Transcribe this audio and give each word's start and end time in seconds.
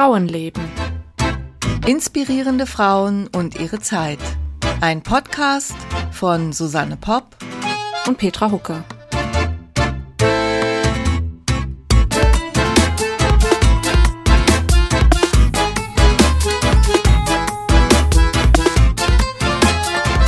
Frauenleben. 0.00 0.64
Inspirierende 1.86 2.64
Frauen 2.64 3.26
und 3.36 3.60
ihre 3.60 3.80
Zeit. 3.80 4.18
Ein 4.80 5.02
Podcast 5.02 5.76
von 6.10 6.54
Susanne 6.54 6.96
Popp 6.96 7.36
und 8.06 8.16
Petra 8.16 8.50
Hucke. 8.50 8.82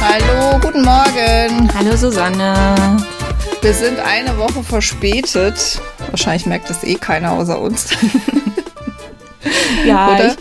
Hallo, 0.03 0.61
guten 0.61 0.83
Morgen. 0.83 1.71
Hallo 1.75 1.97
Susanne. 1.97 2.99
Wir 3.63 3.73
sind 3.73 3.99
eine 4.01 4.37
Woche 4.37 4.63
verspätet. 4.63 5.81
Wahrscheinlich 6.11 6.45
merkt 6.45 6.69
das 6.69 6.85
eh 6.85 6.97
keiner 6.97 7.33
außer 7.33 7.59
uns. 7.59 7.89
Ja, 9.87 10.19
ich, 10.27 10.35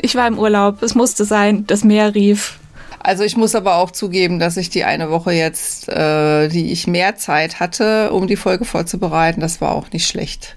ich 0.00 0.14
war 0.14 0.26
im 0.26 0.38
Urlaub. 0.38 0.82
Es 0.82 0.94
musste 0.94 1.24
sein. 1.24 1.66
Das 1.66 1.84
Meer 1.84 2.14
rief. 2.14 2.58
Also 3.04 3.24
ich 3.24 3.36
muss 3.36 3.56
aber 3.56 3.76
auch 3.76 3.90
zugeben, 3.90 4.38
dass 4.38 4.56
ich 4.56 4.70
die 4.70 4.84
eine 4.84 5.10
Woche 5.10 5.32
jetzt, 5.32 5.88
äh, 5.88 6.46
die 6.48 6.70
ich 6.70 6.86
mehr 6.86 7.16
Zeit 7.16 7.58
hatte, 7.58 8.12
um 8.12 8.28
die 8.28 8.36
Folge 8.36 8.64
vorzubereiten, 8.64 9.40
das 9.40 9.60
war 9.60 9.72
auch 9.72 9.90
nicht 9.92 10.06
schlecht. 10.06 10.56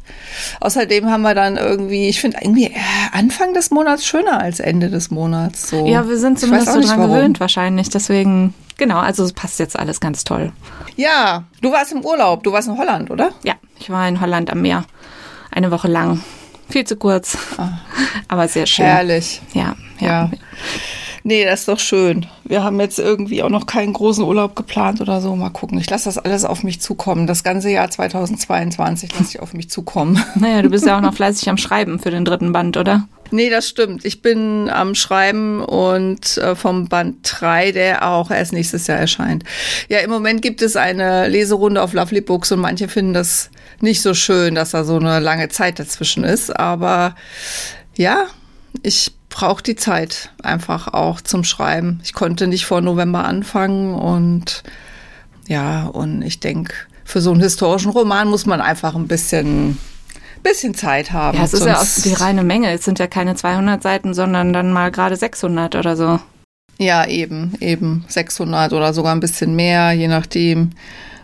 Außerdem 0.60 1.10
haben 1.10 1.24
wir 1.24 1.34
dann 1.34 1.58
irgendwie, 1.58 2.08
ich 2.08 2.22
finde 2.22 2.38
irgendwie 2.42 2.66
äh, 2.68 2.76
Anfang 3.14 3.56
des 3.56 3.72
Monats 3.72 4.06
schöner 4.06 4.40
als 4.40 4.60
Ende 4.60 4.92
des 4.92 5.10
Monats. 5.10 5.70
So. 5.70 5.88
Ja, 5.88 6.08
wir 6.08 6.20
sind 6.20 6.40
zumindest 6.40 6.72
so 6.72 6.82
dran 6.82 7.00
warum. 7.00 7.16
gewöhnt 7.16 7.40
wahrscheinlich. 7.40 7.90
Deswegen, 7.90 8.54
genau, 8.78 9.00
also 9.00 9.24
es 9.24 9.34
passt 9.34 9.58
jetzt 9.58 9.78
alles 9.78 10.00
ganz 10.00 10.24
toll. 10.24 10.52
Ja, 10.98 11.46
du 11.62 11.72
warst 11.72 11.94
im 11.94 12.06
Urlaub, 12.06 12.44
du 12.44 12.52
warst 12.52 12.68
in 12.68 12.78
Holland, 12.78 13.10
oder? 13.10 13.32
Ja, 13.44 13.56
ich 13.80 13.90
war 13.90 14.08
in 14.08 14.22
Holland 14.22 14.52
am 14.52 14.62
Meer. 14.62 14.86
Eine 15.50 15.72
Woche 15.72 15.88
lang. 15.88 16.22
Viel 16.70 16.86
zu 16.86 16.96
kurz, 16.96 17.38
ah. 17.58 17.80
aber 18.28 18.48
sehr 18.48 18.66
schön. 18.66 18.86
Herrlich. 18.86 19.42
Ja, 19.54 19.76
ja. 20.00 20.08
ja. 20.08 20.32
Nee, 21.28 21.44
das 21.44 21.62
ist 21.62 21.68
doch 21.68 21.80
schön. 21.80 22.28
Wir 22.44 22.64
haben 22.64 22.80
jetzt 22.80 23.00
irgendwie 23.00 23.42
auch 23.42 23.50
noch 23.50 23.66
keinen 23.66 23.94
großen 23.94 24.24
Urlaub 24.24 24.56
geplant 24.56 25.02
oder 25.02 25.22
so. 25.22 25.36
Mal 25.36 25.50
gucken. 25.50 25.80
Ich 25.80 25.90
lasse 25.90 26.06
das 26.06 26.20
alles 26.20 26.46
auf 26.46 26.62
mich 26.62 26.82
zukommen. 26.82 27.26
Das 27.26 27.44
ganze 27.44 27.72
Jahr 27.72 27.90
2022 27.90 29.12
lasse 29.18 29.30
ich 29.30 29.40
auf 29.40 29.56
mich 29.56 29.68
zukommen. 29.72 30.24
Naja, 30.36 30.62
du 30.62 30.70
bist 30.70 30.86
ja 30.86 30.98
auch 30.98 31.02
noch 31.02 31.14
fleißig 31.16 31.50
am 31.50 31.58
Schreiben 31.58 31.98
für 31.98 32.12
den 32.12 32.26
dritten 32.26 32.52
Band, 32.52 32.78
oder? 32.78 33.08
Nee, 33.32 33.50
das 33.50 33.68
stimmt. 33.68 34.06
Ich 34.06 34.22
bin 34.22 34.70
am 34.70 34.96
Schreiben 34.96 35.62
und 35.62 36.38
äh, 36.38 36.56
vom 36.56 36.88
Band 36.88 37.18
3, 37.24 37.72
der 37.72 38.08
auch 38.08 38.30
erst 38.30 38.54
nächstes 38.54 38.88
Jahr 38.88 39.00
erscheint. 39.00 39.44
Ja, 39.90 40.00
im 40.00 40.10
Moment 40.10 40.42
gibt 40.42 40.62
es 40.62 40.76
eine 40.76 41.28
Leserunde 41.28 41.82
auf 41.82 41.94
Lovely 41.94 42.22
Books 42.22 42.52
und 42.52 42.60
manche 42.60 42.88
finden 42.88 43.14
das 43.14 43.50
nicht 43.82 44.02
so 44.02 44.14
schön, 44.14 44.56
dass 44.56 44.72
da 44.72 44.84
so 44.84 44.98
eine 44.98 45.20
lange 45.20 45.50
Zeit 45.50 45.80
dazwischen 45.80 46.24
ist. 46.24 46.56
Aber 46.58 47.16
ja, 47.96 48.26
ich 48.84 49.12
brauche 49.30 49.64
die 49.64 49.76
Zeit 49.76 50.32
einfach 50.42 50.88
auch 50.94 51.20
zum 51.20 51.44
Schreiben. 51.44 52.00
Ich 52.04 52.14
konnte 52.14 52.48
nicht 52.48 52.66
vor 52.66 52.82
November 52.82 53.26
anfangen 53.26 53.96
und 53.96 54.64
ja, 55.48 55.86
und 55.88 56.22
ich 56.22 56.40
denke, 56.40 56.74
für 57.04 57.22
so 57.22 57.32
einen 57.32 57.42
historischen 57.42 57.92
Roman 57.92 58.30
muss 58.30 58.46
man 58.46 58.62
einfach 58.62 58.96
ein 58.96 59.08
bisschen 59.08 59.78
bisschen 60.46 60.74
Zeit 60.74 61.12
haben. 61.12 61.38
Ja, 61.38 61.44
es 61.44 61.54
ist 61.54 61.66
ja 61.66 61.80
auch 61.80 62.04
die 62.04 62.14
reine 62.14 62.44
Menge. 62.44 62.72
Es 62.72 62.86
sind 62.86 63.00
ja 63.00 63.08
keine 63.08 63.36
200 63.36 63.82
Seiten, 63.82 64.14
sondern 64.14 64.54
dann 64.54 64.72
mal 64.72 64.92
gerade 64.92 65.16
600 65.16 65.76
oder 65.76 65.98
so. 65.98 66.20
Ja, 66.78 67.08
eben, 67.08 67.54
eben 67.60 68.06
600 68.08 68.74
oder 68.74 68.94
sogar 68.94 69.14
ein 69.14 69.20
bisschen 69.20 69.56
mehr, 69.56 69.92
je 69.92 70.08
nachdem. 70.08 70.72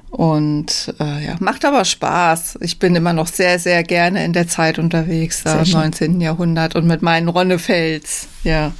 Und 0.09 0.94
äh, 0.99 1.25
ja, 1.25 1.36
macht 1.39 1.64
aber 1.64 1.86
Spaß. 1.86 2.59
Ich 2.61 2.80
bin 2.80 2.95
immer 2.95 3.14
noch 3.14 3.27
sehr, 3.27 3.59
sehr 3.59 3.83
gerne 3.83 4.25
in 4.25 4.33
der 4.33 4.47
Zeit 4.47 4.77
unterwegs, 4.77 5.44
da 5.44 5.61
im 5.61 5.69
19. 5.69 6.19
Jahrhundert 6.19 6.75
und 6.75 6.86
mit 6.86 7.02
meinen 7.02 7.30
Ronnefels. 7.30 8.27
Ja. 8.44 8.73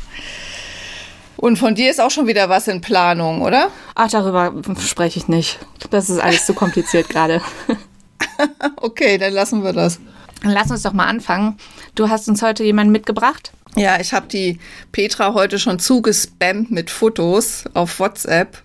Und 1.38 1.58
von 1.58 1.74
dir 1.74 1.90
ist 1.90 2.02
auch 2.02 2.12
schon 2.12 2.28
wieder 2.28 2.50
was 2.50 2.68
in 2.68 2.82
Planung, 2.82 3.42
oder? 3.42 3.70
Ach, 3.96 4.10
darüber 4.10 4.54
spreche 4.80 5.20
ich 5.20 5.28
nicht. 5.28 5.60
Das 5.90 6.10
ist 6.10 6.20
alles 6.20 6.46
zu 6.46 6.54
kompliziert 6.54 7.10
gerade. 7.10 7.42
okay, 8.78 9.18
dann 9.18 9.34
lassen 9.34 9.64
wir 9.64 9.74
das. 9.74 10.00
Lass 10.44 10.72
uns 10.72 10.82
doch 10.82 10.94
mal 10.94 11.06
anfangen. 11.06 11.58
Du 11.96 12.10
hast 12.10 12.28
uns 12.28 12.42
heute 12.42 12.64
jemanden 12.64 12.92
mitgebracht? 12.92 13.52
Ja, 13.76 14.00
ich 14.00 14.14
habe 14.14 14.28
die 14.28 14.60
Petra 14.92 15.34
heute 15.34 15.60
schon 15.60 15.80
zugespammt 15.80 16.72
mit 16.72 16.90
Fotos 16.90 17.64
auf 17.74 18.00
WhatsApp. 18.00 18.62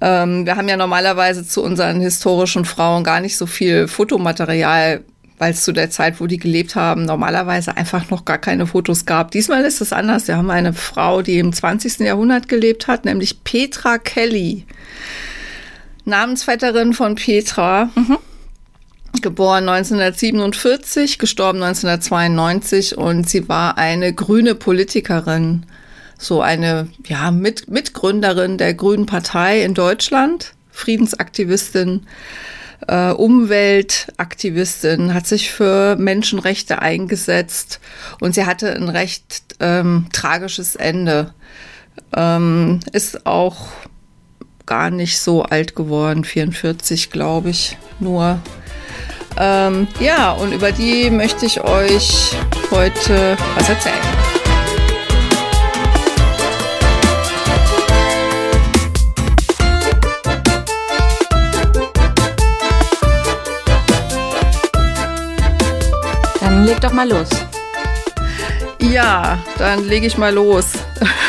Ähm, 0.00 0.44
wir 0.44 0.56
haben 0.56 0.68
ja 0.68 0.76
normalerweise 0.76 1.46
zu 1.46 1.62
unseren 1.62 2.00
historischen 2.00 2.64
Frauen 2.64 3.04
gar 3.04 3.20
nicht 3.20 3.36
so 3.36 3.46
viel 3.46 3.88
Fotomaterial, 3.88 5.02
weil 5.38 5.52
es 5.52 5.64
zu 5.64 5.72
der 5.72 5.90
Zeit, 5.90 6.20
wo 6.20 6.26
die 6.26 6.36
gelebt 6.36 6.74
haben, 6.74 7.04
normalerweise 7.04 7.76
einfach 7.76 8.10
noch 8.10 8.24
gar 8.24 8.38
keine 8.38 8.66
Fotos 8.66 9.06
gab. 9.06 9.30
Diesmal 9.30 9.64
ist 9.64 9.80
es 9.80 9.92
anders. 9.92 10.28
Wir 10.28 10.36
haben 10.36 10.50
eine 10.50 10.72
Frau, 10.74 11.22
die 11.22 11.38
im 11.38 11.52
20. 11.52 12.00
Jahrhundert 12.00 12.48
gelebt 12.48 12.88
hat, 12.88 13.04
nämlich 13.04 13.44
Petra 13.44 13.98
Kelly. 13.98 14.66
Namensvetterin 16.04 16.92
von 16.92 17.14
Petra. 17.14 17.88
Mhm 17.94 18.18
geboren 19.20 19.68
1947, 19.68 21.18
gestorben 21.18 21.62
1992 21.62 22.96
und 22.96 23.28
sie 23.28 23.48
war 23.48 23.76
eine 23.76 24.14
grüne 24.14 24.54
Politikerin 24.54 25.66
so 26.22 26.40
eine 26.40 26.88
ja, 27.06 27.30
Mit 27.30 27.68
Mitgründerin 27.68 28.56
der 28.56 28.72
Grünen 28.74 29.06
Partei 29.06 29.62
in 29.62 29.74
Deutschland, 29.74 30.54
Friedensaktivistin, 30.70 32.06
äh, 32.86 33.10
Umweltaktivistin, 33.10 35.14
hat 35.14 35.26
sich 35.26 35.50
für 35.50 35.96
Menschenrechte 35.96 36.80
eingesetzt 36.80 37.80
und 38.20 38.34
sie 38.34 38.46
hatte 38.46 38.74
ein 38.74 38.88
recht 38.88 39.56
ähm, 39.60 40.06
tragisches 40.12 40.76
Ende. 40.76 41.34
Ähm, 42.14 42.80
ist 42.92 43.26
auch 43.26 43.68
gar 44.64 44.90
nicht 44.90 45.18
so 45.18 45.42
alt 45.42 45.74
geworden, 45.74 46.24
44 46.24 47.10
glaube 47.10 47.50
ich 47.50 47.76
nur. 48.00 48.40
Ähm, 49.38 49.88
ja, 50.00 50.32
und 50.32 50.52
über 50.52 50.72
die 50.72 51.10
möchte 51.10 51.46
ich 51.46 51.60
euch 51.62 52.36
heute 52.70 53.36
was 53.56 53.68
erzählen. 53.68 53.94
Dann 66.40 66.64
leg 66.64 66.80
doch 66.80 66.92
mal 66.92 67.08
los. 67.08 67.28
Ja, 68.80 69.38
dann 69.58 69.86
lege 69.88 70.06
ich 70.06 70.18
mal 70.18 70.34
los. 70.34 70.66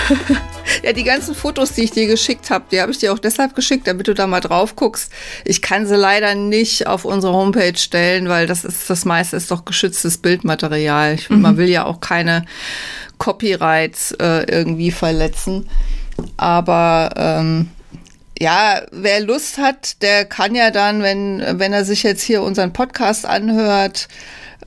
ja, 0.82 0.94
die 0.94 1.04
ganzen 1.04 1.36
Fotos, 1.36 1.74
die 1.74 1.84
ich 1.84 1.92
dir 1.92 2.08
geschickt 2.08 2.50
habe, 2.50 2.66
die 2.72 2.82
habe 2.82 2.92
ich 2.92 2.98
dir 2.98 3.14
auch 3.14 3.20
deshalb 3.20 3.56
geschickt, 3.56 3.88
damit 3.88 4.08
du 4.08 4.14
da 4.14 4.28
mal 4.28 4.40
drauf 4.40 4.76
guckst. 4.76 5.12
Ich 5.46 5.62
kann 5.62 5.86
sie 5.86 5.96
leider 5.96 6.36
nicht 6.36 6.88
auf 6.88 7.06
unsere 7.06 7.34
Homepage 7.34 7.78
stellen, 7.78 8.30
weil 8.30 8.48
das 8.48 8.66
ist 8.66 8.90
das 8.90 9.06
meiste 9.06 9.38
ist 9.38 9.52
doch 9.52 9.66
geschütztes 9.66 10.18
Bildmaterial. 10.18 11.16
Ich, 11.16 11.30
mhm. 11.30 11.42
Man 11.42 11.58
will 11.58 11.70
ja 11.70 11.86
auch 11.86 12.00
keine 12.00 12.46
Copyrights 13.18 14.12
äh, 14.14 14.46
irgendwie 14.50 14.92
verletzen. 14.92 15.70
Aber 16.38 17.12
ähm, 17.16 17.70
ja, 18.40 18.82
wer 18.92 19.22
Lust 19.22 19.58
hat, 19.58 20.02
der 20.02 20.26
kann 20.26 20.56
ja 20.56 20.72
dann, 20.72 21.04
wenn, 21.04 21.42
wenn 21.60 21.74
er 21.74 21.86
sich 21.86 22.04
jetzt 22.04 22.22
hier 22.22 22.42
unseren 22.42 22.74
Podcast 22.74 23.26
anhört, 23.26 24.08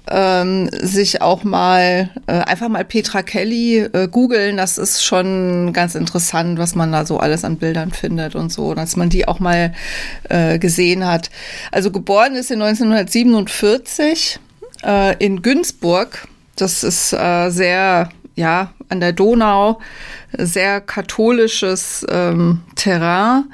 ähm, 0.08 0.68
sich 0.72 1.20
auch 1.20 1.42
mal 1.44 2.10
äh, 2.26 2.32
einfach 2.32 2.68
mal 2.68 2.84
Petra 2.84 3.22
Kelly 3.22 3.78
äh, 3.78 4.08
googeln. 4.08 4.56
Das 4.56 4.78
ist 4.78 5.04
schon 5.04 5.72
ganz 5.72 5.94
interessant, 5.94 6.58
was 6.58 6.74
man 6.74 6.92
da 6.92 7.04
so 7.04 7.18
alles 7.18 7.44
an 7.44 7.56
Bildern 7.56 7.90
findet 7.90 8.34
und 8.34 8.52
so, 8.52 8.74
dass 8.74 8.96
man 8.96 9.08
die 9.08 9.26
auch 9.26 9.40
mal 9.40 9.74
äh, 10.28 10.58
gesehen 10.58 11.06
hat. 11.06 11.30
Also 11.72 11.90
geboren 11.90 12.34
ist 12.36 12.48
sie 12.48 12.54
1947 12.54 14.38
äh, 14.84 15.16
in 15.24 15.42
Günzburg. 15.42 16.28
Das 16.54 16.84
ist 16.84 17.12
äh, 17.12 17.50
sehr, 17.50 18.08
ja, 18.34 18.72
an 18.88 19.00
der 19.00 19.12
Donau, 19.12 19.80
sehr 20.32 20.80
katholisches 20.80 22.06
ähm, 22.08 22.62
Terrain. 22.76 23.44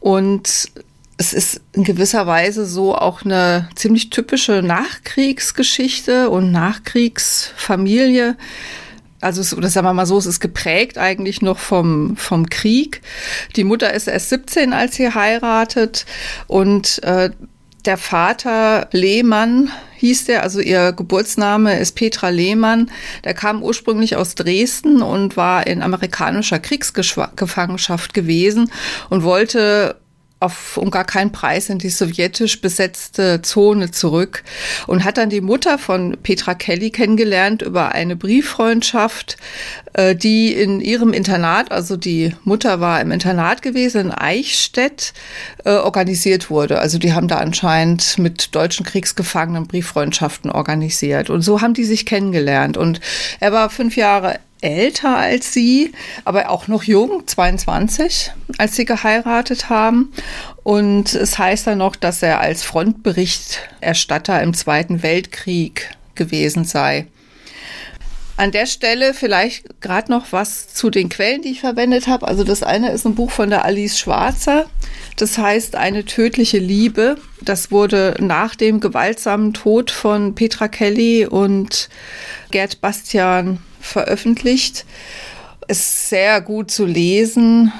Und 0.00 0.72
es 1.18 1.32
ist 1.32 1.60
in 1.72 1.84
gewisser 1.84 2.26
Weise 2.26 2.66
so 2.66 2.94
auch 2.94 3.24
eine 3.24 3.68
ziemlich 3.74 4.10
typische 4.10 4.62
Nachkriegsgeschichte 4.62 6.30
und 6.30 6.50
Nachkriegsfamilie. 6.52 8.36
Also, 9.20 9.56
oder 9.56 9.68
sagen 9.68 9.86
wir 9.86 9.92
mal 9.92 10.06
so, 10.06 10.18
es 10.18 10.26
ist 10.26 10.40
geprägt 10.40 10.98
eigentlich 10.98 11.42
noch 11.42 11.58
vom, 11.58 12.16
vom 12.16 12.48
Krieg. 12.50 13.02
Die 13.54 13.62
Mutter 13.62 13.94
ist 13.94 14.08
erst 14.08 14.30
17, 14.30 14.72
als 14.72 14.96
sie 14.96 15.14
heiratet 15.14 16.06
und 16.48 17.02
äh, 17.04 17.30
der 17.84 17.98
Vater 17.98 18.88
Lehmann 18.92 19.70
hieß 19.96 20.26
der, 20.26 20.42
also 20.42 20.60
ihr 20.60 20.92
Geburtsname 20.92 21.78
ist 21.78 21.92
Petra 21.96 22.28
Lehmann. 22.28 22.90
Der 23.24 23.34
kam 23.34 23.62
ursprünglich 23.62 24.16
aus 24.16 24.34
Dresden 24.34 25.02
und 25.02 25.36
war 25.36 25.66
in 25.66 25.82
amerikanischer 25.82 26.58
Kriegsgefangenschaft 26.58 28.14
gewesen 28.14 28.70
und 29.10 29.22
wollte 29.22 29.96
auf 30.42 30.76
um 30.76 30.90
gar 30.90 31.04
keinen 31.04 31.32
Preis 31.32 31.68
in 31.68 31.78
die 31.78 31.88
sowjetisch 31.88 32.60
besetzte 32.60 33.42
Zone 33.42 33.90
zurück 33.90 34.42
und 34.86 35.04
hat 35.04 35.18
dann 35.18 35.30
die 35.30 35.40
Mutter 35.40 35.78
von 35.78 36.16
Petra 36.22 36.54
Kelly 36.54 36.90
kennengelernt 36.90 37.62
über 37.62 37.92
eine 37.92 38.16
Brieffreundschaft, 38.16 39.36
äh, 39.94 40.14
die 40.14 40.52
in 40.52 40.80
ihrem 40.80 41.12
Internat, 41.12 41.70
also 41.70 41.96
die 41.96 42.34
Mutter 42.44 42.80
war 42.80 43.00
im 43.00 43.10
Internat 43.12 43.62
gewesen 43.62 44.00
in 44.02 44.10
Eichstätt, 44.10 45.12
äh, 45.64 45.70
organisiert 45.70 46.50
wurde. 46.50 46.80
Also 46.80 46.98
die 46.98 47.12
haben 47.12 47.28
da 47.28 47.38
anscheinend 47.38 48.18
mit 48.18 48.54
deutschen 48.54 48.84
Kriegsgefangenen 48.84 49.66
Brieffreundschaften 49.66 50.50
organisiert. 50.50 51.30
Und 51.30 51.42
so 51.42 51.60
haben 51.60 51.74
die 51.74 51.84
sich 51.84 52.06
kennengelernt. 52.06 52.76
Und 52.76 53.00
er 53.40 53.52
war 53.52 53.70
fünf 53.70 53.96
Jahre 53.96 54.38
älter 54.62 55.16
als 55.16 55.52
sie, 55.52 55.92
aber 56.24 56.48
auch 56.50 56.68
noch 56.68 56.84
jung, 56.84 57.26
22, 57.26 58.32
als 58.58 58.76
sie 58.76 58.84
geheiratet 58.84 59.68
haben. 59.68 60.12
Und 60.62 61.14
es 61.14 61.38
heißt 61.38 61.66
dann 61.66 61.78
noch, 61.78 61.96
dass 61.96 62.22
er 62.22 62.40
als 62.40 62.62
Frontberichterstatter 62.62 64.40
im 64.40 64.54
Zweiten 64.54 65.02
Weltkrieg 65.02 65.90
gewesen 66.14 66.64
sei. 66.64 67.06
An 68.36 68.50
der 68.50 68.66
Stelle 68.66 69.12
vielleicht 69.12 69.80
gerade 69.80 70.10
noch 70.10 70.32
was 70.32 70.72
zu 70.72 70.90
den 70.90 71.08
Quellen, 71.08 71.42
die 71.42 71.50
ich 71.50 71.60
verwendet 71.60 72.06
habe. 72.06 72.26
Also 72.26 72.44
das 72.44 72.62
eine 72.62 72.90
ist 72.90 73.04
ein 73.04 73.14
Buch 73.14 73.30
von 73.30 73.50
der 73.50 73.64
Alice 73.64 73.98
Schwarzer. 73.98 74.66
Das 75.16 75.38
heißt 75.38 75.76
Eine 75.76 76.04
tödliche 76.04 76.58
Liebe. 76.58 77.16
Das 77.40 77.70
wurde 77.70 78.16
nach 78.20 78.54
dem 78.54 78.80
gewaltsamen 78.80 79.52
Tod 79.52 79.90
von 79.90 80.34
Petra 80.34 80.68
Kelly 80.68 81.26
und 81.26 81.88
Gerd 82.50 82.80
Bastian 82.80 83.58
veröffentlicht. 83.80 84.84
Ist 85.68 86.08
sehr 86.08 86.40
gut 86.40 86.70
zu 86.70 86.86
lesen. 86.86 87.72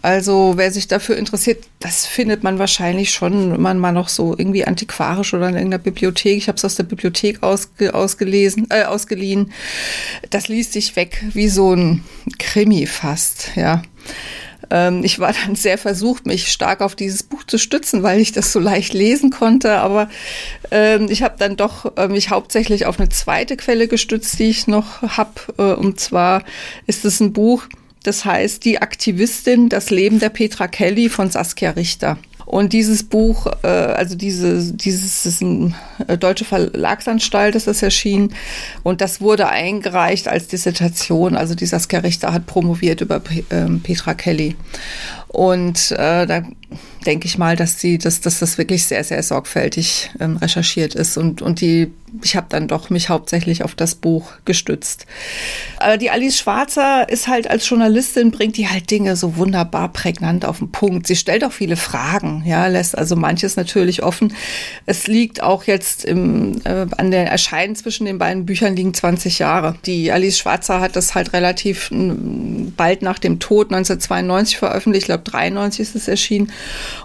Also 0.00 0.52
wer 0.56 0.70
sich 0.70 0.86
dafür 0.86 1.16
interessiert, 1.16 1.64
das 1.80 2.06
findet 2.06 2.44
man 2.44 2.58
wahrscheinlich 2.58 3.10
schon 3.10 3.54
immer 3.54 3.74
mal 3.74 3.92
noch 3.92 4.08
so 4.08 4.36
irgendwie 4.36 4.64
antiquarisch 4.64 5.34
oder 5.34 5.48
in 5.48 5.54
irgendeiner 5.54 5.82
Bibliothek. 5.82 6.36
Ich 6.36 6.48
habe 6.48 6.56
es 6.56 6.64
aus 6.64 6.76
der 6.76 6.84
Bibliothek 6.84 7.42
ausge, 7.42 7.94
ausgelesen, 7.94 8.68
äh, 8.70 8.84
ausgeliehen. 8.84 9.52
Das 10.30 10.48
liest 10.48 10.72
sich 10.72 10.94
weg 10.94 11.24
wie 11.32 11.48
so 11.48 11.74
ein 11.74 12.04
Krimi 12.38 12.86
fast, 12.86 13.50
ja. 13.56 13.82
Ähm, 14.70 15.04
ich 15.04 15.18
war 15.18 15.32
dann 15.32 15.54
sehr 15.54 15.78
versucht, 15.78 16.26
mich 16.26 16.50
stark 16.52 16.80
auf 16.80 16.94
dieses 16.94 17.22
Buch 17.22 17.44
zu 17.44 17.58
stützen, 17.58 18.02
weil 18.02 18.20
ich 18.20 18.32
das 18.32 18.52
so 18.52 18.60
leicht 18.60 18.94
lesen 18.94 19.30
konnte. 19.30 19.78
Aber 19.78 20.08
ähm, 20.70 21.08
ich 21.10 21.22
habe 21.22 21.36
dann 21.38 21.56
doch 21.56 21.96
äh, 21.96 22.08
mich 22.08 22.30
hauptsächlich 22.30 22.86
auf 22.86 22.98
eine 22.98 23.08
zweite 23.08 23.56
Quelle 23.56 23.88
gestützt, 23.88 24.38
die 24.38 24.50
ich 24.50 24.66
noch 24.66 25.02
habe. 25.02 25.32
Äh, 25.58 25.62
und 25.74 26.00
zwar 26.00 26.42
ist 26.86 27.04
es 27.04 27.20
ein 27.20 27.32
Buch, 27.32 27.64
das 28.02 28.24
heißt 28.24 28.64
Die 28.64 28.80
Aktivistin, 28.80 29.68
das 29.68 29.90
Leben 29.90 30.18
der 30.18 30.30
Petra 30.30 30.68
Kelly 30.68 31.08
von 31.08 31.30
Saskia 31.30 31.70
Richter. 31.70 32.18
Und 32.48 32.72
dieses 32.72 33.02
Buch, 33.02 33.46
äh, 33.62 33.66
also 33.66 34.16
diese, 34.16 34.72
dieses 34.72 35.26
ist 35.26 35.42
ein 35.42 35.74
äh, 36.06 36.16
deutsche 36.16 36.46
Verlagsanstalt, 36.46 37.54
ist 37.54 37.66
das 37.66 37.82
erschienen. 37.82 38.34
Und 38.82 39.02
das 39.02 39.20
wurde 39.20 39.50
eingereicht 39.50 40.28
als 40.28 40.48
Dissertation. 40.48 41.36
Also 41.36 41.54
die 41.54 41.66
Saskia 41.66 41.98
Richter 41.98 42.32
hat 42.32 42.46
promoviert 42.46 43.02
über 43.02 43.20
ähm, 43.50 43.80
Petra 43.82 44.14
Kelly. 44.14 44.56
Und 45.28 45.92
äh, 45.92 46.26
da 46.26 46.42
denke 47.06 47.26
ich 47.26 47.38
mal, 47.38 47.56
dass 47.56 47.80
sie, 47.80 47.96
dass, 47.96 48.20
dass 48.20 48.38
das 48.38 48.58
wirklich 48.58 48.84
sehr, 48.84 49.04
sehr 49.04 49.22
sorgfältig 49.22 50.10
ähm, 50.20 50.36
recherchiert 50.36 50.94
ist 50.94 51.16
und, 51.16 51.40
und 51.40 51.60
die, 51.60 51.90
ich 52.22 52.36
habe 52.36 52.46
dann 52.50 52.68
doch 52.68 52.90
mich 52.90 53.08
hauptsächlich 53.08 53.62
auf 53.62 53.74
das 53.74 53.94
Buch 53.94 54.32
gestützt. 54.44 55.06
Aber 55.78 55.96
die 55.96 56.10
Alice 56.10 56.36
Schwarzer 56.36 57.08
ist 57.08 57.28
halt 57.28 57.48
als 57.48 57.68
Journalistin, 57.68 58.30
bringt 58.30 58.56
die 58.56 58.68
halt 58.68 58.90
Dinge 58.90 59.16
so 59.16 59.36
wunderbar 59.36 59.92
prägnant 59.92 60.44
auf 60.44 60.58
den 60.58 60.70
Punkt. 60.70 61.06
Sie 61.06 61.16
stellt 61.16 61.44
auch 61.44 61.52
viele 61.52 61.76
Fragen, 61.76 62.42
ja, 62.44 62.66
lässt 62.66 62.98
also 62.98 63.16
manches 63.16 63.56
natürlich 63.56 64.02
offen. 64.02 64.34
Es 64.84 65.06
liegt 65.06 65.42
auch 65.42 65.64
jetzt 65.64 66.04
im, 66.04 66.60
äh, 66.64 66.86
an 66.96 67.10
der 67.10 67.30
Erscheinen 67.30 67.76
zwischen 67.76 68.04
den 68.04 68.18
beiden 68.18 68.44
Büchern 68.44 68.76
liegen 68.76 68.92
20 68.92 69.38
Jahre. 69.38 69.76
Die 69.86 70.12
Alice 70.12 70.38
Schwarzer 70.38 70.80
hat 70.80 70.96
das 70.96 71.14
halt 71.14 71.32
relativ 71.32 71.90
bald 71.90 73.02
nach 73.02 73.18
dem 73.18 73.38
Tod 73.38 73.72
1992 73.72 74.58
veröffentlicht, 74.58 75.08
ich 75.08 75.17
glaube 75.18 75.30
93 75.30 75.80
ist 75.80 75.96
es 75.96 76.08
erschienen 76.08 76.52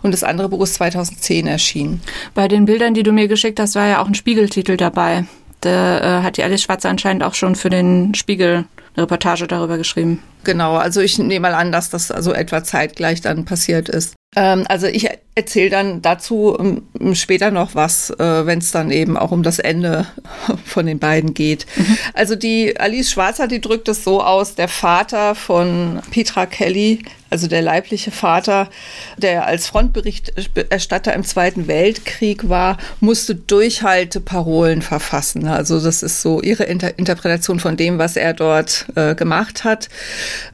und 0.01 0.12
das 0.12 0.24
andere 0.24 0.50
Buch 0.50 0.63
ist 0.63 0.75
2010 0.75 1.48
erschienen. 1.48 2.01
Bei 2.33 2.48
den 2.48 2.65
Bildern, 2.65 2.94
die 2.94 3.04
du 3.04 3.12
mir 3.12 3.27
geschickt 3.27 3.60
hast, 3.60 3.75
war 3.75 3.88
ja 3.88 4.01
auch 4.01 4.07
ein 4.07 4.15
Spiegeltitel 4.15 4.77
dabei. 4.77 5.25
Da 5.62 6.19
äh, 6.19 6.24
hat 6.24 6.38
die 6.38 6.44
Alice 6.44 6.62
Schwarze 6.62 6.89
anscheinend 6.89 7.24
auch 7.24 7.33
schon 7.33 7.56
für 7.56 7.69
den 7.69 8.13
Spiegel 8.15 8.65
eine 8.95 9.04
Reportage 9.04 9.48
darüber 9.48 9.78
geschrieben. 9.78 10.22
Genau, 10.44 10.75
also 10.75 11.01
ich 11.01 11.18
nehme 11.18 11.42
mal 11.42 11.54
an, 11.54 11.72
dass 11.72 11.90
das 11.90 12.12
also 12.12 12.34
etwa 12.34 12.63
zeitgleich 12.63 13.22
dann 13.22 13.45
passiert 13.45 13.90
ist. 13.90 14.16
Ähm, 14.36 14.66
also 14.68 14.88
ich 14.88 15.10
erzähle 15.36 15.69
dann 15.69 16.01
dazu 16.01 16.56
um, 16.56 17.16
später 17.16 17.50
noch 17.50 17.75
was, 17.75 18.12
äh, 18.12 18.45
wenn 18.45 18.60
es 18.60 18.72
dann 18.72 18.92
eben 18.92 19.18
auch 19.18 19.31
um 19.31 19.42
das 19.44 19.60
Ende 19.60 20.06
von 20.66 20.86
den 20.86 21.00
beiden 21.00 21.34
geht. 21.34 21.66
Mhm. 21.75 21.98
Also 22.13 22.36
die 22.36 22.80
Alice 22.80 23.12
Schwarzer, 23.12 23.48
die 23.48 23.62
drückt 23.62 23.88
es 23.88 24.04
so 24.04 24.22
aus, 24.22 24.56
der 24.56 24.68
Vater 24.68 25.36
von 25.36 26.01
Petra 26.12 26.45
Kelly, 26.45 27.04
also 27.30 27.48
der 27.48 27.63
leibliche 27.63 28.12
Vater, 28.12 28.69
der 29.18 29.48
als 29.48 29.66
Frontberichterstatter 29.68 31.13
im 31.13 31.24
Zweiten 31.24 31.68
Weltkrieg 31.68 32.48
war, 32.48 32.78
musste 33.00 33.34
Durchhalteparolen 33.34 34.84
verfassen. 34.84 35.48
Also 35.48 35.80
das 35.80 36.04
ist 36.04 36.22
so 36.22 36.42
ihre 36.42 36.63
Inter 36.66 37.00
Interpretation 37.00 37.60
von 37.60 37.75
dem, 37.75 37.98
was 37.98 38.18
er 38.18 38.34
dort 38.34 38.82
äh, 38.95 39.15
gemacht 39.15 39.63
hat. 39.63 39.89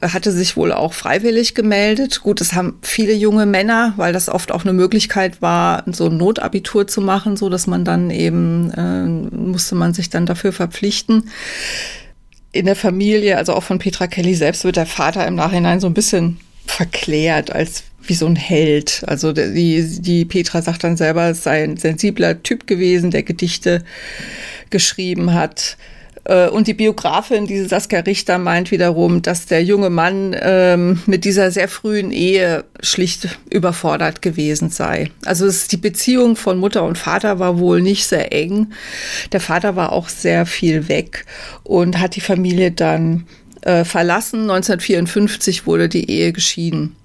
Er 0.00 0.12
hatte 0.12 0.32
sich 0.32 0.56
wohl 0.56 0.72
auch 0.72 0.92
freiwillig 0.92 1.54
gemeldet. 1.54 2.20
Gut, 2.22 2.40
es 2.40 2.52
haben 2.52 2.78
viele 2.82 3.14
junge 3.14 3.46
Männer, 3.46 3.94
weil 3.96 4.12
das 4.12 4.28
oft 4.28 4.52
auch 4.52 4.64
eine 4.64 4.72
Möglichkeit 4.72 5.42
war, 5.42 5.84
so 5.86 6.06
ein 6.06 6.16
Notabitur 6.16 6.86
zu 6.86 7.00
machen, 7.00 7.36
so 7.36 7.48
dass 7.48 7.66
man 7.66 7.84
dann 7.84 8.10
eben 8.10 8.70
äh, 8.72 9.36
musste 9.36 9.74
man 9.74 9.94
sich 9.94 10.10
dann 10.10 10.26
dafür 10.26 10.52
verpflichten 10.52 11.30
in 12.52 12.66
der 12.66 12.76
Familie, 12.76 13.36
also 13.36 13.54
auch 13.54 13.62
von 13.62 13.78
Petra 13.78 14.06
Kelly 14.06 14.34
selbst, 14.34 14.64
wird 14.64 14.76
der 14.76 14.86
Vater 14.86 15.26
im 15.26 15.34
Nachhinein 15.36 15.80
so 15.80 15.86
ein 15.86 15.94
bisschen 15.94 16.38
verklärt 16.66 17.52
als 17.52 17.84
wie 18.02 18.14
so 18.14 18.26
ein 18.26 18.36
Held. 18.36 19.04
Also 19.06 19.32
die, 19.32 20.00
die 20.00 20.24
Petra 20.24 20.62
sagt 20.62 20.84
dann 20.84 20.96
selber, 20.96 21.30
es 21.30 21.44
sei 21.44 21.62
ein 21.62 21.76
sensibler 21.76 22.42
Typ 22.42 22.66
gewesen, 22.66 23.10
der 23.10 23.22
Gedichte 23.22 23.84
geschrieben 24.70 25.34
hat. 25.34 25.76
Äh, 26.24 26.48
und 26.48 26.66
die 26.66 26.74
Biografin, 26.74 27.46
diese 27.46 27.68
Saskia 27.68 28.00
Richter, 28.00 28.38
meint 28.38 28.70
wiederum, 28.70 29.22
dass 29.22 29.46
der 29.46 29.62
junge 29.62 29.90
Mann 29.90 30.36
ähm, 30.40 31.00
mit 31.06 31.24
dieser 31.24 31.50
sehr 31.50 31.68
frühen 31.68 32.10
Ehe 32.10 32.64
schlicht 32.80 33.38
überfordert 33.50 34.22
gewesen 34.22 34.70
sei. 34.70 35.10
Also 35.24 35.46
es, 35.46 35.68
die 35.68 35.76
Beziehung 35.76 36.36
von 36.36 36.58
Mutter 36.58 36.84
und 36.84 36.98
Vater 36.98 37.38
war 37.38 37.58
wohl 37.58 37.80
nicht 37.80 38.06
sehr 38.06 38.32
eng. 38.32 38.72
Der 39.32 39.40
Vater 39.40 39.76
war 39.76 39.92
auch 39.92 40.08
sehr 40.08 40.46
viel 40.46 40.88
weg 40.88 41.24
und 41.62 41.98
hat 41.98 42.16
die 42.16 42.20
Familie 42.20 42.70
dann 42.72 43.26
äh, 43.62 43.84
verlassen. 43.84 44.42
1954 44.42 45.66
wurde 45.66 45.88
die 45.88 46.10
Ehe 46.10 46.32
geschieden. 46.32 46.96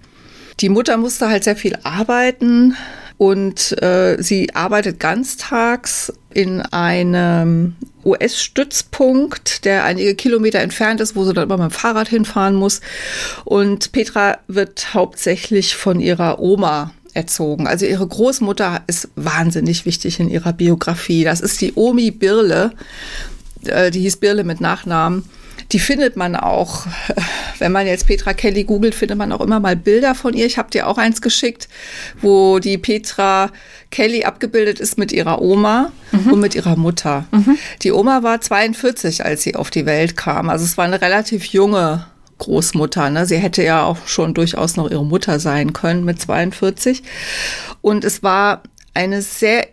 Die 0.62 0.70
Mutter 0.70 0.98
musste 0.98 1.28
halt 1.28 1.44
sehr 1.44 1.58
viel 1.58 1.78
arbeiten 1.84 2.76
und 3.18 3.82
äh, 3.82 4.22
sie 4.22 4.54
arbeitet 4.56 5.00
ganztags 5.00 6.14
in 6.34 6.62
einem 6.62 7.76
US-Stützpunkt, 8.06 9.66
der 9.66 9.84
einige 9.84 10.16
Kilometer 10.16 10.60
entfernt 10.60 11.02
ist, 11.02 11.16
wo 11.16 11.26
sie 11.26 11.34
dann 11.34 11.46
immer 11.46 11.58
mit 11.58 11.72
dem 11.72 11.78
Fahrrad 11.78 12.08
hinfahren 12.08 12.56
muss. 12.56 12.82
Und 13.44 13.92
Petra 13.92 14.38
wird 14.48 14.94
hauptsächlich 14.94 15.76
von 15.76 16.00
ihrer 16.00 16.40
Oma 16.40 16.92
erzogen. 17.14 17.66
Also 17.66 17.86
ihre 17.86 18.06
Großmutter 18.06 18.84
ist 18.88 19.10
wahnsinnig 19.16 19.86
wichtig 19.86 20.20
in 20.20 20.30
ihrer 20.30 20.54
Biografie. 20.54 21.24
Das 21.24 21.42
ist 21.42 21.60
die 21.62 21.74
Omi 21.76 22.12
Birle. 22.12 22.72
Äh, 23.66 23.90
die 23.90 24.02
hieß 24.02 24.18
Birle 24.18 24.44
mit 24.44 24.62
Nachnamen. 24.62 25.24
Die 25.72 25.80
findet 25.80 26.16
man 26.16 26.36
auch, 26.36 26.86
wenn 27.60 27.72
man 27.72 27.88
jetzt 27.88 28.08
Petra 28.08 28.34
Kelly 28.34 28.64
googelt, 28.64 28.96
findet 28.96 29.18
man 29.18 29.32
auch 29.32 29.42
immer 29.42 29.60
mal 29.60 29.76
Bilder 29.76 30.16
von 30.16 30.34
ihr. 30.34 30.46
Ich 30.46 30.58
habe 30.58 30.70
dir 30.70 30.88
auch 30.88 30.98
eins 30.98 31.22
geschickt, 31.22 31.68
wo 32.22 32.60
die 32.60 32.78
Petra 32.78 33.52
Kelly 33.92 34.24
abgebildet 34.24 34.80
ist 34.80 34.98
mit 34.98 35.12
ihrer 35.12 35.42
Oma 35.42 35.92
mhm. 36.12 36.34
und 36.34 36.40
mit 36.40 36.56
ihrer 36.56 36.76
Mutter. 36.76 37.26
Mhm. 37.32 37.58
Die 37.82 37.92
Oma 37.92 38.24
war 38.24 38.42
42, 38.42 39.26
als 39.26 39.44
sie 39.44 39.56
auf 39.56 39.70
die 39.70 39.86
Welt 39.86 40.18
kam. 40.18 40.50
Also 40.50 40.66
es 40.66 40.78
war 40.78 40.86
eine 40.86 41.02
relativ 41.02 41.46
junge 41.46 42.06
Großmutter. 42.38 43.10
Ne? 43.10 43.26
Sie 43.26 43.38
hätte 43.38 43.64
ja 43.64 43.84
auch 43.84 44.08
schon 44.08 44.34
durchaus 44.34 44.76
noch 44.76 44.90
ihre 44.90 45.06
Mutter 45.06 45.40
sein 45.40 45.74
können 45.74 46.04
mit 46.04 46.20
42. 46.20 47.04
Und 47.82 48.04
es 48.04 48.24
war 48.24 48.64
eine 48.94 49.22
sehr 49.22 49.68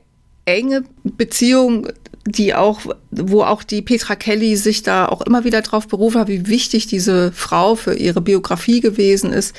enge 0.45 0.85
Beziehung 1.05 1.89
die 2.25 2.55
auch, 2.55 2.81
wo 3.11 3.43
auch 3.43 3.63
die 3.63 3.83
Petra 3.83 4.15
Kelly 4.15 4.57
sich 4.57 4.83
da 4.83 5.07
auch 5.07 5.23
immer 5.23 5.45
wieder 5.45 5.63
drauf 5.63 5.89
berufen 5.89 6.21
hat, 6.21 6.29
wie 6.29 6.47
wichtig 6.47 6.87
diese 6.87 7.33
Frau 7.33 7.75
für 7.75 7.95
ihre 7.95 8.21
Biografie 8.21 8.81
gewesen 8.81 9.33
ist. 9.33 9.57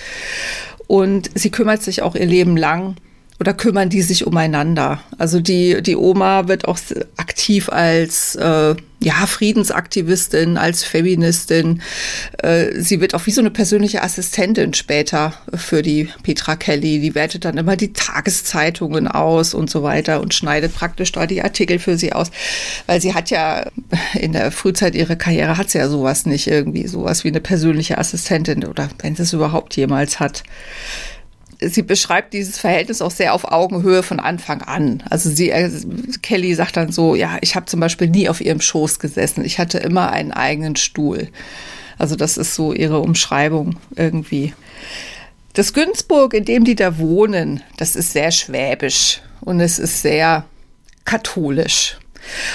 Und 0.88 1.30
sie 1.36 1.50
kümmert 1.50 1.84
sich 1.84 2.02
auch 2.02 2.16
ihr 2.16 2.26
Leben 2.26 2.58
lang 2.58 2.96
oder 3.40 3.54
kümmern 3.54 3.90
die 3.90 4.02
sich 4.02 4.26
umeinander? 4.26 5.00
Also 5.18 5.40
die, 5.40 5.82
die 5.82 5.96
Oma 5.96 6.48
wird 6.48 6.68
auch 6.68 6.80
aktiv 7.18 7.70
als 7.70 8.36
äh, 8.36 8.76
ja, 9.04 9.26
Friedensaktivistin, 9.26 10.58
als 10.58 10.84
Feministin. 10.84 11.82
Äh, 12.42 12.80
sie 12.80 13.02
wird 13.02 13.14
auch 13.14 13.26
wie 13.26 13.32
so 13.32 13.42
eine 13.42 13.52
persönliche 13.52 14.02
Assistentin 14.02 14.74
später 14.74 15.34
für 15.54 15.82
die 15.82 16.10
Petra 16.24 16.56
Kelly. 16.56 17.00
Die 17.00 17.16
wertet 17.16 17.46
dann 17.46 17.58
immer 17.58 17.76
die 17.76 17.94
Tageszeitungen 17.94 19.08
aus 19.08 19.54
und 19.54 19.70
so 19.70 19.84
weiter 19.84 20.22
und 20.22 20.34
schneidet 20.34 20.74
praktisch 20.74 21.12
da 21.12 21.28
die 21.28 21.42
Artikel 21.42 21.80
für 21.80 21.98
sie 21.98 22.14
aus. 22.14 22.32
Weil 22.88 23.02
sie 23.02 23.14
hat 23.14 23.30
ja 23.30 23.66
in 24.14 24.34
der 24.34 24.52
Frühzeit 24.52 24.96
ihrer 24.96 25.16
Karriere 25.16 25.58
hat 25.58 25.70
sie 25.70 25.80
ja 25.80 25.90
sowas 25.90 26.26
nicht 26.26 26.48
irgendwie, 26.48 26.88
sowas 26.88 27.24
wie 27.24 27.30
eine 27.30 27.42
persönliche 27.42 27.98
Assistentin 27.98 28.64
oder 28.64 28.90
wenn 29.00 29.16
sie 29.16 29.24
es 29.24 29.34
überhaupt 29.34 29.76
jemals 29.76 30.20
hat 30.20 30.44
sie 31.70 31.82
beschreibt 31.82 32.34
dieses 32.34 32.58
Verhältnis 32.58 33.02
auch 33.02 33.12
sehr 33.12 33.34
auf 33.34 33.52
Augenhöhe 33.52 34.04
von 34.04 34.20
Anfang 34.20 34.62
an. 34.62 35.04
Also 35.10 35.30
sie, 35.30 35.50
äh, 35.50 35.70
Kelly 36.22 36.54
sagt 36.56 36.78
dann 36.78 36.92
so, 36.92 37.16
ja, 37.16 37.38
ich 37.42 37.56
habe 37.56 37.66
zum 37.66 37.80
Beispiel 37.80 38.08
nie 38.10 38.30
auf 38.30 38.42
ihrem 38.42 38.62
Schoß 38.62 39.00
gesessen. 39.00 39.44
Ich 39.46 39.60
hatte 39.60 39.78
immer 39.80 40.12
einen 40.12 40.32
eigenen 40.32 40.76
Stuhl. 40.76 41.30
Also 41.98 42.16
das 42.16 42.38
ist 42.38 42.56
so 42.56 42.74
ihre 42.74 43.00
Umschreibung 43.00 43.78
irgendwie. 43.96 44.54
Das 45.54 45.74
Günzburg, 45.74 46.34
in 46.34 46.46
dem 46.46 46.64
die 46.64 46.76
da 46.76 46.98
wohnen, 46.98 47.62
das 47.78 47.96
ist 47.96 48.14
sehr 48.14 48.32
schwäbisch 48.32 49.22
und 49.42 49.60
es 49.60 49.78
ist 49.78 50.02
sehr 50.02 50.46
katholisch. 51.06 51.98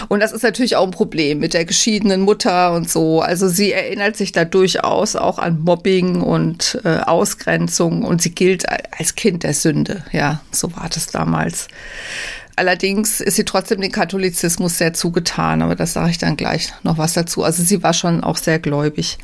Und 0.08 0.20
das 0.20 0.32
ist 0.32 0.42
natürlich 0.42 0.76
auch 0.76 0.84
ein 0.84 0.90
Problem 0.90 1.38
mit 1.38 1.54
der 1.54 1.64
geschiedenen 1.64 2.22
Mutter 2.22 2.72
und 2.72 2.90
so. 2.90 3.20
Also 3.20 3.48
sie 3.48 3.72
erinnert 3.72 4.16
sich 4.16 4.32
da 4.32 4.44
durchaus 4.44 5.16
auch 5.16 5.38
an 5.38 5.60
Mobbing 5.60 6.20
und 6.20 6.80
äh, 6.84 6.98
Ausgrenzung 6.98 8.04
und 8.04 8.22
sie 8.22 8.30
gilt 8.30 8.66
als 8.68 9.14
Kind 9.14 9.42
der 9.42 9.54
Sünde. 9.54 10.04
Ja, 10.12 10.40
so 10.52 10.74
war 10.76 10.88
das 10.92 11.06
damals. 11.08 11.68
Allerdings 12.58 13.20
ist 13.20 13.36
sie 13.36 13.44
trotzdem 13.44 13.80
dem 13.80 13.92
Katholizismus 13.92 14.78
sehr 14.78 14.92
zugetan, 14.92 15.62
aber 15.62 15.76
das 15.76 15.92
sage 15.92 16.10
ich 16.10 16.18
dann 16.18 16.36
gleich 16.36 16.72
noch 16.82 16.98
was 16.98 17.12
dazu. 17.12 17.44
Also 17.44 17.62
sie 17.62 17.84
war 17.84 17.94
schon 17.94 18.24
auch 18.24 18.36
sehr 18.36 18.58
gläubig. 18.58 19.18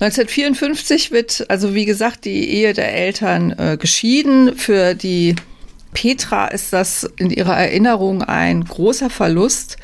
1954 0.00 1.10
wird, 1.10 1.46
also 1.48 1.74
wie 1.74 1.86
gesagt, 1.86 2.26
die 2.26 2.46
Ehe 2.50 2.74
der 2.74 2.92
Eltern 2.94 3.52
äh, 3.52 3.78
geschieden. 3.78 4.54
Für 4.54 4.94
die 4.94 5.34
Petra 5.94 6.48
ist 6.48 6.74
das 6.74 7.08
in 7.16 7.30
ihrer 7.30 7.56
Erinnerung 7.56 8.22
ein 8.22 8.64
großer 8.64 9.08
Verlust. 9.08 9.78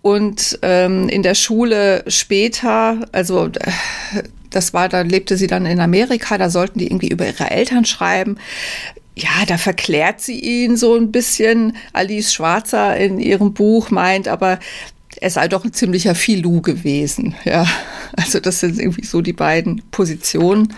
Und 0.00 0.58
ähm, 0.62 1.08
in 1.08 1.22
der 1.22 1.34
Schule 1.34 2.04
später, 2.06 3.06
also 3.12 3.50
das 4.50 4.72
war, 4.72 4.88
da 4.88 5.02
lebte 5.02 5.36
sie 5.36 5.48
dann 5.48 5.66
in 5.66 5.80
Amerika, 5.80 6.38
da 6.38 6.48
sollten 6.48 6.78
die 6.78 6.86
irgendwie 6.86 7.08
über 7.08 7.26
ihre 7.26 7.50
Eltern 7.50 7.84
schreiben. 7.84 8.38
Ja, 9.16 9.44
da 9.46 9.58
verklärt 9.58 10.20
sie 10.20 10.38
ihn 10.38 10.76
so 10.76 10.94
ein 10.94 11.10
bisschen. 11.10 11.76
Alice 11.92 12.32
Schwarzer 12.32 12.96
in 12.96 13.18
ihrem 13.18 13.52
Buch 13.52 13.90
meint, 13.90 14.28
aber 14.28 14.60
er 15.20 15.30
sei 15.30 15.48
doch 15.48 15.64
ein 15.64 15.72
ziemlicher 15.72 16.14
Filou 16.14 16.60
gewesen. 16.60 17.34
Ja, 17.44 17.66
also 18.16 18.40
das 18.40 18.60
sind 18.60 18.78
irgendwie 18.78 19.04
so 19.04 19.22
die 19.22 19.32
beiden 19.32 19.82
Positionen. 19.90 20.74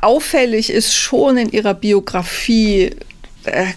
Auffällig 0.00 0.70
ist 0.70 0.94
schon 0.94 1.38
in 1.38 1.48
ihrer 1.48 1.74
Biografie 1.74 2.84
äh, 2.84 2.96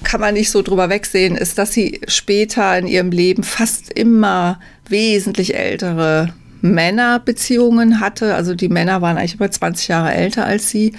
kann 0.03 0.21
man 0.21 0.33
nicht 0.33 0.51
so 0.51 0.61
drüber 0.61 0.89
wegsehen, 0.89 1.35
ist, 1.35 1.57
dass 1.57 1.71
sie 1.71 2.01
später 2.07 2.77
in 2.77 2.88
ihrem 2.88 3.11
Leben 3.11 3.43
fast 3.43 3.91
immer 3.93 4.59
wesentlich 4.88 5.55
ältere 5.55 6.33
Männerbeziehungen 6.61 7.99
hatte. 7.99 8.35
Also 8.35 8.55
die 8.55 8.69
Männer 8.69 9.01
waren 9.01 9.17
eigentlich 9.17 9.35
über 9.35 9.49
20 9.49 9.88
Jahre 9.88 10.13
älter 10.13 10.45
als 10.45 10.69
sie 10.69 10.93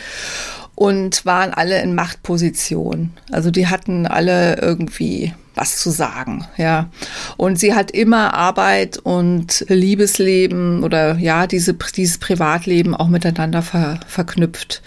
und 0.74 1.26
waren 1.26 1.52
alle 1.52 1.82
in 1.82 1.94
Machtposition. 1.94 3.10
Also 3.30 3.50
die 3.50 3.66
hatten 3.66 4.06
alle 4.06 4.58
irgendwie 4.60 5.34
was 5.54 5.76
zu 5.76 5.90
sagen, 5.90 6.46
ja. 6.56 6.88
Und 7.36 7.58
sie 7.58 7.74
hat 7.74 7.90
immer 7.90 8.32
Arbeit 8.32 8.96
und 8.96 9.66
Liebesleben 9.68 10.82
oder 10.82 11.18
ja, 11.18 11.46
diese, 11.46 11.74
dieses 11.74 12.16
Privatleben 12.16 12.94
auch 12.94 13.08
miteinander 13.08 13.60
ver, 13.60 14.00
verknüpft. 14.06 14.80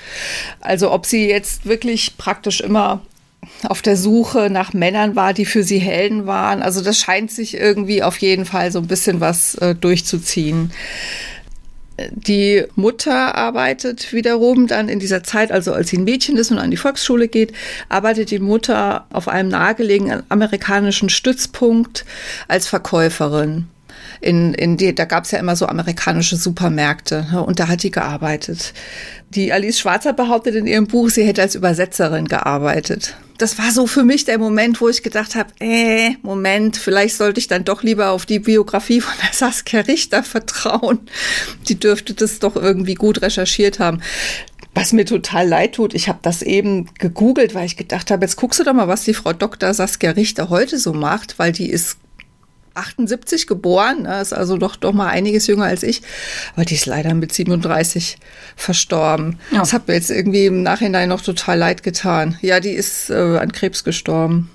Also 0.62 0.92
ob 0.92 1.06
sie 1.06 1.30
jetzt 1.30 1.66
wirklich 1.68 2.18
praktisch 2.18 2.62
immer 2.62 3.02
auf 3.68 3.82
der 3.82 3.98
Suche 3.98 4.50
nach 4.50 4.74
Männern 4.74 5.16
war, 5.16 5.34
die 5.34 5.46
für 5.46 5.64
sie 5.64 5.80
Helden 5.80 6.26
waren. 6.26 6.62
Also 6.62 6.82
das 6.82 6.98
scheint 7.00 7.32
sich 7.32 7.58
irgendwie 7.58 8.04
auf 8.04 8.18
jeden 8.18 8.46
Fall 8.46 8.72
so 8.72 8.80
ein 8.80 8.88
bisschen 8.88 9.20
was 9.20 9.56
äh, 9.56 9.76
durchzuziehen. 9.76 10.72
Die 12.12 12.64
Mutter 12.76 13.36
arbeitet 13.36 14.14
wiederum 14.14 14.66
dann 14.66 14.90
in 14.90 15.00
dieser 15.00 15.24
Zeit, 15.24 15.52
also 15.52 15.74
als 15.74 15.90
sie 15.90 15.98
ein 15.98 16.04
Mädchen 16.04 16.38
ist 16.38 16.52
und 16.52 16.58
an 16.58 16.72
die 16.72 16.78
Volksschule 16.78 17.28
geht, 17.28 17.54
arbeitet 17.88 18.32
die 18.32 18.40
Mutter 18.40 19.06
auf 19.14 19.28
einem 19.28 19.50
nahegelegenen 19.50 20.24
amerikanischen 20.30 21.10
Stützpunkt 21.10 22.04
als 22.48 22.68
Verkäuferin 22.68 23.68
in, 24.24 24.54
in 24.54 24.78
die, 24.78 24.96
da 24.96 25.06
gab 25.06 25.26
es 25.26 25.32
ja 25.32 25.40
immer 25.40 25.56
so 25.56 25.68
amerikanische 25.68 26.38
Supermärkte 26.38 27.28
ne, 27.32 27.44
und 27.44 27.60
da 27.60 27.68
hat 27.68 27.84
die 27.84 27.92
gearbeitet. 27.92 28.74
Die 29.30 29.52
Alice 29.52 29.80
Schwarzer 29.80 30.14
behauptet 30.14 30.56
in 30.56 30.66
ihrem 30.66 30.88
Buch, 30.88 31.10
sie 31.10 31.26
hätte 31.26 31.42
als 31.42 31.56
Übersetzerin 31.56 32.28
gearbeitet. 32.28 33.16
Das 33.44 33.58
war 33.58 33.72
so 33.72 33.88
für 33.88 34.06
mich 34.06 34.24
der 34.24 34.38
Moment, 34.38 34.80
wo 34.80 34.88
ich 34.88 35.04
gedacht 35.04 35.36
habe, 35.36 35.50
äh, 35.60 36.12
Moment, 36.22 36.78
vielleicht 36.78 37.18
sollte 37.18 37.42
ich 37.42 37.50
dann 37.50 37.66
doch 37.66 37.84
lieber 37.84 38.12
auf 38.12 38.26
die 38.26 38.40
Biografie 38.40 39.02
von 39.02 39.14
der 39.22 39.34
Saskia 39.34 39.82
Richter 39.82 40.24
vertrauen. 40.24 41.02
Die 41.68 41.78
dürfte 41.78 42.14
das 42.14 42.40
doch 42.40 42.56
irgendwie 42.56 42.94
gut 42.94 43.22
recherchiert 43.22 43.80
haben. 43.80 44.02
Was 44.74 44.94
mir 44.94 45.04
total 45.04 45.46
leid 45.46 45.76
tut, 45.76 45.94
ich 45.94 46.08
habe 46.08 46.20
das 46.22 46.42
eben 46.42 46.86
gegoogelt, 47.00 47.54
weil 47.54 47.66
ich 47.66 47.76
gedacht 47.76 48.12
habe, 48.12 48.24
jetzt 48.24 48.38
guckst 48.38 48.62
du 48.62 48.64
doch 48.64 48.72
mal, 48.72 48.88
was 48.88 49.04
die 49.04 49.14
Frau 49.14 49.34
Dr. 49.34 49.74
Saskia 49.74 50.12
Richter 50.12 50.48
heute 50.48 50.80
so 50.80 50.94
macht, 50.94 51.38
weil 51.38 51.52
die 51.52 51.70
ist 51.70 51.98
78 52.75 53.48
geboren, 53.48 54.03
ne, 54.03 54.22
ist 54.22 54.34
also 54.34 54.58
doch, 54.58 54.75
doch 54.75 54.94
mal 54.94 55.10
einiges 55.10 55.48
jünger 55.48 55.65
als 55.65 55.84
ich, 55.84 56.01
aber 56.56 56.65
die 56.65 56.75
ist 56.75 56.86
leider 56.86 57.13
mit 57.13 57.34
37 57.34 58.18
verstorben. 58.56 59.39
Ja. 59.51 59.60
Das 59.60 59.74
hat 59.74 59.88
mir 59.88 59.94
jetzt 59.94 60.10
irgendwie 60.10 60.46
im 60.46 60.63
Nachhinein 60.63 61.10
noch 61.10 61.22
total 61.22 61.58
leid 61.58 61.84
getan. 61.84 62.38
Ja, 62.42 62.60
die 62.60 62.72
ist 62.72 63.10
äh, 63.10 63.38
an 63.38 63.51
Krebs 63.51 63.84
gestorben. 63.84 64.50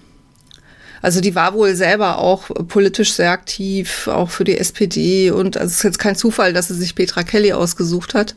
Also 1.00 1.20
die 1.20 1.34
war 1.34 1.54
wohl 1.54 1.74
selber 1.74 2.18
auch 2.18 2.50
politisch 2.66 3.12
sehr 3.12 3.30
aktiv, 3.30 4.08
auch 4.08 4.30
für 4.30 4.44
die 4.44 4.58
SPD. 4.58 5.30
Und 5.30 5.56
also 5.56 5.68
es 5.68 5.76
ist 5.76 5.84
jetzt 5.84 5.98
kein 5.98 6.16
Zufall, 6.16 6.52
dass 6.52 6.68
sie 6.68 6.74
sich 6.74 6.94
Petra 6.94 7.22
Kelly 7.22 7.52
ausgesucht 7.52 8.14
hat. 8.14 8.34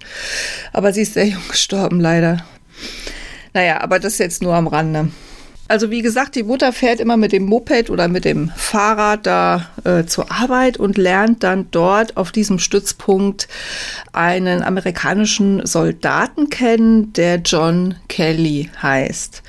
Aber 0.74 0.94
sie 0.94 1.02
ist 1.02 1.16
sehr 1.16 1.26
jung 1.26 1.42
gestorben, 1.50 2.00
leider. 2.00 2.46
Naja, 3.54 3.82
aber 3.82 4.00
das 4.00 4.18
jetzt 4.20 4.44
nur 4.44 4.56
am 4.56 4.68
Rande. 4.68 5.10
Also 5.72 5.90
wie 5.90 6.02
gesagt, 6.02 6.36
die 6.36 6.44
Mutter 6.44 6.74
fährt 6.74 7.00
immer 7.00 7.16
mit 7.16 7.32
dem 7.32 7.46
Moped 7.46 7.90
oder 7.90 8.10
mit 8.10 8.26
dem 8.26 8.52
Fahrrad 8.58 9.26
da 9.26 9.70
äh, 9.86 10.04
zur 10.04 10.30
Arbeit 10.30 10.76
und 10.76 10.98
lernt 10.98 11.44
dann 11.44 11.68
dort 11.72 12.18
auf 12.18 12.34
diesem 12.34 12.60
Stützpunkt 12.60 13.48
einen 14.12 14.64
amerikanischen 14.64 15.66
Soldaten 15.66 16.50
kennen, 16.50 17.14
der 17.14 17.38
John 17.38 17.96
Kelly 18.10 18.70
heißt. 18.82 19.44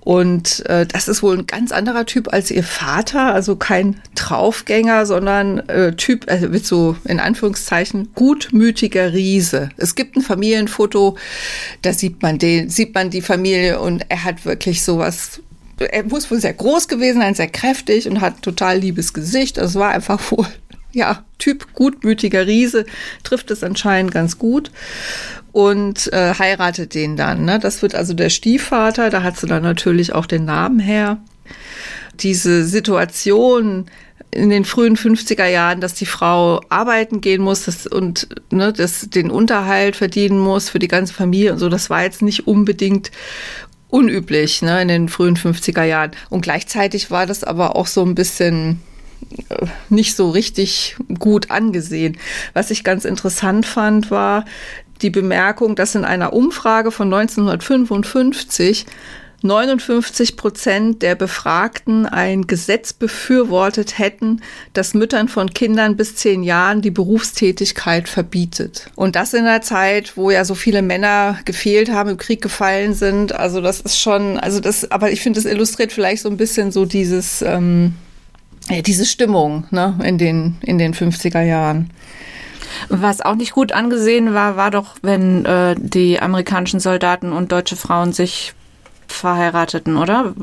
Und 0.00 0.66
äh, 0.66 0.84
das 0.84 1.08
ist 1.08 1.22
wohl 1.22 1.38
ein 1.38 1.46
ganz 1.46 1.72
anderer 1.72 2.04
Typ 2.04 2.30
als 2.30 2.50
ihr 2.50 2.62
Vater, 2.62 3.32
also 3.32 3.56
kein 3.56 4.02
Draufgänger, 4.16 5.06
sondern 5.06 5.66
äh, 5.70 5.96
Typ, 5.96 6.30
also 6.30 6.50
mit 6.50 6.66
so 6.66 6.94
in 7.04 7.20
Anführungszeichen 7.20 8.10
gutmütiger 8.14 9.14
Riese. 9.14 9.70
Es 9.78 9.94
gibt 9.94 10.14
ein 10.14 10.20
Familienfoto, 10.20 11.16
da 11.80 11.94
sieht 11.94 12.20
man 12.20 12.38
den, 12.38 12.68
sieht 12.68 12.94
man 12.94 13.08
die 13.08 13.22
Familie 13.22 13.80
und 13.80 14.04
er 14.10 14.24
hat 14.24 14.44
wirklich 14.44 14.84
sowas 14.84 15.40
er 15.78 16.04
muss 16.04 16.30
wohl 16.30 16.40
sehr 16.40 16.52
groß 16.52 16.88
gewesen 16.88 17.20
sein, 17.20 17.34
sehr 17.34 17.48
kräftig 17.48 18.08
und 18.08 18.20
hat 18.20 18.42
total 18.42 18.78
liebes 18.78 19.12
Gesicht. 19.12 19.58
Also 19.58 19.78
es 19.78 19.82
war 19.82 19.90
einfach 19.90 20.20
wohl, 20.30 20.46
ja, 20.92 21.24
Typ 21.38 21.74
gutmütiger 21.74 22.46
Riese, 22.46 22.86
trifft 23.22 23.50
es 23.50 23.62
anscheinend 23.62 24.12
ganz 24.12 24.38
gut 24.38 24.70
und 25.52 26.12
äh, 26.12 26.34
heiratet 26.38 26.94
den 26.94 27.16
dann. 27.16 27.44
Ne? 27.44 27.58
Das 27.58 27.82
wird 27.82 27.94
also 27.94 28.14
der 28.14 28.30
Stiefvater, 28.30 29.10
da 29.10 29.22
hat 29.22 29.38
sie 29.38 29.46
dann 29.46 29.62
natürlich 29.62 30.14
auch 30.14 30.26
den 30.26 30.44
Namen 30.44 30.80
her. 30.80 31.18
Diese 32.20 32.64
Situation 32.64 33.86
in 34.34 34.50
den 34.50 34.64
frühen 34.64 34.96
50er 34.96 35.46
Jahren, 35.46 35.80
dass 35.80 35.94
die 35.94 36.06
Frau 36.06 36.60
arbeiten 36.68 37.20
gehen 37.20 37.40
muss 37.40 37.64
das, 37.64 37.86
und 37.86 38.28
ne, 38.50 38.72
das, 38.72 39.08
den 39.10 39.30
Unterhalt 39.30 39.94
verdienen 39.94 40.38
muss 40.38 40.68
für 40.68 40.80
die 40.80 40.88
ganze 40.88 41.14
Familie 41.14 41.52
und 41.52 41.58
so, 41.58 41.68
das 41.68 41.88
war 41.88 42.02
jetzt 42.02 42.20
nicht 42.20 42.46
unbedingt 42.46 43.12
unüblich 43.94 44.60
ne, 44.60 44.82
in 44.82 44.88
den 44.88 45.08
frühen 45.08 45.36
50er 45.36 45.84
Jahren. 45.84 46.10
Und 46.28 46.40
gleichzeitig 46.40 47.12
war 47.12 47.26
das 47.26 47.44
aber 47.44 47.76
auch 47.76 47.86
so 47.86 48.04
ein 48.04 48.16
bisschen 48.16 48.80
äh, 49.48 49.66
nicht 49.88 50.16
so 50.16 50.30
richtig 50.30 50.96
gut 51.20 51.52
angesehen. 51.52 52.18
Was 52.54 52.72
ich 52.72 52.82
ganz 52.82 53.04
interessant 53.04 53.66
fand, 53.66 54.10
war 54.10 54.46
die 55.00 55.10
Bemerkung, 55.10 55.76
dass 55.76 55.94
in 55.94 56.04
einer 56.04 56.32
Umfrage 56.32 56.90
von 56.90 57.12
1955 57.14 58.84
59 59.44 60.36
Prozent 60.36 61.02
der 61.02 61.14
Befragten 61.14 62.06
ein 62.06 62.46
Gesetz 62.46 62.94
befürwortet 62.94 63.98
hätten, 63.98 64.40
das 64.72 64.94
Müttern 64.94 65.28
von 65.28 65.52
Kindern 65.52 65.96
bis 65.96 66.16
zehn 66.16 66.42
Jahren 66.42 66.80
die 66.80 66.90
Berufstätigkeit 66.90 68.08
verbietet. 68.08 68.90
Und 68.96 69.16
das 69.16 69.34
in 69.34 69.44
der 69.44 69.60
Zeit, 69.60 70.16
wo 70.16 70.30
ja 70.30 70.46
so 70.46 70.54
viele 70.54 70.80
Männer 70.80 71.38
gefehlt 71.44 71.92
haben, 71.92 72.08
im 72.08 72.16
Krieg 72.16 72.40
gefallen 72.40 72.94
sind. 72.94 73.34
Also 73.34 73.60
das 73.60 73.82
ist 73.82 74.00
schon, 74.00 74.38
also 74.38 74.60
das, 74.60 74.90
aber 74.90 75.12
ich 75.12 75.20
finde, 75.20 75.40
das 75.42 75.50
illustriert 75.50 75.92
vielleicht 75.92 76.22
so 76.22 76.30
ein 76.30 76.38
bisschen 76.38 76.72
so 76.72 76.86
dieses, 76.86 77.42
ähm, 77.42 77.94
diese 78.70 79.04
Stimmung 79.04 79.66
ne, 79.70 79.98
in, 80.02 80.16
den, 80.16 80.56
in 80.62 80.78
den 80.78 80.94
50er 80.94 81.42
Jahren. 81.42 81.90
Was 82.88 83.20
auch 83.20 83.34
nicht 83.34 83.52
gut 83.52 83.72
angesehen 83.72 84.32
war, 84.32 84.56
war 84.56 84.70
doch, 84.70 84.96
wenn 85.02 85.44
äh, 85.44 85.74
die 85.78 86.18
amerikanischen 86.18 86.80
Soldaten 86.80 87.32
und 87.32 87.52
deutsche 87.52 87.76
Frauen 87.76 88.14
sich 88.14 88.54
verheirateten, 89.08 89.96
oder? 89.96 90.34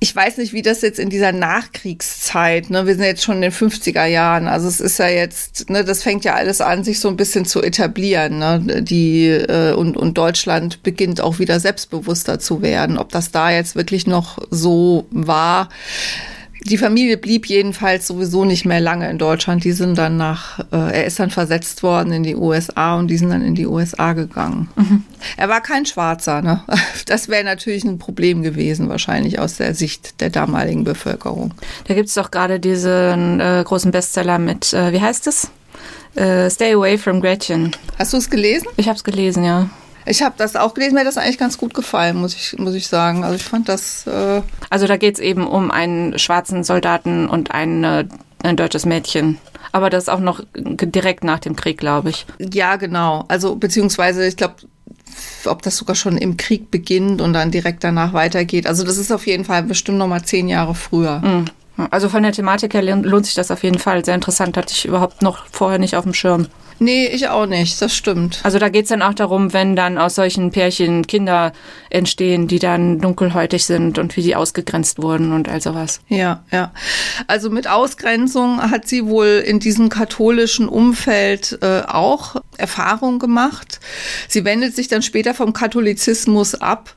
ich 0.00 0.14
weiß 0.14 0.38
nicht, 0.38 0.52
wie 0.52 0.62
das 0.62 0.82
jetzt 0.82 1.00
in 1.00 1.10
dieser 1.10 1.32
Nachkriegszeit, 1.32 2.70
ne, 2.70 2.86
wir 2.86 2.94
sind 2.94 3.04
jetzt 3.04 3.24
schon 3.24 3.36
in 3.36 3.42
den 3.42 3.52
50er 3.52 4.04
Jahren, 4.04 4.46
also 4.46 4.68
es 4.68 4.78
ist 4.80 4.98
ja 4.98 5.08
jetzt, 5.08 5.70
ne, 5.70 5.84
das 5.84 6.04
fängt 6.04 6.24
ja 6.24 6.34
alles 6.34 6.60
an, 6.60 6.84
sich 6.84 7.00
so 7.00 7.08
ein 7.08 7.16
bisschen 7.16 7.44
zu 7.44 7.62
etablieren, 7.62 8.38
ne, 8.38 8.82
die, 8.82 9.26
äh, 9.26 9.72
und, 9.72 9.96
und 9.96 10.16
Deutschland 10.16 10.84
beginnt 10.84 11.20
auch 11.20 11.40
wieder 11.40 11.58
selbstbewusster 11.58 12.38
zu 12.38 12.62
werden. 12.62 12.96
Ob 12.96 13.10
das 13.10 13.32
da 13.32 13.50
jetzt 13.50 13.74
wirklich 13.74 14.06
noch 14.06 14.38
so 14.50 15.06
war, 15.10 15.68
die 16.64 16.78
Familie 16.78 17.16
blieb 17.16 17.46
jedenfalls 17.46 18.06
sowieso 18.06 18.44
nicht 18.44 18.64
mehr 18.64 18.80
lange 18.80 19.08
in 19.08 19.18
Deutschland. 19.18 19.64
Die 19.64 19.72
sind 19.72 19.96
dann 19.96 20.16
nach, 20.16 20.58
äh, 20.72 21.00
er 21.00 21.04
ist 21.04 21.18
dann 21.18 21.30
versetzt 21.30 21.82
worden 21.82 22.12
in 22.12 22.22
die 22.22 22.36
USA 22.36 22.96
und 22.96 23.08
die 23.08 23.16
sind 23.16 23.30
dann 23.30 23.42
in 23.42 23.54
die 23.54 23.66
USA 23.66 24.12
gegangen. 24.12 24.68
Mhm. 24.76 25.04
Er 25.36 25.48
war 25.48 25.60
kein 25.60 25.86
Schwarzer, 25.86 26.42
ne? 26.42 26.62
Das 27.06 27.28
wäre 27.28 27.44
natürlich 27.44 27.84
ein 27.84 27.98
Problem 27.98 28.42
gewesen, 28.42 28.88
wahrscheinlich 28.88 29.38
aus 29.38 29.56
der 29.56 29.74
Sicht 29.74 30.20
der 30.20 30.30
damaligen 30.30 30.84
Bevölkerung. 30.84 31.54
Da 31.86 31.94
gibt 31.94 32.08
es 32.08 32.14
doch 32.14 32.30
gerade 32.30 32.60
diesen 32.60 33.40
äh, 33.40 33.62
großen 33.64 33.90
Bestseller 33.90 34.38
mit, 34.38 34.72
äh, 34.72 34.92
wie 34.92 35.00
heißt 35.00 35.26
es? 35.26 35.50
Äh, 36.14 36.50
Stay 36.50 36.74
Away 36.74 36.98
from 36.98 37.20
Gretchen. 37.20 37.70
Hast 37.98 38.12
du 38.12 38.16
es 38.16 38.28
gelesen? 38.28 38.66
Ich 38.76 38.88
habe 38.88 38.96
es 38.96 39.04
gelesen, 39.04 39.44
ja. 39.44 39.70
Ich 40.08 40.22
habe 40.22 40.34
das 40.38 40.56
auch 40.56 40.74
gelesen, 40.74 40.94
mir 40.94 41.00
hat 41.00 41.06
das 41.06 41.18
eigentlich 41.18 41.38
ganz 41.38 41.58
gut 41.58 41.74
gefallen, 41.74 42.16
muss 42.16 42.34
ich, 42.34 42.58
muss 42.58 42.74
ich 42.74 42.88
sagen. 42.88 43.24
Also 43.24 43.36
ich 43.36 43.44
fand 43.44 43.68
das. 43.68 44.06
Äh 44.06 44.42
also 44.70 44.86
da 44.86 44.96
geht 44.96 45.14
es 45.14 45.20
eben 45.20 45.46
um 45.46 45.70
einen 45.70 46.18
schwarzen 46.18 46.64
Soldaten 46.64 47.28
und 47.28 47.52
ein, 47.52 47.84
ein 47.84 48.56
deutsches 48.56 48.86
Mädchen. 48.86 49.38
Aber 49.72 49.90
das 49.90 50.08
auch 50.08 50.20
noch 50.20 50.40
direkt 50.56 51.24
nach 51.24 51.40
dem 51.40 51.56
Krieg, 51.56 51.78
glaube 51.78 52.10
ich. 52.10 52.26
Ja, 52.38 52.76
genau. 52.76 53.24
Also 53.28 53.56
beziehungsweise, 53.56 54.26
ich 54.26 54.36
glaube, 54.36 54.54
ob 55.44 55.62
das 55.62 55.76
sogar 55.76 55.94
schon 55.94 56.16
im 56.16 56.36
Krieg 56.36 56.70
beginnt 56.70 57.20
und 57.20 57.32
dann 57.32 57.50
direkt 57.50 57.84
danach 57.84 58.12
weitergeht. 58.12 58.66
Also 58.66 58.84
das 58.84 58.96
ist 58.98 59.12
auf 59.12 59.26
jeden 59.26 59.44
Fall 59.44 59.62
bestimmt 59.62 59.98
noch 59.98 60.06
mal 60.06 60.22
zehn 60.22 60.48
Jahre 60.48 60.74
früher. 60.74 61.20
Mhm. 61.20 61.44
Also 61.90 62.08
von 62.08 62.22
der 62.22 62.32
Thematik 62.32 62.74
her 62.74 62.82
lohnt 62.82 63.26
sich 63.26 63.34
das 63.34 63.50
auf 63.50 63.62
jeden 63.62 63.78
Fall. 63.78 64.04
Sehr 64.04 64.14
interessant, 64.14 64.56
hatte 64.56 64.72
ich 64.72 64.84
überhaupt 64.84 65.22
noch 65.22 65.46
vorher 65.50 65.78
nicht 65.78 65.94
auf 65.94 66.04
dem 66.04 66.14
Schirm. 66.14 66.48
Nee, 66.80 67.06
ich 67.08 67.28
auch 67.28 67.46
nicht, 67.46 67.80
das 67.82 67.94
stimmt. 67.94 68.40
Also 68.44 68.58
da 68.58 68.68
geht's 68.68 68.90
dann 68.90 69.02
auch 69.02 69.14
darum, 69.14 69.52
wenn 69.52 69.74
dann 69.74 69.98
aus 69.98 70.14
solchen 70.14 70.50
Pärchen 70.50 71.06
Kinder 71.06 71.52
entstehen, 71.90 72.46
die 72.46 72.58
dann 72.58 73.00
dunkelhäutig 73.00 73.64
sind 73.64 73.98
und 73.98 74.16
wie 74.16 74.22
die 74.22 74.36
ausgegrenzt 74.36 75.02
wurden 75.02 75.32
und 75.32 75.48
all 75.48 75.60
sowas. 75.60 76.00
Ja, 76.08 76.44
ja. 76.52 76.72
Also 77.26 77.50
mit 77.50 77.68
Ausgrenzung 77.68 78.60
hat 78.70 78.86
sie 78.86 79.06
wohl 79.06 79.42
in 79.44 79.58
diesem 79.58 79.88
katholischen 79.88 80.68
Umfeld 80.68 81.58
äh, 81.62 81.82
auch 81.86 82.36
Erfahrung 82.56 83.18
gemacht. 83.18 83.80
Sie 84.28 84.44
wendet 84.44 84.76
sich 84.76 84.88
dann 84.88 85.02
später 85.02 85.34
vom 85.34 85.52
Katholizismus 85.52 86.54
ab, 86.54 86.94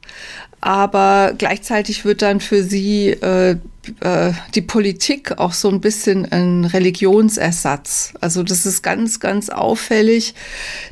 aber 0.62 1.34
gleichzeitig 1.38 2.06
wird 2.06 2.22
dann 2.22 2.40
für 2.40 2.64
sie 2.64 3.10
äh, 3.10 3.58
äh, 4.02 4.32
die 4.54 4.62
Politik 4.62 5.40
auch 5.40 5.54
so 5.54 5.70
ein 5.70 5.82
bisschen 5.82 6.32
ein 6.32 6.66
Religionsersatz. 6.66 8.14
Also 8.22 8.44
das 8.44 8.68
ist 8.68 8.84
ganz, 8.84 9.20
ganz 9.20 9.50
auffällig, 9.50 10.36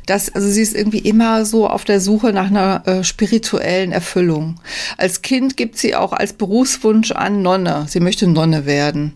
dass 0.06 0.34
also 0.34 0.48
sie 0.48 0.62
ist 0.62 0.74
irgendwie 0.74 0.98
immer 0.98 1.44
so 1.44 1.68
auf 1.68 1.84
der 1.84 2.00
Suche 2.00 2.32
nach 2.32 2.48
einer 2.48 2.82
äh, 2.86 3.04
spirituellen 3.04 3.92
Erfüllung. 3.92 4.60
Als 4.96 5.22
Kind 5.22 5.56
gibt 5.56 5.78
sie 5.78 5.94
auch 5.94 6.12
als 6.12 6.32
Berufswunsch 6.32 7.12
an 7.12 7.42
Nonne. 7.42 7.86
Sie 7.88 8.00
möchte 8.00 8.26
Nonne 8.26 8.66
werden 8.66 9.12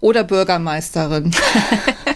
oder 0.00 0.22
Bürgermeisterin. 0.22 1.32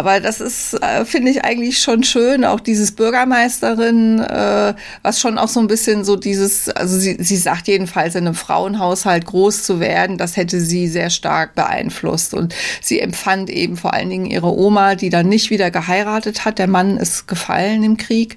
Aber 0.00 0.18
das 0.18 0.40
ist, 0.40 0.72
äh, 0.82 1.04
finde 1.04 1.30
ich 1.30 1.44
eigentlich 1.44 1.78
schon 1.78 2.02
schön, 2.04 2.46
auch 2.46 2.60
dieses 2.60 2.92
Bürgermeisterin, 2.92 4.20
äh, 4.20 4.72
was 5.02 5.20
schon 5.20 5.36
auch 5.36 5.48
so 5.48 5.60
ein 5.60 5.66
bisschen 5.66 6.06
so 6.06 6.16
dieses, 6.16 6.70
also 6.70 6.98
sie, 6.98 7.18
sie 7.20 7.36
sagt 7.36 7.68
jedenfalls, 7.68 8.14
in 8.14 8.26
einem 8.26 8.34
Frauenhaushalt 8.34 9.26
groß 9.26 9.62
zu 9.62 9.78
werden, 9.78 10.16
das 10.16 10.38
hätte 10.38 10.58
sie 10.62 10.88
sehr 10.88 11.10
stark 11.10 11.54
beeinflusst. 11.54 12.32
Und 12.32 12.54
sie 12.80 12.98
empfand 12.98 13.50
eben 13.50 13.76
vor 13.76 13.92
allen 13.92 14.08
Dingen 14.08 14.24
ihre 14.24 14.56
Oma, 14.56 14.94
die 14.94 15.10
dann 15.10 15.28
nicht 15.28 15.50
wieder 15.50 15.70
geheiratet 15.70 16.46
hat, 16.46 16.58
der 16.58 16.66
Mann 16.66 16.96
ist 16.96 17.28
gefallen 17.28 17.82
im 17.82 17.98
Krieg, 17.98 18.36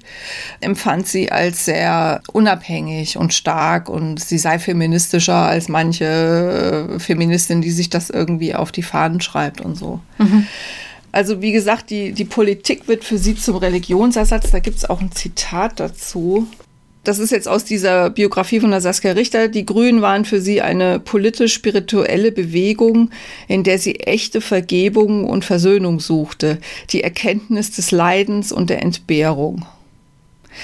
empfand 0.60 1.08
sie 1.08 1.32
als 1.32 1.64
sehr 1.64 2.20
unabhängig 2.30 3.16
und 3.16 3.32
stark 3.32 3.88
und 3.88 4.20
sie 4.20 4.36
sei 4.36 4.58
feministischer 4.58 5.46
als 5.46 5.70
manche 5.70 6.90
äh, 6.94 6.98
Feministin, 6.98 7.62
die 7.62 7.70
sich 7.70 7.88
das 7.88 8.10
irgendwie 8.10 8.54
auf 8.54 8.70
die 8.70 8.82
Fahnen 8.82 9.22
schreibt 9.22 9.62
und 9.62 9.76
so. 9.76 10.00
Mhm. 10.18 10.46
Also 11.14 11.40
wie 11.40 11.52
gesagt, 11.52 11.90
die, 11.90 12.10
die 12.10 12.24
Politik 12.24 12.88
wird 12.88 13.04
für 13.04 13.18
sie 13.18 13.36
zum 13.36 13.54
Religionsersatz. 13.54 14.50
Da 14.50 14.58
gibt 14.58 14.78
es 14.78 14.84
auch 14.84 15.00
ein 15.00 15.12
Zitat 15.12 15.78
dazu. 15.78 16.48
Das 17.04 17.20
ist 17.20 17.30
jetzt 17.30 17.46
aus 17.46 17.64
dieser 17.64 18.10
Biografie 18.10 18.58
von 18.58 18.72
der 18.72 18.80
Saskia 18.80 19.12
Richter. 19.12 19.46
Die 19.46 19.64
Grünen 19.64 20.02
waren 20.02 20.24
für 20.24 20.40
sie 20.40 20.60
eine 20.60 20.98
politisch-spirituelle 20.98 22.32
Bewegung, 22.32 23.10
in 23.46 23.62
der 23.62 23.78
sie 23.78 24.00
echte 24.00 24.40
Vergebung 24.40 25.24
und 25.24 25.44
Versöhnung 25.44 26.00
suchte, 26.00 26.58
die 26.90 27.04
Erkenntnis 27.04 27.70
des 27.70 27.92
Leidens 27.92 28.50
und 28.50 28.68
der 28.68 28.82
Entbehrung. 28.82 29.64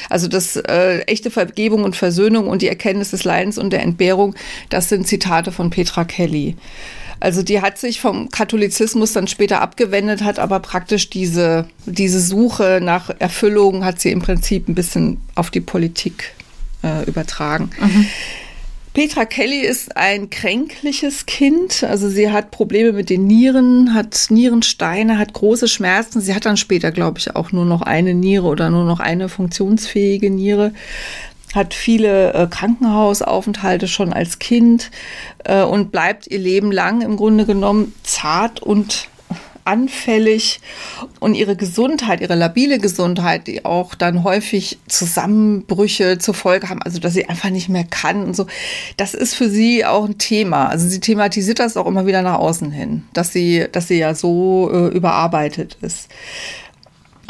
Also 0.09 0.27
das 0.27 0.57
äh, 0.57 1.03
echte 1.03 1.31
Vergebung 1.31 1.85
und 1.85 1.95
Versöhnung 1.95 2.49
und 2.49 2.63
die 2.63 2.69
Erkenntnis 2.69 3.13
des 3.13 3.23
Leidens 3.23 3.57
und 3.57 3.73
der 3.73 3.83
Entbehrung, 3.83 4.35
das 4.69 4.89
sind 4.89 5.07
Zitate 5.07 5.53
von 5.53 5.71
Petra 5.71 6.05
Kelly. 6.05 6.57
Also 7.21 7.43
die 7.43 7.61
hat 7.61 7.79
sich 7.79 8.01
vom 8.01 8.31
Katholizismus 8.31 9.13
dann 9.13 9.29
später 9.29 9.61
abgewendet, 9.61 10.23
hat 10.25 10.39
aber 10.39 10.59
praktisch 10.61 11.11
diese, 11.11 11.67
diese 11.85 12.21
Suche 12.21 12.81
nach 12.83 13.11
Erfüllung 13.19 13.85
hat 13.85 14.01
sie 14.01 14.11
im 14.11 14.21
Prinzip 14.21 14.69
ein 14.69 14.75
bisschen 14.75 15.19
auf 15.35 15.51
die 15.51 15.61
Politik 15.61 16.33
äh, 16.83 17.05
übertragen. 17.07 17.71
Mhm. 17.79 18.07
Petra 18.93 19.25
Kelly 19.25 19.61
ist 19.61 19.97
ein 19.97 20.31
kränkliches 20.31 21.25
Kind. 21.27 21.85
Also 21.85 22.09
sie 22.09 22.33
hat 22.33 22.51
Probleme 22.51 22.93
mit 22.93 23.09
den 23.09 23.27
Nieren, 23.27 23.95
hat 23.95 24.27
Nierensteine, 24.31 25.17
hat 25.17 25.33
große 25.33 25.69
Schmerzen. 25.69 26.21
Sie 26.21 26.35
hat 26.35 26.45
dann 26.45 26.57
später, 26.57 26.91
glaube 26.91 27.19
ich, 27.21 27.37
auch 27.37 27.53
nur 27.53 27.65
noch 27.65 27.83
eine 27.83 28.15
Niere 28.15 28.49
oder 28.49 28.69
nur 28.69 28.85
noch 28.85 28.99
eine 28.99 29.29
funktionsfähige 29.29 30.31
Niere 30.31 30.73
hat 31.55 31.75
viele 31.75 32.33
äh, 32.33 32.47
Krankenhausaufenthalte 32.47 33.89
schon 33.89 34.13
als 34.13 34.39
Kind 34.39 34.91
äh, 35.45 35.63
und 35.63 35.93
bleibt 35.93 36.27
ihr 36.27 36.39
Leben 36.39 36.73
lang 36.73 37.03
im 37.03 37.17
Grunde 37.17 37.47
genommen 37.47 37.95
zart 38.03 38.61
und 38.61 39.09
anfällig 39.65 40.61
und 41.21 41.35
ihre 41.35 41.55
Gesundheit, 41.55 42.21
ihre 42.21 42.35
labile 42.35 42.79
Gesundheit, 42.79 43.47
die 43.47 43.65
auch 43.65 43.95
dann 43.95 44.25
häufig 44.25 44.79
Zusammenbrüche 44.89 46.19
zur 46.19 46.35
Folge 46.35 46.69
haben, 46.69 46.83
also 46.83 46.99
dass 46.99 47.13
sie 47.13 47.29
einfach 47.29 47.51
nicht 47.51 47.69
mehr 47.69 47.85
kann 47.85 48.25
und 48.25 48.35
so, 48.35 48.47
das 48.97 49.15
ist 49.15 49.35
für 49.35 49.49
sie 49.49 49.85
auch 49.85 50.07
ein 50.07 50.19
Thema. 50.19 50.67
Also 50.67 50.89
sie 50.89 51.01
thematisiert 51.01 51.59
das 51.59 51.77
auch 51.77 51.87
immer 51.87 52.07
wieder 52.07 52.23
nach 52.23 52.39
außen 52.39 52.71
hin, 52.71 53.05
dass 53.13 53.33
sie, 53.33 53.67
dass 53.71 53.89
sie 53.89 53.99
ja 53.99 54.15
so 54.15 54.71
äh, 54.73 54.89
überarbeitet 54.89 55.77
ist 55.83 56.09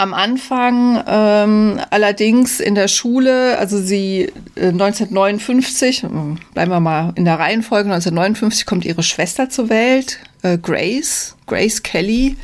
am 0.00 0.14
Anfang 0.14 1.02
ähm, 1.06 1.78
allerdings 1.90 2.58
in 2.58 2.74
der 2.74 2.88
Schule, 2.88 3.58
also 3.58 3.78
sie 3.78 4.32
äh, 4.56 4.68
1959, 4.68 6.06
bleiben 6.54 6.70
wir 6.70 6.80
mal 6.80 7.12
in 7.16 7.26
der 7.26 7.38
Reihenfolge, 7.38 7.90
1959 7.92 8.64
kommt 8.64 8.86
ihre 8.86 9.02
Schwester 9.02 9.50
zur 9.50 9.68
Welt, 9.68 10.18
äh, 10.42 10.56
Grace, 10.56 11.36
Grace 11.46 11.82
Kelly, 11.82 12.36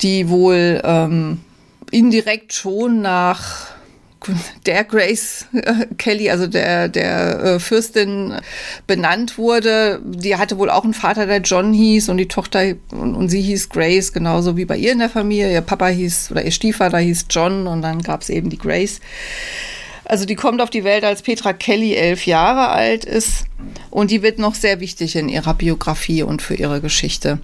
die 0.00 0.30
wohl 0.30 0.80
ähm, 0.84 1.40
indirekt 1.90 2.54
schon 2.54 3.02
nach 3.02 3.66
der 4.66 4.84
Grace 4.84 5.46
äh, 5.52 5.86
Kelly, 5.98 6.30
also 6.30 6.46
der, 6.46 6.88
der 6.88 7.40
äh, 7.40 7.58
Fürstin, 7.60 8.34
benannt 8.86 9.38
wurde. 9.38 10.00
Die 10.04 10.36
hatte 10.36 10.58
wohl 10.58 10.70
auch 10.70 10.84
einen 10.84 10.94
Vater, 10.94 11.26
der 11.26 11.40
John 11.40 11.72
hieß 11.72 12.08
und 12.08 12.16
die 12.16 12.28
Tochter 12.28 12.74
und, 12.92 13.14
und 13.14 13.28
sie 13.28 13.42
hieß 13.42 13.68
Grace, 13.68 14.12
genauso 14.12 14.56
wie 14.56 14.64
bei 14.64 14.76
ihr 14.76 14.92
in 14.92 14.98
der 14.98 15.10
Familie. 15.10 15.52
Ihr 15.52 15.60
Papa 15.60 15.88
hieß 15.88 16.30
oder 16.30 16.44
ihr 16.44 16.50
Stiefvater 16.52 16.98
hieß 16.98 17.26
John 17.30 17.66
und 17.66 17.82
dann 17.82 18.02
gab 18.02 18.22
es 18.22 18.30
eben 18.30 18.50
die 18.50 18.58
Grace. 18.58 19.00
Also 20.04 20.26
die 20.26 20.34
kommt 20.34 20.60
auf 20.60 20.70
die 20.70 20.84
Welt, 20.84 21.04
als 21.04 21.22
Petra 21.22 21.52
Kelly 21.52 21.94
elf 21.94 22.26
Jahre 22.26 22.68
alt 22.68 23.04
ist 23.04 23.46
und 23.90 24.10
die 24.10 24.22
wird 24.22 24.38
noch 24.38 24.54
sehr 24.54 24.80
wichtig 24.80 25.16
in 25.16 25.28
ihrer 25.28 25.54
Biografie 25.54 26.22
und 26.22 26.42
für 26.42 26.54
ihre 26.54 26.80
Geschichte. 26.80 27.38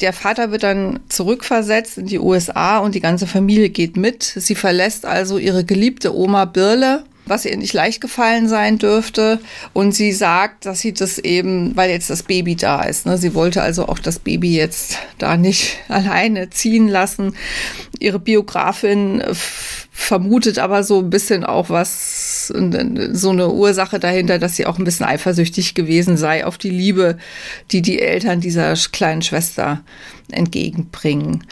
Der 0.00 0.12
Vater 0.12 0.50
wird 0.50 0.62
dann 0.62 1.00
zurückversetzt 1.08 1.98
in 1.98 2.06
die 2.06 2.18
USA 2.18 2.78
und 2.78 2.94
die 2.94 3.00
ganze 3.00 3.26
Familie 3.26 3.70
geht 3.70 3.96
mit. 3.96 4.22
Sie 4.22 4.54
verlässt 4.54 5.04
also 5.06 5.38
ihre 5.38 5.64
geliebte 5.64 6.14
Oma 6.14 6.44
Birle 6.44 7.04
was 7.24 7.44
ihr 7.44 7.56
nicht 7.56 7.72
leicht 7.72 8.00
gefallen 8.00 8.48
sein 8.48 8.78
dürfte. 8.78 9.40
Und 9.72 9.92
sie 9.92 10.12
sagt, 10.12 10.66
dass 10.66 10.80
sie 10.80 10.92
das 10.92 11.18
eben, 11.18 11.76
weil 11.76 11.90
jetzt 11.90 12.10
das 12.10 12.24
Baby 12.24 12.56
da 12.56 12.82
ist. 12.82 13.06
Ne? 13.06 13.16
Sie 13.16 13.34
wollte 13.34 13.62
also 13.62 13.88
auch 13.88 13.98
das 13.98 14.18
Baby 14.18 14.56
jetzt 14.56 14.98
da 15.18 15.36
nicht 15.36 15.78
alleine 15.88 16.50
ziehen 16.50 16.88
lassen. 16.88 17.34
Ihre 17.98 18.18
Biografin 18.18 19.22
vermutet 19.92 20.58
aber 20.58 20.82
so 20.82 20.98
ein 20.98 21.10
bisschen 21.10 21.44
auch 21.44 21.70
was, 21.70 22.48
so 22.48 22.54
eine 23.30 23.50
Ursache 23.50 24.00
dahinter, 24.00 24.38
dass 24.38 24.56
sie 24.56 24.66
auch 24.66 24.78
ein 24.78 24.84
bisschen 24.84 25.06
eifersüchtig 25.06 25.41
gewesen 25.74 26.16
sei 26.16 26.46
auf 26.46 26.58
die 26.58 26.70
Liebe, 26.70 27.18
die 27.70 27.82
die 27.82 28.00
Eltern 28.00 28.40
dieser 28.40 28.74
kleinen 28.92 29.22
Schwester 29.22 29.82
entgegenbringen. 30.30 31.44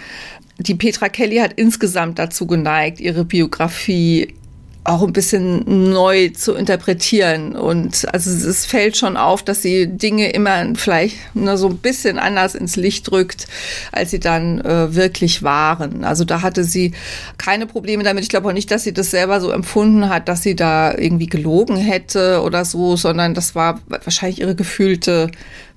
Die 0.59 0.75
Petra 0.75 1.09
Kelly 1.09 1.39
hat 1.39 1.55
insgesamt 1.55 2.19
dazu 2.19 2.47
geneigt, 2.47 3.01
ihre 3.01 3.25
Biografie 3.25 4.35
auch 4.83 5.03
ein 5.03 5.13
bisschen 5.13 5.91
neu 5.91 6.31
zu 6.31 6.55
interpretieren. 6.55 7.55
Und 7.55 8.07
also 8.13 8.31
es 8.31 8.65
fällt 8.65 8.97
schon 8.97 9.17
auf, 9.17 9.43
dass 9.43 9.63
sie 9.63 9.87
Dinge 9.87 10.31
immer 10.31 10.75
vielleicht 10.75 11.17
nur 11.35 11.59
so 11.59 11.69
ein 11.69 11.77
bisschen 11.79 12.19
anders 12.19 12.55
ins 12.55 12.77
Licht 12.77 13.11
drückt, 13.11 13.47
als 13.93 14.11
sie 14.11 14.21
dann 14.21 14.61
äh, 14.61 14.95
wirklich 14.95 15.43
waren. 15.43 16.03
Also 16.05 16.25
da 16.25 16.41
hatte 16.41 16.65
sie 16.65 16.93
keine 17.37 17.67
Probleme 17.67 18.05
damit. 18.05 18.23
Ich 18.23 18.31
glaube 18.31 18.49
auch 18.49 18.55
nicht, 18.55 18.71
dass 18.71 18.85
sie 18.85 18.95
das 18.95 19.11
selber 19.11 19.41
so 19.41 19.51
empfunden 19.51 20.09
hat, 20.09 20.29
dass 20.29 20.43
sie 20.43 20.57
da 20.57 20.97
irgendwie 20.97 21.27
gelogen 21.27 21.77
hätte 21.77 22.41
oder 22.43 22.65
so, 22.65 22.97
sondern 22.97 23.35
das 23.35 23.55
war 23.55 23.81
wahrscheinlich 23.87 24.41
ihre 24.41 24.55
gefühlte 24.55 25.31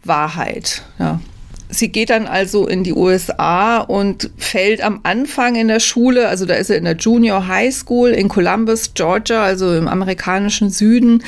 Wahrheit. 0.05 0.83
Ja. 0.97 1.19
Sie 1.73 1.89
geht 1.89 2.09
dann 2.11 2.27
also 2.27 2.67
in 2.67 2.83
die 2.83 2.93
USA 2.93 3.79
und 3.79 4.29
fällt 4.37 4.83
am 4.83 4.99
Anfang 5.03 5.55
in 5.55 5.67
der 5.67 5.79
Schule, 5.79 6.27
also 6.27 6.45
da 6.45 6.53
ist 6.53 6.67
sie 6.67 6.75
in 6.75 6.85
der 6.85 6.95
Junior 6.95 7.47
High 7.47 7.73
School 7.73 8.09
in 8.09 8.29
Columbus, 8.29 8.93
Georgia, 8.93 9.43
also 9.43 9.75
im 9.75 9.87
amerikanischen 9.87 10.69
Süden, 10.69 11.23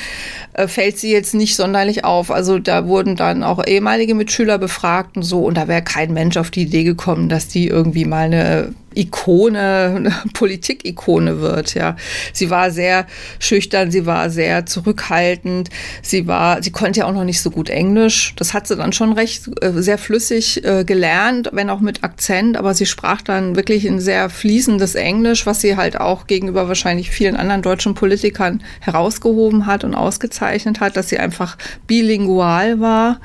äh, 0.54 0.68
fällt 0.68 1.00
sie 1.00 1.12
jetzt 1.12 1.34
nicht 1.34 1.56
sonderlich 1.56 2.06
auf. 2.06 2.30
Also 2.30 2.60
da 2.60 2.88
wurden 2.88 3.16
dann 3.16 3.44
auch 3.44 3.66
ehemalige 3.66 4.14
Mitschüler 4.14 4.58
befragt 4.58 5.18
und 5.18 5.24
so 5.24 5.44
und 5.44 5.58
da 5.58 5.68
wäre 5.68 5.82
kein 5.82 6.14
Mensch 6.14 6.38
auf 6.38 6.52
die 6.52 6.64
Idee 6.64 6.84
gekommen, 6.84 7.28
dass 7.28 7.48
die 7.48 7.68
irgendwie 7.68 8.06
mal 8.06 8.26
eine 8.26 8.74
Ikone, 8.96 10.14
Politikikone 10.34 11.42
wird, 11.42 11.74
ja. 11.74 11.96
Sie 12.34 12.50
war 12.50 12.72
sehr 12.72 13.06
schüchtern, 13.40 13.92
sie 13.92 14.06
war 14.06 14.30
sehr 14.30 14.66
zurückhaltend, 14.66 15.70
sie 16.02 16.28
war, 16.28 16.64
sie 16.64 16.72
konnte 16.72 17.02
ja 17.02 17.06
auch 17.06 17.14
noch 17.14 17.24
nicht 17.24 17.42
so 17.42 17.52
gut 17.52 17.70
Englisch. 17.70 18.34
Das 18.38 18.54
hat 18.54 18.68
sie 18.68 18.76
dann 18.76 18.94
schon 18.94 19.14
recht 19.14 19.50
äh, 19.62 19.72
sehr 19.74 19.98
flüssig 19.98 20.64
äh, 20.64 20.84
gelernt, 20.84 21.50
wenn 21.54 21.70
auch 21.70 21.80
mit 21.80 22.04
Akzent, 22.04 22.58
aber 22.58 22.74
sie 22.74 22.86
sprach 22.86 23.22
dann 23.22 23.56
wirklich 23.56 23.86
ein 23.86 24.00
sehr 24.00 24.30
fließendes 24.30 24.96
Englisch, 24.96 25.46
was 25.46 25.62
sie 25.62 25.78
halt 25.78 26.00
auch 26.00 26.28
gegenüber 26.28 26.68
wahrscheinlich 26.68 27.10
vielen 27.10 27.36
anderen 27.36 27.62
deutschen 27.62 27.94
Politikern 27.96 28.64
herausgehoben 28.80 29.66
hat 29.66 29.84
und 29.84 29.96
ausgezeichnet 29.96 30.80
hat, 30.80 30.98
dass 30.98 31.10
sie 31.10 31.20
einfach 31.20 31.58
bilingual 31.88 32.80
war. 32.80 33.20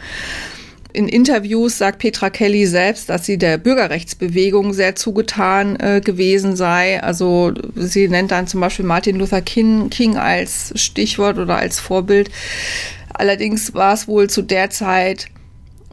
In 0.92 1.08
Interviews 1.08 1.78
sagt 1.78 1.98
Petra 1.98 2.30
Kelly 2.30 2.66
selbst, 2.66 3.08
dass 3.08 3.24
sie 3.26 3.38
der 3.38 3.58
Bürgerrechtsbewegung 3.58 4.72
sehr 4.72 4.96
zugetan 4.96 5.76
äh, 5.78 6.00
gewesen 6.00 6.56
sei. 6.56 7.02
Also 7.02 7.52
sie 7.76 8.08
nennt 8.08 8.30
dann 8.30 8.46
zum 8.46 8.60
Beispiel 8.60 8.84
Martin 8.84 9.16
Luther 9.16 9.42
King, 9.42 9.90
King 9.90 10.16
als 10.16 10.72
Stichwort 10.74 11.38
oder 11.38 11.56
als 11.56 11.78
Vorbild. 11.78 12.30
Allerdings 13.12 13.74
war 13.74 13.94
es 13.94 14.08
wohl 14.08 14.28
zu 14.30 14.42
der 14.42 14.70
Zeit, 14.70 15.26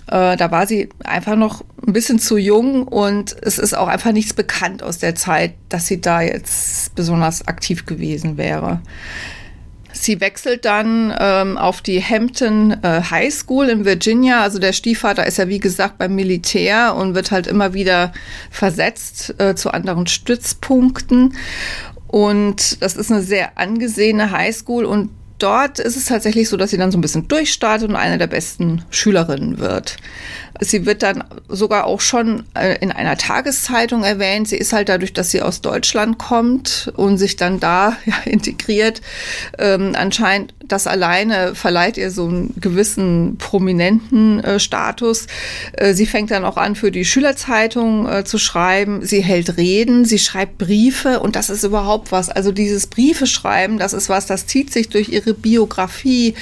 äh, 0.07 0.38
da 0.38 0.51
war 0.51 0.65
sie 0.65 0.89
einfach 1.03 1.36
noch 1.36 1.63
ein 1.86 1.93
bisschen 1.93 2.19
zu 2.19 2.38
jung 2.38 2.88
und 2.88 3.36
es 3.41 3.57
ist 3.57 3.75
auch 3.75 3.88
einfach 3.88 4.13
nichts 4.13 4.33
bekannt 4.33 4.81
aus 4.81 4.97
der 4.97 5.15
Zeit, 5.15 5.53
dass 5.69 5.88
sie 5.88 5.99
da 5.99 6.21
jetzt 6.21 6.95
besonders 6.95 7.47
aktiv 7.47 7.86
gewesen 7.86 8.38
wäre. 8.38 8.81
Sie 10.03 10.21
wechselt 10.21 10.65
dann 10.65 11.13
ähm, 11.19 11.57
auf 11.57 11.81
die 11.81 12.01
Hampton 12.01 12.71
äh, 12.83 13.01
High 13.10 13.33
School 13.33 13.69
in 13.69 13.86
Virginia. 13.86 14.41
Also 14.41 14.60
der 14.60 14.73
Stiefvater 14.73 15.25
ist 15.25 15.38
ja 15.38 15.47
wie 15.47 15.60
gesagt 15.60 15.97
beim 15.97 16.15
Militär 16.15 16.95
und 16.95 17.15
wird 17.15 17.31
halt 17.31 17.47
immer 17.47 17.73
wieder 17.73 18.13
versetzt 18.51 19.36
äh, 19.39 19.55
zu 19.55 19.71
anderen 19.71 20.07
Stützpunkten. 20.07 21.33
Und 22.07 22.81
das 22.81 22.95
ist 22.95 23.12
eine 23.12 23.21
sehr 23.21 23.57
angesehene 23.57 24.31
High 24.31 24.55
School 24.55 24.86
und 24.86 25.10
dort 25.39 25.80
ist 25.80 25.95
es 25.95 26.06
tatsächlich 26.06 26.50
so, 26.50 26.58
dass 26.58 26.71
sie 26.71 26.78
dann 26.78 26.91
so 26.91 26.97
ein 26.97 27.02
bisschen 27.02 27.28
durchstartet 27.28 27.89
und 27.89 27.95
eine 27.95 28.17
der 28.17 28.28
besten 28.28 28.84
Schülerinnen 28.89 29.60
wird. 29.60 29.97
Sie 30.60 30.86
wird 30.86 31.04
dann 31.04 31.23
sogar 31.47 31.86
auch 31.86 32.02
schon 32.02 32.43
äh, 32.56 32.78
in 32.80 32.91
einer 32.91 33.17
Tageszeitung 33.17 34.04
erwähnt. 34.04 34.47
Sie 34.47 34.58
ist 34.58 34.73
halt 34.73 34.89
dadurch, 34.89 35.13
dass 35.13 35.30
sie 35.32 35.41
aus 35.41 35.62
Deutschland 35.62 36.17
kommt 36.17 36.91
und 36.95 37.17
sich 37.17 37.36
dann 37.36 37.60
da 37.60 37.95
ja, 38.06 38.15
integriert, 38.26 39.02
ähm, 39.60 39.93
anscheinend 39.95 40.54
das 40.67 40.88
alleine 40.88 41.56
verleiht 41.56 41.97
ihr 41.97 42.12
so 42.12 42.28
einen 42.28 42.54
gewissen 42.60 43.38
prominenten 43.38 44.43
äh, 44.43 44.60
Status. 44.60 45.28
Äh, 45.73 45.93
sie 45.93 46.06
fängt 46.06 46.32
dann 46.32 46.45
auch 46.45 46.58
an, 46.58 46.76
für 46.76 46.91
die 46.91 47.06
Schülerzeitung 47.06 48.08
äh, 48.08 48.23
zu 48.26 48.38
schreiben. 48.38 49.06
Sie 49.06 49.21
hält 49.21 49.58
Reden, 49.58 50.06
sie 50.06 50.19
schreibt 50.19 50.58
Briefe 50.58 51.19
und 51.19 51.36
das 51.36 51.50
ist 51.50 51.63
überhaupt 51.63 52.12
was. 52.12 52.30
Also 52.30 52.52
dieses 52.52 52.88
Briefe 52.88 53.28
schreiben, 53.28 53.78
das 53.78 53.93
ist 53.93 54.10
was, 54.10 54.26
das 54.26 54.47
zieht 54.47 54.73
sich 54.73 54.89
durch 54.89 55.10
ihre 55.10 55.26
Biografie. 55.33 56.35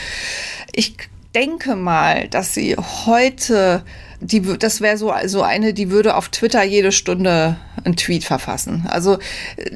Ich 0.74 0.96
denke 1.34 1.76
mal, 1.76 2.28
dass 2.30 2.54
sie 2.54 2.76
heute 3.06 3.84
die, 4.22 4.42
das 4.42 4.82
wäre 4.82 4.98
so 4.98 5.12
also 5.12 5.42
eine, 5.42 5.74
die 5.74 5.92
würde 5.92 6.16
auf 6.16 6.30
Twitter 6.30 6.64
jede 6.64 6.92
Stunde 6.92 7.58
einen 7.84 7.96
Tweet 7.96 8.24
verfassen. 8.24 8.86
Also 8.88 9.20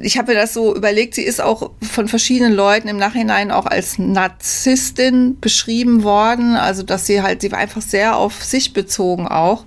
ich 0.02 0.18
habe 0.18 0.34
mir 0.34 0.40
das 0.40 0.54
so 0.54 0.76
überlegt, 0.76 1.16
sie 1.16 1.24
ist 1.24 1.42
auch 1.42 1.72
von 1.82 2.08
verschiedenen 2.08 2.54
Leuten 2.54 2.88
im 2.88 2.98
Nachhinein 2.98 3.52
auch 3.52 3.66
als 3.66 4.00
Narzisstin 4.00 5.40
beschrieben 5.40 6.04
worden. 6.04 6.56
Also 6.56 6.84
dass 6.84 7.06
sie 7.06 7.22
halt, 7.22 7.42
sie 7.42 7.52
war 7.52 7.60
einfach 7.60 7.82
sehr 7.82 8.16
auf 8.16 8.44
sich 8.44 8.74
bezogen 8.74 9.28
auch. 9.28 9.66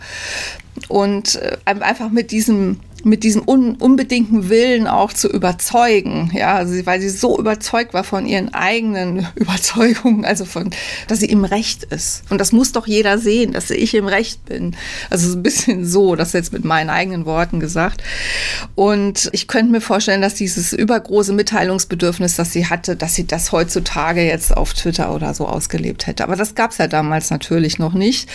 Und 0.89 1.37
äh, 1.37 1.59
einfach 1.65 2.11
mit 2.11 2.31
diesem 2.31 2.81
mit 3.05 3.25
diesem 3.25 3.43
un 3.47 3.77
unbedingten 3.77 4.49
Willen 4.49 4.87
auch 4.87 5.13
zu 5.13 5.29
überzeugen, 5.29 6.31
ja, 6.35 6.55
also 6.55 6.75
weil 6.87 7.01
sie 7.01 7.09
so 7.09 7.39
überzeugt 7.39 7.95
war 7.95 8.05
von 8.05 8.27
ihren 8.27 8.55
eigenen 8.55 9.27
Überzeugungen, 9.35 10.25
also 10.25 10.45
von, 10.45 10.71
dass 11.09 11.21
sie 11.21 11.27
im 11.27 11.45
Recht 11.45 11.85
ist. 11.85 12.23
Und 12.31 12.39
das 12.39 12.53
muss 12.53 12.73
doch 12.73 12.87
jeder 12.87 13.19
sehen, 13.19 13.53
dass 13.53 13.71
ich 13.71 13.95
im 13.95 14.07
Recht 14.07 14.45
bin. 14.45 14.77
Also 15.11 15.31
so 15.31 15.37
ein 15.37 15.43
bisschen 15.43 15.85
so, 15.85 16.17
das 16.17 16.33
jetzt 16.33 16.53
mit 16.53 16.65
meinen 16.65 16.91
eigenen 16.91 17.27
Worten 17.27 17.61
gesagt. 17.61 18.03
Und 18.75 19.31
ich 19.33 19.49
könnte 19.49 19.73
mir 19.73 19.81
vorstellen, 19.81 20.23
dass 20.23 20.35
dieses 20.35 20.73
übergroße 20.73 21.33
Mitteilungsbedürfnis, 21.33 22.37
das 22.37 22.53
sie 22.53 22.67
hatte, 22.67 22.97
dass 22.97 23.15
sie 23.15 23.27
das 23.27 23.53
heutzutage 23.53 24.23
jetzt 24.23 24.57
auf 24.57 24.75
Twitter 24.75 25.15
oder 25.15 25.35
so 25.35 25.47
ausgelebt 25.47 26.07
hätte. 26.07 26.25
Aber 26.25 26.37
das 26.37 26.55
gab 26.55 26.71
es 26.71 26.79
ja 26.79 26.87
damals 26.87 27.31
natürlich 27.31 27.79
noch 27.79 27.95
nicht. 27.95 28.29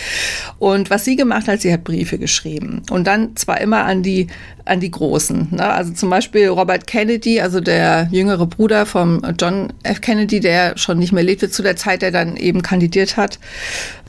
Und 0.58 0.90
was 0.90 1.04
sie 1.04 1.16
gemacht 1.16 1.48
hat, 1.48 1.60
sie 1.60 1.72
hat 1.72 1.84
Briefe 1.84 2.18
geschrieben. 2.18 2.82
Und 2.90 3.06
dann 3.06 3.36
zwar 3.36 3.60
immer 3.60 3.84
an 3.84 4.02
die 4.02 4.28
an 4.68 4.80
die 4.80 4.90
Großen. 4.90 5.48
Ne? 5.50 5.64
Also 5.64 5.92
zum 5.92 6.10
Beispiel 6.10 6.48
Robert 6.48 6.86
Kennedy, 6.86 7.40
also 7.40 7.60
der 7.60 8.08
jüngere 8.10 8.46
Bruder 8.46 8.86
von 8.86 9.22
John 9.38 9.72
F. 9.82 10.00
Kennedy, 10.00 10.40
der 10.40 10.76
schon 10.76 10.98
nicht 10.98 11.12
mehr 11.12 11.22
lebte 11.22 11.50
zu 11.50 11.62
der 11.62 11.76
Zeit, 11.76 12.02
der 12.02 12.10
dann 12.10 12.36
eben 12.36 12.62
kandidiert 12.62 13.16
hat. 13.16 13.38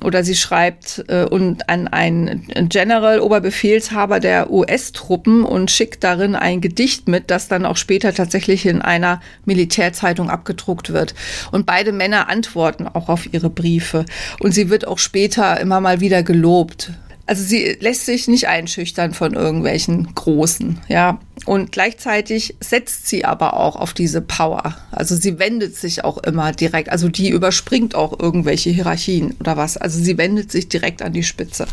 Oder 0.04 0.24
sie 0.24 0.36
schreibt 0.36 1.04
äh, 1.08 1.26
und 1.26 1.70
an 1.70 1.88
einen 1.88 2.48
General, 2.70 3.20
Oberbefehlshaber 3.20 4.20
der 4.20 4.52
US-Truppen 4.52 5.44
und 5.44 5.72
schickt 5.72 6.04
darin 6.04 6.36
ein 6.36 6.62
Gedicht 6.62 7.08
mit, 7.08 7.30
das 7.30 7.48
dann 7.48 7.66
auch 7.66 7.78
später 7.78 8.14
tatsächlich 8.14 8.66
in 8.66 8.82
einer 8.82 9.22
Militärzeitung 9.46 10.30
abgedruckt 10.30 10.94
wird. 10.94 11.16
Und 11.52 11.66
beide 11.66 11.92
Männer 11.92 12.30
antworten 12.30 12.88
auch 12.88 13.10
auf 13.10 13.34
ihre 13.34 13.50
Briefe. 13.50 14.06
Und 14.40 14.54
sie 14.54 14.70
wird 14.70 14.88
auch 14.88 15.00
später 15.00 15.60
immer 15.60 15.82
mal 15.82 16.00
wieder 16.00 16.24
gelobt 16.24 16.92
also 17.30 17.44
sie 17.44 17.78
lässt 17.80 18.08
sich 18.08 18.28
nicht 18.28 18.48
einschüchtern 18.48 19.14
von 19.14 19.36
irgendwelchen 19.36 20.16
Großen, 20.16 20.80
ja. 20.88 21.20
Und 21.46 21.72
gleichzeitig 21.72 22.56
setzt 22.60 23.08
sie 23.08 23.24
aber 23.24 23.54
auch 23.54 23.76
auf 23.76 23.94
diese 23.94 24.20
Power. 24.20 24.76
Also 24.92 25.16
sie 25.16 25.38
wendet 25.38 25.76
sich 25.76 26.04
auch 26.04 26.18
immer 26.18 26.54
direkt. 26.54 26.90
Also 26.90 27.08
die 27.08 27.30
überspringt 27.30 27.94
auch 27.94 28.20
irgendwelche 28.20 28.72
Hierarchien 28.72 29.36
oder 29.40 29.58
was. 29.58 29.78
Also 29.78 30.00
sie 30.00 30.18
wendet 30.18 30.52
sich 30.52 30.70
direkt 30.70 31.04
an 31.04 31.14
die 31.14 31.22
Spitze. 31.22 31.68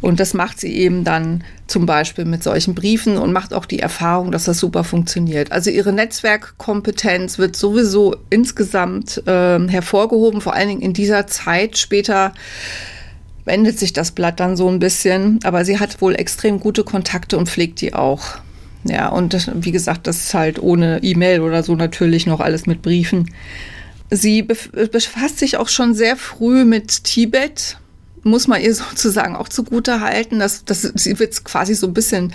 Und 0.00 0.18
das 0.18 0.34
macht 0.34 0.58
sie 0.58 0.74
eben 0.74 1.04
dann 1.04 1.44
zum 1.68 1.86
Beispiel 1.86 2.24
mit 2.24 2.42
solchen 2.42 2.74
Briefen 2.74 3.16
und 3.16 3.32
macht 3.32 3.54
auch 3.54 3.64
die 3.64 3.78
Erfahrung, 3.78 4.32
dass 4.32 4.44
das 4.44 4.58
super 4.58 4.82
funktioniert. 4.82 5.52
Also 5.52 5.70
ihre 5.70 5.92
Netzwerkkompetenz 5.92 7.38
wird 7.38 7.54
sowieso 7.54 8.16
insgesamt 8.28 9.22
äh, 9.28 9.60
hervorgehoben, 9.68 10.40
vor 10.40 10.54
allen 10.54 10.68
Dingen 10.68 10.82
in 10.82 10.94
dieser 10.94 11.28
Zeit 11.28 11.78
später 11.78 12.34
wendet 13.48 13.78
sich 13.78 13.92
das 13.92 14.12
Blatt 14.12 14.38
dann 14.38 14.56
so 14.56 14.68
ein 14.68 14.78
bisschen. 14.78 15.40
Aber 15.42 15.64
sie 15.64 15.80
hat 15.80 16.00
wohl 16.00 16.14
extrem 16.14 16.60
gute 16.60 16.84
Kontakte 16.84 17.36
und 17.36 17.48
pflegt 17.48 17.80
die 17.80 17.94
auch. 17.94 18.22
Ja, 18.84 19.08
und 19.08 19.50
wie 19.54 19.72
gesagt, 19.72 20.06
das 20.06 20.18
ist 20.18 20.34
halt 20.34 20.62
ohne 20.62 21.02
E-Mail 21.02 21.40
oder 21.40 21.64
so 21.64 21.74
natürlich 21.74 22.26
noch 22.26 22.38
alles 22.40 22.66
mit 22.66 22.82
Briefen. 22.82 23.30
Sie 24.10 24.42
befasst 24.42 25.40
sich 25.40 25.56
auch 25.56 25.68
schon 25.68 25.94
sehr 25.94 26.16
früh 26.16 26.64
mit 26.64 27.04
Tibet 27.04 27.78
muss 28.24 28.46
man 28.46 28.60
ihr 28.60 28.74
sozusagen 28.74 29.36
auch 29.36 29.48
zugute 29.48 30.00
halten, 30.00 30.38
dass, 30.38 30.64
dass 30.64 30.82
sie 30.82 31.18
wird 31.18 31.44
quasi 31.44 31.74
so 31.74 31.88
ein 31.88 31.94
bisschen 31.94 32.32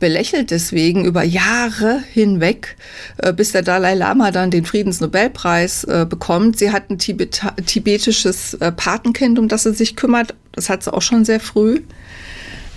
belächelt 0.00 0.50
deswegen 0.50 1.04
über 1.04 1.22
Jahre 1.22 2.02
hinweg, 2.12 2.76
äh, 3.18 3.32
bis 3.32 3.52
der 3.52 3.62
Dalai 3.62 3.94
Lama 3.94 4.30
dann 4.30 4.50
den 4.50 4.64
Friedensnobelpreis 4.64 5.84
äh, 5.84 6.06
bekommt. 6.08 6.58
Sie 6.58 6.72
hat 6.72 6.90
ein 6.90 6.98
Tibet 6.98 7.42
tibetisches 7.66 8.54
äh, 8.54 8.72
Patenkind, 8.72 9.38
um 9.38 9.48
das 9.48 9.64
sie 9.64 9.74
sich 9.74 9.96
kümmert. 9.96 10.34
Das 10.54 10.68
hat 10.68 10.82
sie 10.82 10.92
auch 10.92 11.02
schon 11.02 11.24
sehr 11.24 11.40
früh 11.40 11.82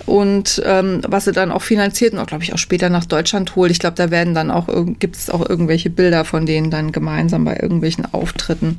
und 0.08 0.62
ähm, 0.64 1.02
was 1.06 1.26
sie 1.26 1.32
dann 1.32 1.52
auch 1.52 1.60
finanziert 1.60 2.14
und 2.14 2.18
auch, 2.18 2.26
glaube 2.26 2.42
ich, 2.42 2.54
auch 2.54 2.58
später 2.58 2.88
nach 2.88 3.04
Deutschland 3.04 3.54
holt. 3.56 3.70
Ich 3.70 3.78
glaube, 3.78 3.96
da 3.96 4.10
werden 4.10 4.34
dann 4.34 4.50
auch, 4.50 4.66
gibt 4.98 5.16
es 5.16 5.28
auch 5.28 5.46
irgendwelche 5.46 5.90
Bilder 5.90 6.24
von 6.24 6.46
denen 6.46 6.70
dann 6.70 6.92
gemeinsam 6.92 7.44
bei 7.44 7.58
irgendwelchen 7.60 8.06
Auftritten. 8.14 8.78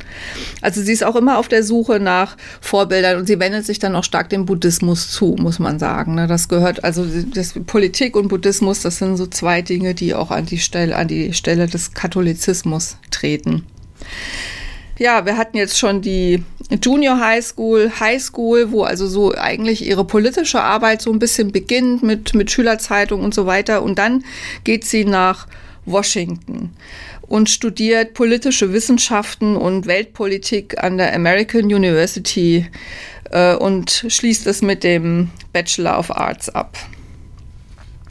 Also 0.61 0.81
sie 0.81 0.91
ist 0.91 1.03
auch 1.03 1.15
immer 1.15 1.37
auf 1.37 1.47
der 1.47 1.63
Suche 1.63 1.99
nach 1.99 2.35
Vorbildern 2.61 3.17
und 3.17 3.27
sie 3.27 3.39
wendet 3.39 3.65
sich 3.65 3.77
dann 3.77 3.95
auch 3.95 4.03
stark 4.03 4.29
dem 4.29 4.47
Buddhismus 4.47 5.11
zu, 5.11 5.35
muss 5.39 5.59
man 5.59 5.77
sagen. 5.77 6.15
Ne? 6.15 6.25
Das 6.25 6.47
gehört, 6.47 6.83
also 6.83 7.05
das, 7.05 7.53
Politik 7.67 8.15
und 8.15 8.27
Buddhismus, 8.29 8.81
das 8.81 8.97
sind 8.97 9.15
so 9.15 9.27
zwei 9.27 9.61
Dinge, 9.61 9.93
die 9.93 10.15
auch 10.15 10.31
an 10.31 10.47
die 10.47 10.57
Stelle, 10.57 10.95
an 10.95 11.07
die 11.07 11.33
Stelle 11.33 11.67
des 11.67 11.93
Katholizismus 11.93 12.97
treten 13.11 13.65
ja, 14.99 15.25
wir 15.25 15.37
hatten 15.37 15.57
jetzt 15.57 15.79
schon 15.79 16.01
die 16.01 16.43
Junior 16.81 17.19
High 17.19 17.43
School, 17.43 17.91
High 17.99 18.21
School, 18.21 18.71
wo 18.71 18.83
also 18.83 19.07
so 19.07 19.33
eigentlich 19.33 19.85
ihre 19.85 20.05
politische 20.05 20.61
Arbeit 20.61 21.01
so 21.01 21.11
ein 21.11 21.19
bisschen 21.19 21.51
beginnt 21.51 22.03
mit, 22.03 22.35
mit 22.35 22.51
Schülerzeitung 22.51 23.23
und 23.23 23.33
so 23.33 23.45
weiter. 23.45 23.81
Und 23.81 23.97
dann 23.97 24.23
geht 24.63 24.85
sie 24.85 25.05
nach 25.05 25.47
Washington 25.85 26.71
und 27.21 27.49
studiert 27.49 28.13
politische 28.13 28.73
Wissenschaften 28.73 29.55
und 29.55 29.87
Weltpolitik 29.87 30.83
an 30.83 30.97
der 30.97 31.13
American 31.15 31.65
University 31.65 32.67
äh, 33.31 33.55
und 33.55 34.05
schließt 34.07 34.45
es 34.47 34.61
mit 34.61 34.83
dem 34.83 35.29
Bachelor 35.53 35.97
of 35.97 36.11
Arts 36.11 36.49
ab. 36.49 36.77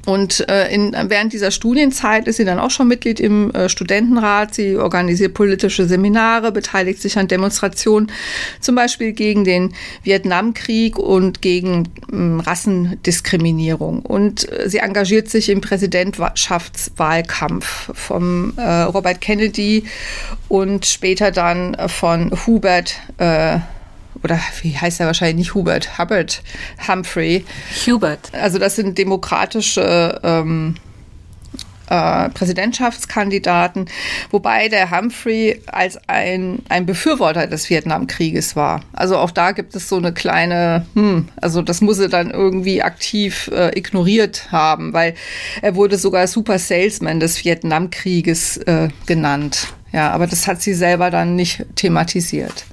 Und 0.08 0.48
äh, 0.48 0.72
in, 0.72 0.96
während 1.08 1.34
dieser 1.34 1.50
Studienzeit 1.50 2.28
ist 2.28 2.38
sie 2.38 2.46
dann 2.46 2.58
auch 2.58 2.70
schon 2.70 2.88
Mitglied 2.88 3.20
im 3.20 3.50
äh, 3.50 3.68
Studentenrat. 3.68 4.54
Sie 4.54 4.76
organisiert 4.76 5.34
politische 5.34 5.84
Seminare, 5.84 6.50
beteiligt 6.50 7.02
sich 7.02 7.18
an 7.18 7.28
Demonstrationen, 7.28 8.10
zum 8.58 8.74
Beispiel 8.74 9.12
gegen 9.12 9.44
den 9.44 9.74
Vietnamkrieg 10.04 10.98
und 10.98 11.42
gegen 11.42 11.90
ähm, 12.10 12.40
Rassendiskriminierung. 12.40 14.00
Und 14.00 14.50
äh, 14.50 14.70
sie 14.70 14.78
engagiert 14.78 15.28
sich 15.28 15.50
im 15.50 15.60
Präsidentschaftswahlkampf 15.60 17.90
vom 17.92 18.54
äh, 18.56 18.62
Robert 18.62 19.20
Kennedy 19.20 19.84
und 20.48 20.86
später 20.86 21.32
dann 21.32 21.76
von 21.86 22.32
Hubert 22.46 22.94
äh, 23.18 23.58
oder 24.22 24.38
wie 24.62 24.76
heißt 24.76 25.00
er 25.00 25.06
wahrscheinlich 25.06 25.36
nicht 25.36 25.54
Hubert, 25.54 25.98
Hubbard 25.98 26.42
Humphrey. 26.86 27.44
Hubert. 27.86 28.30
Also 28.32 28.58
das 28.58 28.76
sind 28.76 28.98
demokratische 28.98 30.20
ähm, 30.22 30.74
äh, 31.90 32.28
Präsidentschaftskandidaten, 32.30 33.86
wobei 34.30 34.68
der 34.68 34.90
Humphrey 34.90 35.62
als 35.66 35.98
ein, 36.06 36.60
ein 36.68 36.86
Befürworter 36.86 37.46
des 37.46 37.70
Vietnamkrieges 37.70 38.56
war. 38.56 38.82
Also 38.92 39.16
auch 39.16 39.30
da 39.30 39.52
gibt 39.52 39.74
es 39.74 39.88
so 39.88 39.96
eine 39.96 40.12
kleine, 40.12 40.86
hm, 40.94 41.28
also 41.40 41.62
das 41.62 41.80
muss 41.80 41.98
er 41.98 42.08
dann 42.08 42.30
irgendwie 42.30 42.82
aktiv 42.82 43.50
äh, 43.54 43.76
ignoriert 43.78 44.52
haben, 44.52 44.92
weil 44.92 45.14
er 45.62 45.74
wurde 45.76 45.96
sogar 45.96 46.26
Super 46.26 46.58
Salesman 46.58 47.20
des 47.20 47.44
Vietnamkrieges 47.44 48.58
äh, 48.58 48.88
genannt. 49.06 49.68
Ja, 49.92 50.10
aber 50.10 50.26
das 50.26 50.46
hat 50.46 50.60
sie 50.60 50.74
selber 50.74 51.10
dann 51.10 51.36
nicht 51.36 51.64
thematisiert. 51.74 52.66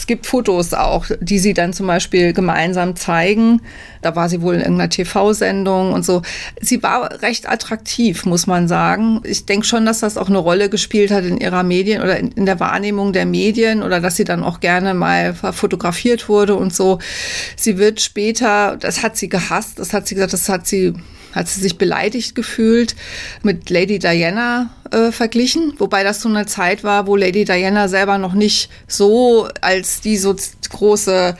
Es 0.00 0.06
gibt 0.06 0.24
Fotos 0.24 0.72
auch, 0.72 1.04
die 1.20 1.38
sie 1.38 1.52
dann 1.52 1.74
zum 1.74 1.86
Beispiel 1.86 2.32
gemeinsam 2.32 2.96
zeigen. 2.96 3.60
Da 4.00 4.16
war 4.16 4.30
sie 4.30 4.40
wohl 4.40 4.54
in 4.54 4.60
irgendeiner 4.60 4.88
TV-Sendung 4.88 5.92
und 5.92 6.06
so. 6.06 6.22
Sie 6.58 6.82
war 6.82 7.20
recht 7.20 7.46
attraktiv, 7.46 8.24
muss 8.24 8.46
man 8.46 8.66
sagen. 8.66 9.20
Ich 9.24 9.44
denke 9.44 9.66
schon, 9.66 9.84
dass 9.84 10.00
das 10.00 10.16
auch 10.16 10.30
eine 10.30 10.38
Rolle 10.38 10.70
gespielt 10.70 11.10
hat 11.10 11.24
in 11.26 11.36
ihrer 11.36 11.64
Medien 11.64 12.00
oder 12.00 12.18
in, 12.18 12.32
in 12.32 12.46
der 12.46 12.60
Wahrnehmung 12.60 13.12
der 13.12 13.26
Medien 13.26 13.82
oder 13.82 14.00
dass 14.00 14.16
sie 14.16 14.24
dann 14.24 14.42
auch 14.42 14.60
gerne 14.60 14.94
mal 14.94 15.34
fotografiert 15.34 16.30
wurde 16.30 16.54
und 16.54 16.74
so. 16.74 16.98
Sie 17.54 17.76
wird 17.76 18.00
später, 18.00 18.78
das 18.80 19.02
hat 19.02 19.18
sie 19.18 19.28
gehasst, 19.28 19.78
das 19.78 19.92
hat 19.92 20.06
sie 20.06 20.14
gesagt, 20.14 20.32
das 20.32 20.48
hat 20.48 20.66
sie 20.66 20.94
hat 21.32 21.46
sie 21.46 21.60
sich 21.60 21.78
beleidigt 21.78 22.34
gefühlt, 22.34 22.96
mit 23.44 23.70
Lady 23.70 24.00
Diana 24.00 24.70
äh, 24.90 25.12
verglichen, 25.12 25.74
wobei 25.78 26.02
das 26.04 26.20
so 26.20 26.28
eine 26.28 26.46
Zeit 26.46 26.84
war, 26.84 27.06
wo 27.06 27.16
Lady 27.16 27.44
Diana 27.44 27.88
selber 27.88 28.18
noch 28.18 28.32
nicht 28.32 28.70
so 28.86 29.48
als 29.60 30.00
die 30.00 30.16
so 30.16 30.34
große 30.70 31.36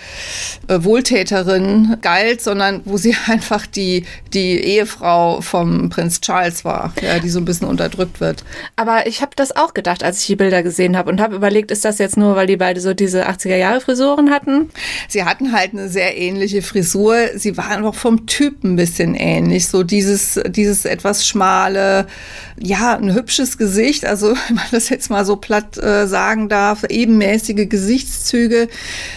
äh, 0.69 0.85
Wohltäterin 0.85 1.97
galt, 2.03 2.43
sondern 2.43 2.83
wo 2.85 2.97
sie 2.97 3.17
einfach 3.27 3.67
die, 3.67 4.05
die 4.33 4.59
Ehefrau 4.59 5.41
vom 5.41 5.89
Prinz 5.89 6.21
Charles 6.21 6.65
war, 6.65 6.93
ja, 7.01 7.19
die 7.19 7.31
so 7.31 7.39
ein 7.39 7.45
bisschen 7.45 7.69
unterdrückt 7.69 8.21
wird. 8.21 8.45
Aber 8.77 9.07
ich 9.07 9.23
habe 9.23 9.33
das 9.37 9.57
auch 9.57 9.73
gedacht, 9.73 10.03
als 10.03 10.21
ich 10.21 10.27
die 10.27 10.37
Bilder 10.37 10.63
gesehen 10.63 10.97
habe 10.97 11.11
und 11.11 11.21
habe 11.21 11.37
überlegt, 11.37 11.71
ist 11.71 11.85
das 11.85 11.99
jetzt 11.99 12.17
nur, 12.17 12.37
weil 12.37 12.47
die 12.47 12.57
beide 12.57 12.81
so 12.81 12.93
diese 12.93 13.29
80er-Jahre-Frisuren 13.29 14.31
hatten? 14.31 14.71
Sie 15.09 15.25
hatten 15.25 15.53
halt 15.53 15.73
eine 15.73 15.89
sehr 15.89 16.17
ähnliche 16.17 16.63
Frisur. 16.63 17.17
Sie 17.37 17.57
waren 17.57 17.85
auch 17.85 17.95
vom 17.95 18.27
Typ 18.27 18.65
ein 18.65 18.77
bisschen 18.77 19.15
ähnlich. 19.15 19.69
So 19.69 19.83
dieses, 19.83 20.41
dieses 20.49 20.85
etwas 20.85 21.27
schmale, 21.27 22.07
ja, 22.63 22.95
ein 22.97 23.15
hübsches 23.15 23.57
Gesicht, 23.57 24.05
also 24.05 24.29
wenn 24.49 24.57
man 24.57 24.67
das 24.71 24.91
jetzt 24.91 25.11
mal 25.11 25.25
so 25.25 25.37
platt 25.37 25.79
äh, 25.79 26.07
sagen 26.07 26.49
darf, 26.49 26.85
ebenmäßige 26.89 27.69
Gesichtszüge. 27.69 28.69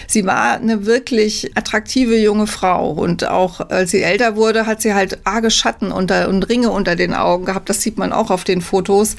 Sie 0.07 0.25
war 0.25 0.53
eine 0.53 0.85
wirklich 0.85 1.51
attraktive 1.55 2.17
junge 2.17 2.47
Frau 2.47 2.91
und 2.91 3.27
auch 3.27 3.59
als 3.69 3.91
sie 3.91 4.01
älter 4.01 4.35
wurde, 4.35 4.65
hat 4.65 4.81
sie 4.81 4.93
halt 4.93 5.19
arge 5.25 5.51
Schatten 5.51 5.91
unter, 5.91 6.29
und 6.29 6.47
Ringe 6.49 6.69
unter 6.69 6.95
den 6.95 7.13
Augen 7.13 7.45
gehabt. 7.45 7.69
Das 7.69 7.81
sieht 7.81 7.97
man 7.97 8.13
auch 8.13 8.31
auf 8.31 8.45
den 8.45 8.61
Fotos. 8.61 9.17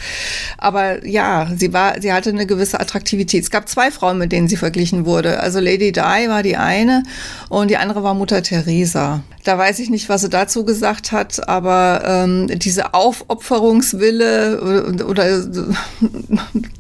Aber 0.57 1.05
ja, 1.07 1.51
sie 1.57 1.73
war, 1.73 2.01
sie 2.01 2.13
hatte 2.13 2.31
eine 2.31 2.47
gewisse 2.47 2.81
Attraktivität. 2.81 3.43
Es 3.43 3.51
gab 3.51 3.69
zwei 3.69 3.91
Frauen, 3.91 4.19
mit 4.19 4.33
denen 4.33 4.49
sie 4.49 4.57
verglichen 4.57 5.05
wurde. 5.05 5.41
Also 5.41 5.61
Lady 5.61 5.93
Di 5.93 6.01
war 6.01 6.43
die 6.43 6.57
eine 6.57 7.03
und 7.51 7.71
die 7.71 7.77
andere 7.77 8.03
war 8.03 8.15
Mutter 8.15 8.43
Teresa. 8.43 9.23
Da 9.45 9.59
weiß 9.59 9.79
ich 9.79 9.91
nicht, 9.91 10.09
was 10.09 10.23
sie 10.23 10.31
dazu 10.31 10.65
gesagt 10.65 11.13
hat, 11.13 11.49
aber 11.49 12.03
ähm, 12.07 12.49
diese 12.59 12.95
Aufopferungswille 12.95 14.61
oder, 14.91 15.09
oder 15.09 15.45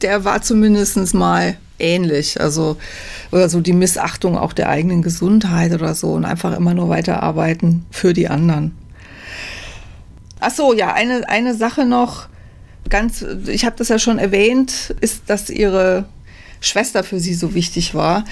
der 0.00 0.24
war 0.24 0.40
zumindest 0.40 1.14
mal 1.14 1.58
ähnlich. 1.78 2.40
Also, 2.40 2.76
oder 3.30 3.48
so 3.48 3.60
die 3.60 3.74
Missachtung 3.74 4.38
auch 4.38 4.54
der 4.54 4.70
eigenen 4.70 5.02
Gesundheit 5.02 5.72
oder 5.72 5.94
so 5.94 6.12
und 6.12 6.24
einfach 6.24 6.56
immer 6.56 6.72
nur 6.72 6.88
weiterarbeiten 6.88 7.84
für 7.90 8.14
die 8.14 8.28
anderen. 8.28 8.74
Ach 10.40 10.50
so, 10.50 10.72
ja, 10.74 10.92
eine, 10.92 11.28
eine 11.28 11.54
Sache 11.54 11.84
noch, 11.84 12.28
ganz, 12.88 13.24
ich 13.46 13.64
habe 13.64 13.76
das 13.76 13.88
ja 13.88 13.98
schon 13.98 14.18
erwähnt, 14.18 14.94
ist, 15.00 15.22
dass 15.26 15.50
ihre 15.50 16.06
Schwester 16.64 17.04
für 17.04 17.20
sie 17.20 17.34
so 17.34 17.54
wichtig 17.54 17.94
war, 17.94 18.24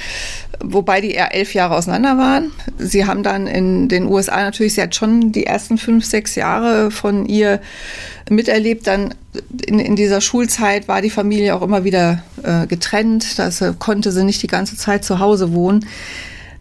wobei 0.62 1.00
die 1.00 1.12
eher 1.12 1.34
elf 1.34 1.54
Jahre 1.54 1.76
auseinander 1.76 2.18
waren. 2.18 2.52
Sie 2.78 3.06
haben 3.06 3.22
dann 3.22 3.46
in 3.46 3.88
den 3.88 4.06
USA 4.06 4.42
natürlich, 4.42 4.74
sie 4.74 4.82
hat 4.82 4.94
schon 4.94 5.32
die 5.32 5.46
ersten 5.46 5.78
fünf, 5.78 6.04
sechs 6.04 6.34
Jahre 6.34 6.90
von 6.90 7.26
ihr 7.26 7.60
miterlebt. 8.28 8.86
Dann 8.86 9.14
in, 9.66 9.78
in 9.78 9.96
dieser 9.96 10.20
Schulzeit 10.20 10.88
war 10.88 11.02
die 11.02 11.10
Familie 11.10 11.54
auch 11.54 11.62
immer 11.62 11.84
wieder 11.84 12.22
äh, 12.42 12.66
getrennt. 12.66 13.38
Da 13.38 13.50
konnte 13.78 14.12
sie 14.12 14.24
nicht 14.24 14.42
die 14.42 14.48
ganze 14.48 14.76
Zeit 14.76 15.04
zu 15.04 15.18
Hause 15.18 15.52
wohnen. 15.52 15.86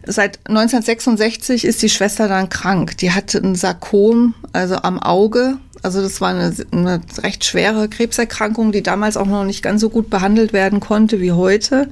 Seit 0.04 0.40
1966 0.48 1.64
ist 1.64 1.82
die 1.82 1.88
Schwester 1.88 2.28
dann 2.28 2.48
krank. 2.48 2.96
Die 2.98 3.12
hatte 3.12 3.38
ein 3.38 3.54
Sarkom, 3.54 4.34
also 4.52 4.76
am 4.76 4.98
Auge. 4.98 5.58
Also 5.82 6.02
das 6.02 6.20
war 6.20 6.30
eine, 6.30 6.54
eine, 6.72 7.00
recht 7.22 7.44
schwere 7.44 7.88
Krebserkrankung, 7.88 8.72
die 8.72 8.82
damals 8.82 9.16
auch 9.16 9.26
noch 9.26 9.44
nicht 9.44 9.62
ganz 9.62 9.80
so 9.80 9.90
gut 9.90 10.10
behandelt 10.10 10.52
werden 10.52 10.80
konnte 10.80 11.20
wie 11.20 11.32
heute. 11.32 11.88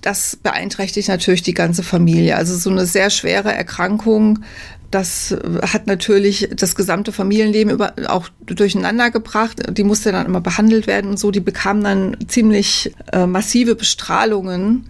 Das 0.00 0.36
beeinträchtigt 0.36 1.08
natürlich 1.08 1.42
die 1.42 1.54
ganze 1.54 1.82
Familie. 1.82 2.36
Also 2.36 2.56
so 2.56 2.70
eine 2.70 2.84
sehr 2.84 3.10
schwere 3.10 3.52
Erkrankung, 3.52 4.40
das 4.94 5.34
hat 5.62 5.88
natürlich 5.88 6.50
das 6.54 6.76
gesamte 6.76 7.10
Familienleben 7.10 7.72
über, 7.72 7.94
auch 8.06 8.28
durcheinander 8.46 9.10
gebracht. 9.10 9.60
Die 9.76 9.82
musste 9.82 10.12
dann 10.12 10.26
immer 10.26 10.40
behandelt 10.40 10.86
werden 10.86 11.10
und 11.10 11.18
so. 11.18 11.32
Die 11.32 11.40
bekam 11.40 11.82
dann 11.82 12.16
ziemlich 12.28 12.94
äh, 13.12 13.26
massive 13.26 13.74
Bestrahlungen. 13.74 14.88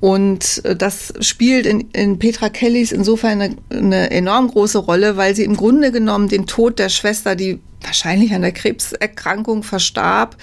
Und 0.00 0.64
äh, 0.64 0.76
das 0.76 1.12
spielt 1.20 1.66
in, 1.66 1.90
in 1.92 2.18
Petra 2.18 2.48
Kellys 2.48 2.92
insofern 2.92 3.40
eine, 3.40 3.56
eine 3.70 4.10
enorm 4.10 4.48
große 4.48 4.78
Rolle, 4.78 5.16
weil 5.16 5.34
sie 5.34 5.44
im 5.44 5.56
Grunde 5.56 5.92
genommen 5.92 6.28
den 6.28 6.46
Tod 6.46 6.78
der 6.78 6.88
Schwester, 6.88 7.34
die 7.34 7.60
wahrscheinlich 7.82 8.34
an 8.34 8.42
der 8.42 8.52
Krebserkrankung 8.52 9.62
verstarb, 9.62 10.36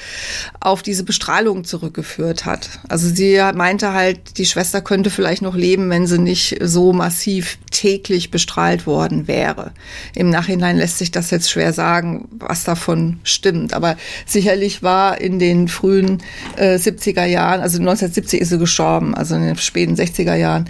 auf 0.59 0.81
diese 0.81 1.03
Bestrahlung 1.03 1.63
zurückgeführt 1.63 2.45
hat. 2.45 2.79
Also 2.87 3.09
sie 3.09 3.41
meinte 3.53 3.93
halt, 3.93 4.37
die 4.37 4.45
Schwester 4.45 4.81
könnte 4.81 5.09
vielleicht 5.09 5.41
noch 5.41 5.55
leben, 5.55 5.89
wenn 5.89 6.07
sie 6.07 6.19
nicht 6.19 6.57
so 6.61 6.93
massiv 6.93 7.57
täglich 7.71 8.31
bestrahlt 8.31 8.87
worden 8.87 9.27
wäre. 9.27 9.71
Im 10.13 10.29
Nachhinein 10.29 10.77
lässt 10.77 10.97
sich 10.97 11.11
das 11.11 11.31
jetzt 11.31 11.49
schwer 11.49 11.73
sagen, 11.73 12.27
was 12.31 12.63
davon 12.63 13.19
stimmt. 13.23 13.73
Aber 13.73 13.97
sicherlich 14.25 14.81
war 14.81 15.19
in 15.19 15.39
den 15.39 15.67
frühen 15.67 16.23
äh, 16.55 16.75
70er 16.75 17.25
Jahren, 17.25 17.61
also 17.61 17.79
1970 17.79 18.41
ist 18.41 18.49
sie 18.49 18.57
gestorben, 18.57 19.13
also 19.15 19.35
in 19.35 19.41
den 19.41 19.57
späten 19.57 19.95
60er 19.95 20.35
Jahren, 20.35 20.69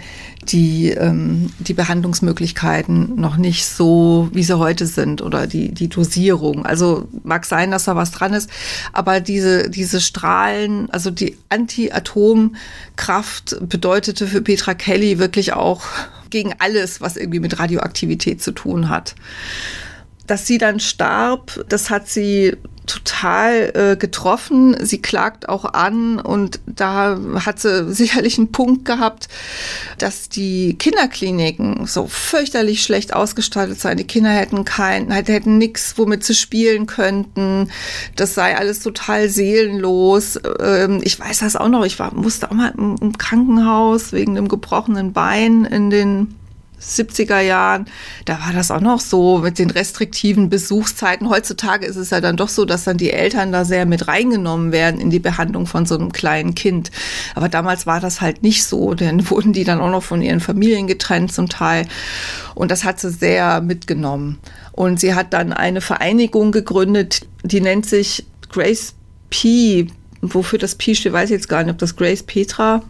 die, 0.52 0.90
ähm, 0.90 1.50
die 1.58 1.74
Behandlungsmöglichkeiten 1.74 3.16
noch 3.16 3.36
nicht 3.36 3.66
so, 3.66 4.28
wie 4.32 4.42
sie 4.42 4.58
heute 4.58 4.86
sind 4.86 5.22
oder 5.22 5.46
die, 5.46 5.72
die 5.72 5.88
Dosierung. 5.88 6.64
Also 6.64 7.08
mag 7.24 7.44
sein, 7.44 7.70
dass 7.70 7.84
da 7.84 7.96
was 7.96 8.10
dran 8.10 8.32
ist, 8.32 8.50
aber 8.92 9.20
diese, 9.20 9.70
diese 9.70 10.00
Strahlen, 10.00 10.90
also 10.90 11.10
die 11.10 11.36
Anti-Atom-Kraft 11.48 13.56
bedeutete 13.68 14.26
für 14.26 14.42
Petra 14.42 14.74
Kelly 14.74 15.18
wirklich 15.18 15.52
auch 15.52 15.82
gegen 16.30 16.54
alles, 16.58 17.00
was 17.00 17.16
irgendwie 17.16 17.40
mit 17.40 17.58
Radioaktivität 17.58 18.42
zu 18.42 18.52
tun 18.52 18.88
hat. 18.88 19.14
Dass 20.26 20.46
sie 20.46 20.58
dann 20.58 20.80
starb, 20.80 21.64
das 21.68 21.90
hat 21.90 22.08
sie 22.08 22.56
total 22.86 23.72
äh, 23.74 23.96
getroffen. 23.96 24.76
Sie 24.84 25.02
klagt 25.02 25.48
auch 25.48 25.64
an 25.64 26.18
und 26.18 26.60
da 26.66 27.18
hat 27.44 27.60
sie 27.60 27.92
sicherlich 27.92 28.38
einen 28.38 28.52
Punkt 28.52 28.84
gehabt, 28.84 29.28
dass 29.98 30.28
die 30.28 30.76
Kinderkliniken 30.78 31.86
so 31.86 32.06
fürchterlich 32.06 32.82
schlecht 32.82 33.14
ausgestattet 33.14 33.80
seien. 33.80 33.96
Die 33.96 34.06
Kinder 34.06 34.30
hätten 34.30 34.64
kein, 34.64 35.10
hätten 35.10 35.58
nichts, 35.58 35.98
womit 35.98 36.24
sie 36.24 36.34
spielen 36.34 36.86
könnten. 36.86 37.70
Das 38.14 38.34
sei 38.34 38.56
alles 38.56 38.80
total 38.80 39.28
seelenlos. 39.28 40.38
Ähm, 40.60 41.00
ich 41.02 41.18
weiß 41.18 41.40
das 41.40 41.56
auch 41.56 41.68
noch. 41.68 41.84
Ich 41.84 41.98
war, 41.98 42.14
musste 42.14 42.50
auch 42.50 42.54
mal 42.54 42.72
im, 42.76 42.96
im 43.00 43.18
Krankenhaus 43.18 44.12
wegen 44.12 44.36
einem 44.36 44.48
gebrochenen 44.48 45.12
Bein 45.12 45.64
in 45.64 45.90
den 45.90 46.34
70er 46.80 47.40
Jahren, 47.40 47.86
da 48.26 48.40
war 48.40 48.52
das 48.52 48.70
auch 48.70 48.80
noch 48.80 49.00
so 49.00 49.38
mit 49.38 49.58
den 49.58 49.70
restriktiven 49.70 50.50
Besuchszeiten. 50.50 51.28
Heutzutage 51.28 51.86
ist 51.86 51.96
es 51.96 52.10
ja 52.10 52.20
dann 52.20 52.36
doch 52.36 52.48
so, 52.48 52.64
dass 52.64 52.84
dann 52.84 52.98
die 52.98 53.10
Eltern 53.10 53.50
da 53.50 53.64
sehr 53.64 53.86
mit 53.86 54.08
reingenommen 54.08 54.72
werden 54.72 55.00
in 55.00 55.10
die 55.10 55.18
Behandlung 55.18 55.66
von 55.66 55.86
so 55.86 55.96
einem 55.96 56.12
kleinen 56.12 56.54
Kind. 56.54 56.90
Aber 57.34 57.48
damals 57.48 57.86
war 57.86 58.00
das 58.00 58.20
halt 58.20 58.42
nicht 58.42 58.64
so, 58.64 58.94
denn 58.94 59.30
wurden 59.30 59.52
die 59.52 59.64
dann 59.64 59.80
auch 59.80 59.90
noch 59.90 60.02
von 60.02 60.22
ihren 60.22 60.40
Familien 60.40 60.86
getrennt 60.86 61.32
zum 61.32 61.48
Teil. 61.48 61.86
Und 62.54 62.70
das 62.70 62.84
hat 62.84 63.00
sie 63.00 63.10
sehr 63.10 63.60
mitgenommen. 63.60 64.38
Und 64.72 65.00
sie 65.00 65.14
hat 65.14 65.32
dann 65.32 65.52
eine 65.52 65.80
Vereinigung 65.80 66.52
gegründet, 66.52 67.26
die 67.42 67.60
nennt 67.60 67.86
sich 67.86 68.26
Grace 68.50 68.94
P. 69.30 69.88
Wofür 70.20 70.58
das 70.58 70.74
P 70.74 70.94
steht, 70.94 71.12
weiß 71.12 71.30
ich 71.30 71.36
jetzt 71.36 71.48
gar 71.48 71.62
nicht, 71.62 71.72
ob 71.72 71.78
das 71.78 71.96
Grace 71.96 72.22
Petra 72.22 72.82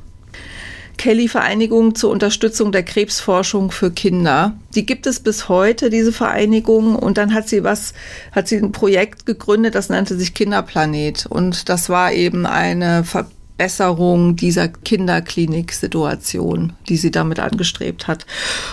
Kelly-Vereinigung 0.97 1.95
zur 1.95 2.11
Unterstützung 2.11 2.73
der 2.73 2.83
Krebsforschung 2.83 3.71
für 3.71 3.91
Kinder. 3.91 4.57
Die 4.75 4.87
gibt 4.87 5.07
es 5.07 5.21
bis 5.21 5.49
heute, 5.49 5.91
diese 5.91 6.13
Vereinigung. 6.13 6.97
Und 6.97 7.19
dann 7.19 7.35
hat 7.35 7.49
sie 7.49 7.65
was, 7.65 7.93
hat 8.33 8.49
sie 8.49 8.57
ein 8.57 8.73
Projekt 8.73 9.27
gegründet, 9.27 9.75
das 9.75 9.89
nannte 9.89 10.17
sich 10.17 10.35
Kinderplanet. 10.35 11.27
Und 11.27 11.69
das 11.69 11.89
war 11.89 12.13
eben 12.13 12.47
eine 12.47 13.05
Verbesserung 13.05 14.37
dieser 14.37 14.69
Kinderklinik-Situation, 14.69 16.73
die 16.89 16.97
sie 16.97 17.11
damit 17.11 17.41
angestrebt 17.41 18.07
hat. 18.07 18.27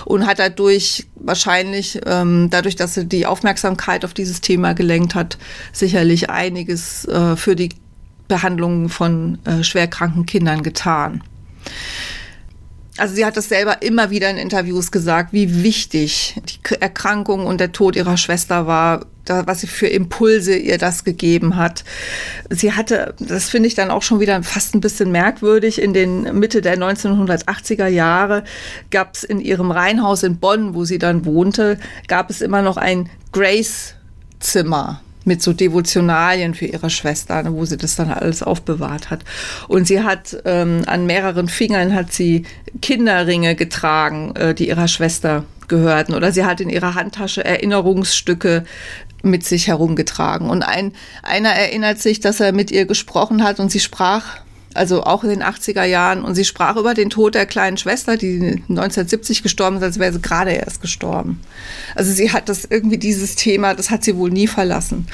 Und 0.06 0.26
hat 0.26 0.40
dadurch 0.40 1.08
wahrscheinlich, 1.16 2.00
ähm, 2.06 2.50
dadurch, 2.50 2.76
dass 2.76 2.96
sie 2.96 3.06
die 3.06 3.26
Aufmerksamkeit 3.26 4.06
auf 4.06 4.14
dieses 4.14 4.42
Thema 4.42 4.74
gelenkt 4.74 5.16
hat, 5.16 5.38
sicherlich 5.72 6.30
einiges 6.30 7.06
äh, 7.06 7.36
für 7.36 7.56
die 7.56 7.70
Behandlung 8.28 8.90
von 8.90 9.38
äh, 9.46 9.64
schwerkranken 9.64 10.26
Kindern 10.26 10.64
getan 10.64 11.22
also 12.98 13.16
sie 13.16 13.26
hat 13.26 13.38
das 13.38 13.50
selber 13.50 13.82
immer 13.82 14.12
wieder 14.12 14.30
in 14.30 14.38
Interviews 14.38 14.92
gesagt, 14.92 15.34
wie 15.34 15.64
wichtig 15.64 16.40
die 16.46 16.80
Erkrankung 16.80 17.48
und 17.48 17.60
der 17.60 17.72
Tod 17.72 17.96
ihrer 17.96 18.18
Schwester 18.18 18.68
war, 18.68 19.08
was 19.26 19.62
sie 19.62 19.68
für 19.68 19.88
Impulse 19.88 20.56
ihr 20.56 20.78
das 20.78 21.04
gegeben 21.04 21.56
hat. 21.56 21.84
Sie 22.50 22.74
hatte, 22.74 23.16
das 23.20 23.50
finde 23.50 23.68
ich 23.68 23.74
dann 23.74 23.90
auch 23.90 24.04
schon 24.04 24.20
wieder 24.20 24.44
fast 24.44 24.76
ein 24.76 24.82
bisschen 24.82 25.12
merkwürdig, 25.12 25.82
in 25.82 25.94
den 25.94 26.38
Mitte 26.38 26.62
der 26.62 26.78
1980er 26.78 27.88
Jahre 27.88 28.44
gab 28.92 29.16
es 29.16 29.24
in 29.24 29.40
ihrem 29.40 29.72
Reihenhaus 29.72 30.22
in 30.22 30.38
Bonn, 30.38 30.76
wo 30.76 30.86
sie 30.86 31.00
dann 31.00 31.26
wohnte, 31.26 31.80
gab 32.08 32.30
es 32.30 32.42
immer 32.42 32.62
noch 32.62 32.78
ein 32.78 33.10
Grace-Zimmer 33.32 35.02
mit 35.26 35.42
so 35.42 35.54
Devotionalien 35.54 36.54
für 36.54 36.66
ihre 36.66 36.90
Schwester, 36.90 37.42
ne, 37.44 37.54
wo 37.54 37.66
sie 37.66 37.78
das 37.78 37.96
dann 37.96 38.10
alles 38.10 38.44
aufbewahrt 38.44 39.10
hat. 39.10 39.22
Und 39.68 39.88
sie 39.88 40.04
hat 40.04 40.38
ähm, 40.46 40.84
an 40.86 41.06
mehreren 41.06 41.48
Fingern 41.48 41.94
hat 41.94 42.12
sie 42.12 42.46
Kinderringe 42.82 43.56
getragen, 43.56 44.36
äh, 44.36 44.54
die 44.54 44.68
ihrer 44.68 44.88
Schwester 44.88 45.46
gehörten. 45.68 46.14
Oder 46.14 46.32
sie 46.32 46.46
hat 46.46 46.62
in 46.62 46.70
ihrer 46.70 46.96
Handtasche 46.96 47.44
Erinnerungsstücke 47.44 48.66
mit 49.24 49.46
sich 49.46 49.68
herumgetragen. 49.68 50.50
Und 50.50 50.64
ein, 50.64 50.92
einer 51.24 51.50
erinnert 51.50 52.00
sich, 52.00 52.20
dass 52.20 52.40
er 52.40 52.52
mit 52.52 52.72
ihr 52.72 52.86
gesprochen 52.86 53.44
hat 53.44 53.60
und 53.60 53.72
sie 53.72 53.80
sprach 53.80 54.43
also 54.76 55.04
auch 55.04 55.24
in 55.24 55.30
den 55.30 55.44
80er 55.44 55.84
Jahren. 55.84 56.24
Und 56.24 56.36
sie 56.36 56.46
sprach 56.46 56.76
über 56.76 56.94
den 56.94 57.10
Tod 57.10 57.36
der 57.36 57.46
kleinen 57.46 57.78
Schwester, 57.78 58.18
die 58.18 58.62
1970 58.70 59.44
gestorben 59.44 59.78
ist, 59.78 59.84
als 59.84 60.00
wäre 60.00 60.14
sie 60.14 60.22
gerade 60.22 60.52
erst 60.52 60.82
gestorben. 60.82 61.40
Also 61.96 62.12
sie 62.12 62.32
hat 62.32 62.50
das 62.50 62.66
irgendwie 62.66 62.98
dieses 62.98 63.36
Thema, 63.36 63.74
das 63.74 63.90
hat 63.90 64.04
sie 64.04 64.18
wohl 64.18 64.30
nie 64.32 64.48
verlassen. 64.48 65.08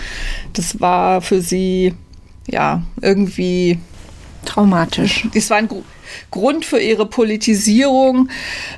Das 0.53 0.79
war 0.79 1.21
für 1.21 1.41
sie, 1.41 1.93
ja, 2.47 2.83
irgendwie 3.01 3.79
traumatisch. 4.45 5.27
Das 5.33 5.49
war 5.49 5.57
ein 5.57 5.69
Grund 6.31 6.65
für 6.65 6.79
ihre 6.79 7.05
Politisierung, 7.05 8.29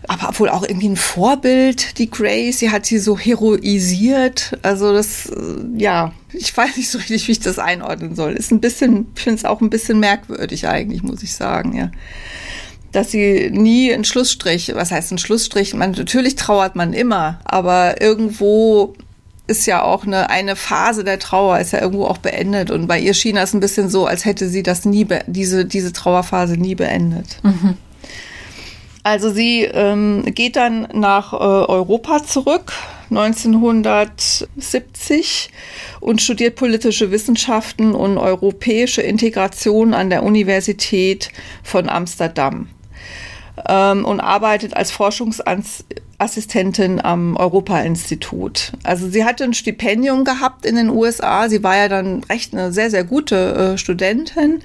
aber 0.08 0.38
wohl 0.40 0.50
auch 0.50 0.64
irgendwie 0.64 0.90
ein 0.90 0.98
Vorbild, 0.98 1.98
die 1.98 2.10
Grace. 2.10 2.60
Sie 2.60 2.72
hat 2.72 2.86
sie 2.86 3.00
so 3.00 3.18
heroisiert. 3.18 4.58
Also 4.62 4.94
das, 4.94 5.28
äh, 5.28 5.78
ja, 5.78 6.14
ich 6.34 6.56
weiß 6.56 6.78
nicht 6.78 6.90
so 6.90 6.98
richtig, 6.98 7.28
wie 7.28 7.34
ich 7.34 7.40
das 7.40 7.60
einordnen 7.60 8.16
soll. 8.16 8.34
Ist 8.34 8.52
ein 8.52 8.62
bisschen, 8.62 9.08
ich 9.16 9.22
finde 9.22 9.38
es 9.40 9.46
auch 9.46 9.62
ein 9.62 9.70
bisschen 9.70 10.00
merkwürdig 10.00 10.68
eigentlich, 10.68 11.04
muss 11.04 11.24
ich 11.24 11.34
sagen, 11.34 11.76
ja. 11.76 11.92
Dass 12.92 13.12
sie 13.12 13.50
nie 13.52 13.94
einen 13.94 14.04
Schlussstrich, 14.04 14.74
was 14.76 14.92
heißt 14.92 15.14
ein 15.14 15.18
Schlussstrich? 15.18 15.74
Man, 15.74 15.92
natürlich 15.92 16.36
trauert 16.36 16.76
man 16.76 16.92
immer, 16.92 17.40
aber 17.46 18.02
irgendwo 18.02 18.96
ist 19.48 19.66
ja 19.66 19.84
auch 19.84 20.06
eine, 20.06 20.30
eine 20.30 20.56
Phase 20.56 21.04
der 21.04 21.20
Trauer, 21.20 21.60
ist 21.60 21.74
ja 21.74 21.82
irgendwo 21.82 22.06
auch 22.06 22.20
beendet. 22.20 22.72
Und 22.72 22.88
bei 22.88 22.98
ihr 23.00 23.14
schien 23.14 23.36
das 23.36 23.54
ein 23.54 23.60
bisschen 23.60 23.90
so, 23.90 24.06
als 24.06 24.24
hätte 24.26 24.48
sie 24.48 24.64
das 24.64 24.86
nie, 24.86 25.06
diese, 25.28 25.66
diese 25.66 25.92
Trauerphase 25.94 26.58
nie 26.58 26.76
beendet. 26.76 27.38
Mhm. 27.44 27.76
Also 29.04 29.32
sie 29.32 29.64
ähm, 29.64 30.26
geht 30.26 30.56
dann 30.56 30.88
nach 30.94 31.34
äh, 31.34 31.38
Europa 31.38 32.24
zurück, 32.24 32.72
1970, 33.10 35.50
und 36.00 36.22
studiert 36.22 36.56
politische 36.56 37.10
Wissenschaften 37.12 37.96
und 37.96 38.20
europäische 38.20 39.02
Integration 39.02 39.96
an 39.96 40.12
der 40.12 40.22
Universität 40.24 41.32
von 41.64 41.90
Amsterdam 41.90 42.70
ähm, 43.68 44.06
und 44.06 44.20
arbeitet 44.20 44.76
als 44.76 44.92
Forschungsassistentin 46.22 47.02
am 47.02 47.36
Europa-Institut. 47.36 48.74
Also 48.84 49.10
sie 49.10 49.26
hatte 49.26 49.44
ein 49.44 49.54
Stipendium 49.54 50.24
gehabt 50.24 50.66
in 50.66 50.76
den 50.76 50.90
USA. 50.90 51.50
Sie 51.50 51.64
war 51.64 51.76
ja 51.76 51.88
dann 51.88 52.24
recht 52.26 52.54
eine 52.54 52.72
sehr, 52.72 52.92
sehr 52.92 53.04
gute 53.04 53.74
äh, 53.74 53.78
Studentin, 53.78 54.60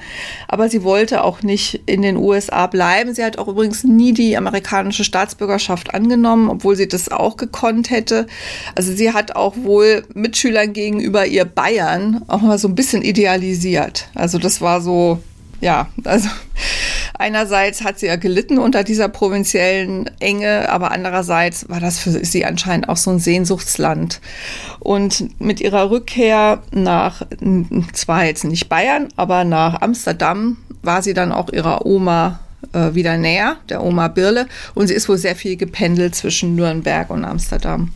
aber 0.49 0.69
sie 0.69 0.83
wollte 0.83 1.25
auch 1.25 1.43
nicht 1.43 1.81
in 1.87 2.03
den 2.03 2.17
USA 2.17 2.67
bleiben. 2.67 3.15
Sie 3.15 3.25
hat 3.25 3.39
auch 3.39 3.49
übrigens 3.49 3.85
nie 3.85 4.13
die 4.13 4.37
amerikanische 4.37 5.05
Staatsbürgerschaft 5.05 5.95
angenommen, 5.95 6.51
obwohl 6.51 6.77
sie 6.77 6.89
das 6.89 7.11
auch 7.11 7.37
gekonnt 7.37 7.91
hätte. 7.91 8.27
Also 8.75 8.93
sie 8.93 9.13
hat 9.13 9.35
auch 9.35 9.55
wohl 9.57 10.05
Mitschülern 10.13 10.73
gegenüber 10.73 11.27
ihr 11.27 11.47
Bayern 11.47 12.23
auch 12.29 12.43
mal 12.43 12.59
so 12.59 12.69
ein 12.69 12.75
bisschen 12.75 13.03
idealisiert. 13.03 14.09
Also 14.15 14.39
das 14.39 14.61
war 14.61 14.81
so 14.81 15.21
ja, 15.61 15.89
also 16.05 16.29
einerseits 17.19 17.83
hat 17.83 17.99
sie 17.99 18.07
ja 18.07 18.17
gelitten 18.17 18.59
unter 18.59 18.85
dieser 18.85 19.09
provinziellen 19.09 20.11
Enge, 20.21 20.69
aber 20.69 20.93
andererseits 20.93 21.69
war 21.69 21.81
das 21.81 21.99
für 21.99 22.11
sie 22.11 22.45
anscheinend 22.45 22.89
auch 22.89 22.97
so 22.97 23.11
ein 23.11 23.19
Sehnsuchtsland. 23.19 24.21
Und 24.81 25.41
mit 25.41 25.61
ihrer 25.61 25.91
Rückkehr 25.91 26.63
nach, 26.73 27.23
zwar 27.93 28.25
jetzt 28.25 28.45
nicht 28.45 28.69
Bayern, 28.69 29.09
aber 29.17 29.45
nach 29.45 29.81
Amsterdam, 29.81 30.59
war 30.83 31.03
sie 31.03 31.15
dann 31.15 31.33
auch 31.33 31.53
ihrer 31.53 31.85
Oma 31.85 32.41
äh, 32.73 32.95
wieder 32.95 33.17
näher, 33.17 33.57
der 33.69 33.83
Oma 33.83 34.09
Birle. 34.09 34.47
Und 34.75 34.89
sie 34.89 34.95
ist 34.95 35.09
wohl 35.09 35.19
sehr 35.19 35.37
viel 35.37 35.57
gependelt 35.57 36.15
zwischen 36.15 36.55
Nürnberg 36.55 37.11
und 37.11 37.25
Amsterdam. 37.25 37.93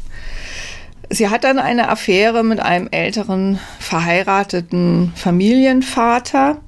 Sie 1.08 1.28
hat 1.28 1.42
dann 1.44 1.58
eine 1.58 1.88
Affäre 1.88 2.44
mit 2.44 2.60
einem 2.60 2.88
älteren 2.90 3.58
verheirateten 3.80 5.12
Familienvater 5.16 6.58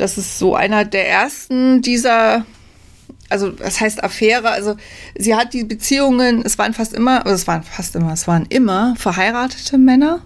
das 0.00 0.18
ist 0.18 0.38
so 0.38 0.54
einer 0.54 0.84
der 0.84 1.08
ersten 1.08 1.82
dieser, 1.82 2.44
also 3.28 3.50
das 3.50 3.80
heißt 3.80 4.02
Affäre, 4.02 4.50
also 4.50 4.76
sie 5.16 5.34
hat 5.34 5.52
die 5.52 5.64
Beziehungen, 5.64 6.42
es 6.44 6.58
waren 6.58 6.74
fast 6.74 6.94
immer, 6.94 7.24
also 7.26 7.34
es 7.34 7.46
waren 7.46 7.62
fast 7.62 7.94
immer, 7.94 8.12
es 8.12 8.26
waren 8.26 8.46
immer 8.48 8.94
verheiratete 8.96 9.78
Männer. 9.78 10.20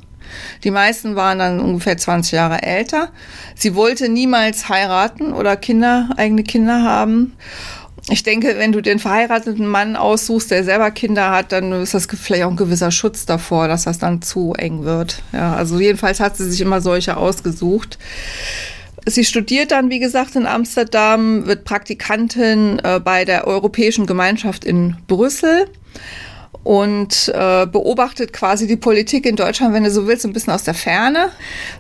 Die 0.65 0.71
meisten 0.71 1.17
waren 1.17 1.39
dann 1.39 1.61
ungefähr 1.61 1.97
20 1.97 2.33
Jahre 2.33 2.63
älter. 2.63 3.11
Sie 3.55 3.75
wollte 3.75 4.09
niemals 4.09 4.69
heiraten 4.69 5.33
oder 5.33 5.55
Kinder, 5.57 6.09
eigene 6.17 6.43
Kinder 6.43 6.83
haben. 6.83 7.35
Ich 8.09 8.23
denke, 8.23 8.55
wenn 8.59 8.73
du 8.73 8.81
den 8.81 8.99
verheirateten 8.99 9.67
Mann 9.67 9.97
aussuchst, 9.97 10.51
der 10.51 10.65
selber 10.65 10.91
Kinder 10.91 11.31
hat, 11.31 11.53
dann 11.53 11.73
ist 11.73 11.95
das 11.95 12.07
vielleicht 12.07 12.45
auch 12.45 12.51
ein 12.51 12.57
gewisser 12.57 12.91
Schutz 12.91 13.27
davor, 13.27 13.69
dass 13.69 13.85
das 13.85 13.99
dann 13.99 14.23
zu 14.23 14.55
eng 14.55 14.85
wird. 14.85 15.23
Ja, 15.33 15.55
also 15.55 15.79
jedenfalls 15.79 16.21
hat 16.21 16.37
sie 16.37 16.51
sich 16.51 16.61
immer 16.61 16.81
solche 16.81 17.17
ausgesucht. 17.17 17.99
Sie 19.07 19.25
studiert 19.25 19.71
dann, 19.71 19.91
wie 19.91 19.99
gesagt, 19.99 20.35
in 20.37 20.47
Amsterdam, 20.47 21.47
wird 21.47 21.65
Praktikantin 21.65 22.81
äh, 22.83 23.01
bei 23.01 23.25
der 23.25 23.47
Europäischen 23.47 24.07
Gemeinschaft 24.07 24.65
in 24.65 24.97
Brüssel 25.07 25.67
und 26.65 27.31
äh, 27.35 27.67
beobachtet 27.67 28.33
quasi 28.33 28.67
die 28.67 28.77
Politik 28.77 29.27
in 29.27 29.37
Deutschland, 29.37 29.75
wenn 29.75 29.85
du 29.85 29.91
so 29.91 30.07
willst, 30.07 30.25
ein 30.25 30.33
bisschen 30.33 30.53
aus 30.53 30.65
der 30.65 30.75
Ferne. 30.75 31.31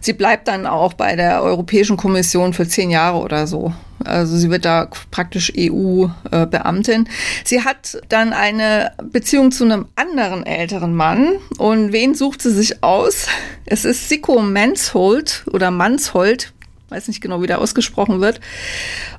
Sie 0.00 0.12
bleibt 0.12 0.46
dann 0.46 0.66
auch 0.66 0.92
bei 0.92 1.16
der 1.16 1.42
Europäischen 1.42 1.96
Kommission 1.96 2.52
für 2.52 2.68
zehn 2.68 2.90
Jahre 2.90 3.18
oder 3.18 3.46
so. 3.46 3.72
Also 4.04 4.36
sie 4.36 4.50
wird 4.50 4.64
da 4.64 4.88
praktisch 5.10 5.52
EU-Beamtin. 5.56 7.08
Sie 7.44 7.62
hat 7.62 7.98
dann 8.08 8.32
eine 8.32 8.92
Beziehung 9.02 9.50
zu 9.50 9.64
einem 9.64 9.86
anderen 9.96 10.44
älteren 10.44 10.94
Mann. 10.94 11.38
Und 11.58 11.92
wen 11.92 12.14
sucht 12.14 12.42
sie 12.42 12.52
sich 12.52 12.82
aus? 12.82 13.26
Es 13.64 13.84
ist 13.86 14.08
Siko 14.08 14.40
Mansholt 14.40 15.44
oder 15.50 15.70
Mansholt, 15.70 16.52
weiß 16.94 17.08
nicht 17.08 17.20
genau, 17.20 17.42
wie 17.42 17.46
der 17.46 17.60
ausgesprochen 17.60 18.20
wird. 18.20 18.40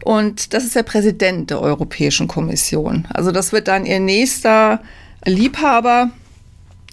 Und 0.03 0.53
das 0.53 0.63
ist 0.63 0.76
der 0.76 0.84
Präsident 0.84 1.49
der 1.49 1.61
Europäischen 1.61 2.28
Kommission. 2.28 3.07
Also 3.13 3.32
das 3.32 3.51
wird 3.51 3.67
dann 3.67 3.86
ihr 3.86 3.99
nächster 3.99 4.82
Liebhaber, 5.26 6.11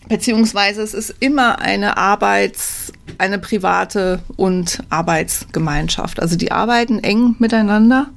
beziehungsweise 0.08 0.82
es 0.82 0.94
ist 0.94 1.14
immer 1.20 1.60
eine 1.60 1.96
Arbeits-, 1.96 2.92
eine 3.18 3.38
private 3.38 4.20
und 4.36 4.82
Arbeitsgemeinschaft. 4.90 6.20
Also 6.20 6.36
die 6.36 6.50
arbeiten 6.50 6.98
eng 6.98 7.36
miteinander. 7.38 8.08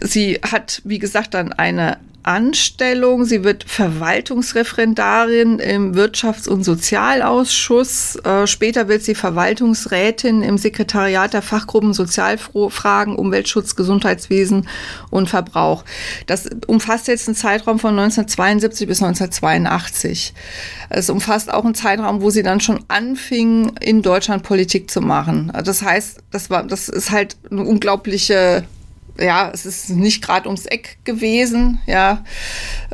Sie 0.00 0.40
hat, 0.42 0.80
wie 0.84 0.98
gesagt, 0.98 1.34
dann 1.34 1.52
eine 1.52 1.98
Anstellung. 2.22 3.24
Sie 3.24 3.44
wird 3.44 3.64
Verwaltungsreferendarin 3.64 5.58
im 5.58 5.94
Wirtschafts- 5.94 6.48
und 6.48 6.64
Sozialausschuss. 6.64 8.16
Äh, 8.16 8.46
später 8.46 8.88
wird 8.88 9.02
sie 9.02 9.14
Verwaltungsrätin 9.14 10.42
im 10.42 10.58
Sekretariat 10.58 11.32
der 11.32 11.42
Fachgruppen 11.42 11.92
Sozialfragen, 11.92 13.16
Umweltschutz, 13.16 13.76
Gesundheitswesen 13.76 14.68
und 15.10 15.28
Verbrauch. 15.28 15.84
Das 16.26 16.48
umfasst 16.66 17.08
jetzt 17.08 17.28
einen 17.28 17.36
Zeitraum 17.36 17.78
von 17.78 17.98
1972 17.98 18.86
bis 18.86 19.02
1982. 19.02 20.34
Es 20.88 21.10
umfasst 21.10 21.52
auch 21.52 21.64
einen 21.64 21.74
Zeitraum, 21.74 22.20
wo 22.20 22.30
sie 22.30 22.42
dann 22.42 22.60
schon 22.60 22.84
anfing, 22.88 23.72
in 23.80 24.02
Deutschland 24.02 24.42
Politik 24.42 24.90
zu 24.90 25.00
machen. 25.00 25.52
Das 25.64 25.82
heißt, 25.82 26.18
das 26.30 26.50
war, 26.50 26.64
das 26.64 26.88
ist 26.88 27.10
halt 27.10 27.36
eine 27.50 27.62
unglaubliche 27.62 28.64
ja, 29.20 29.50
es 29.52 29.66
ist 29.66 29.90
nicht 29.90 30.22
gerade 30.22 30.48
ums 30.48 30.66
Eck 30.66 30.98
gewesen, 31.04 31.80
ja, 31.86 32.24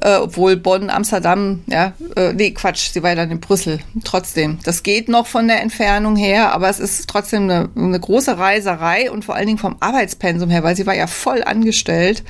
äh, 0.03 0.17
obwohl 0.17 0.57
Bonn, 0.57 0.91
Amsterdam, 0.91 1.63
ja, 1.67 1.93
äh, 2.17 2.33
nee, 2.33 2.51
Quatsch, 2.51 2.91
sie 2.93 3.03
war 3.03 3.11
ja 3.11 3.17
dann 3.17 3.31
in 3.31 3.41
Brüssel. 3.41 3.81
Trotzdem, 4.05 4.59
das 4.65 4.83
geht 4.83 5.09
noch 5.09 5.27
von 5.27 5.49
der 5.49 5.63
Entfernung 5.63 6.17
her, 6.17 6.53
aber 6.53 6.69
es 6.69 6.81
ist 6.81 7.09
trotzdem 7.09 7.45
eine, 7.45 7.69
eine 7.77 8.01
große 8.01 8.39
Reiserei 8.39 9.11
und 9.11 9.25
vor 9.25 9.35
allen 9.35 9.47
Dingen 9.47 9.59
vom 9.59 9.77
Arbeitspensum 9.81 10.51
her, 10.51 10.63
weil 10.63 10.77
sie 10.77 10.87
war 10.87 10.95
ja 10.97 11.07
voll 11.07 11.43
angestellt 11.45 12.25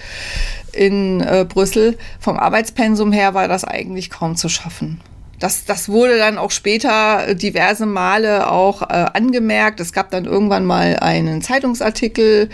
in 0.72 1.20
äh, 1.20 1.47
Brüssel. 1.49 1.99
Vom 2.20 2.36
Arbeitspensum 2.36 3.12
her 3.12 3.34
war 3.34 3.49
das 3.49 3.64
eigentlich 3.64 4.11
kaum 4.11 4.36
zu 4.36 4.49
schaffen. 4.49 5.01
Das, 5.38 5.66
das 5.66 5.88
wurde 5.88 6.16
dann 6.16 6.38
auch 6.38 6.51
später 6.51 7.34
diverse 7.34 7.84
Male 7.84 8.51
auch 8.51 8.82
äh, 8.82 9.07
angemerkt. 9.12 9.80
Es 9.80 9.92
gab 9.92 10.11
dann 10.11 10.24
irgendwann 10.24 10.64
mal 10.64 10.97
einen 11.01 11.42
Zeitungsartikel 11.42 12.49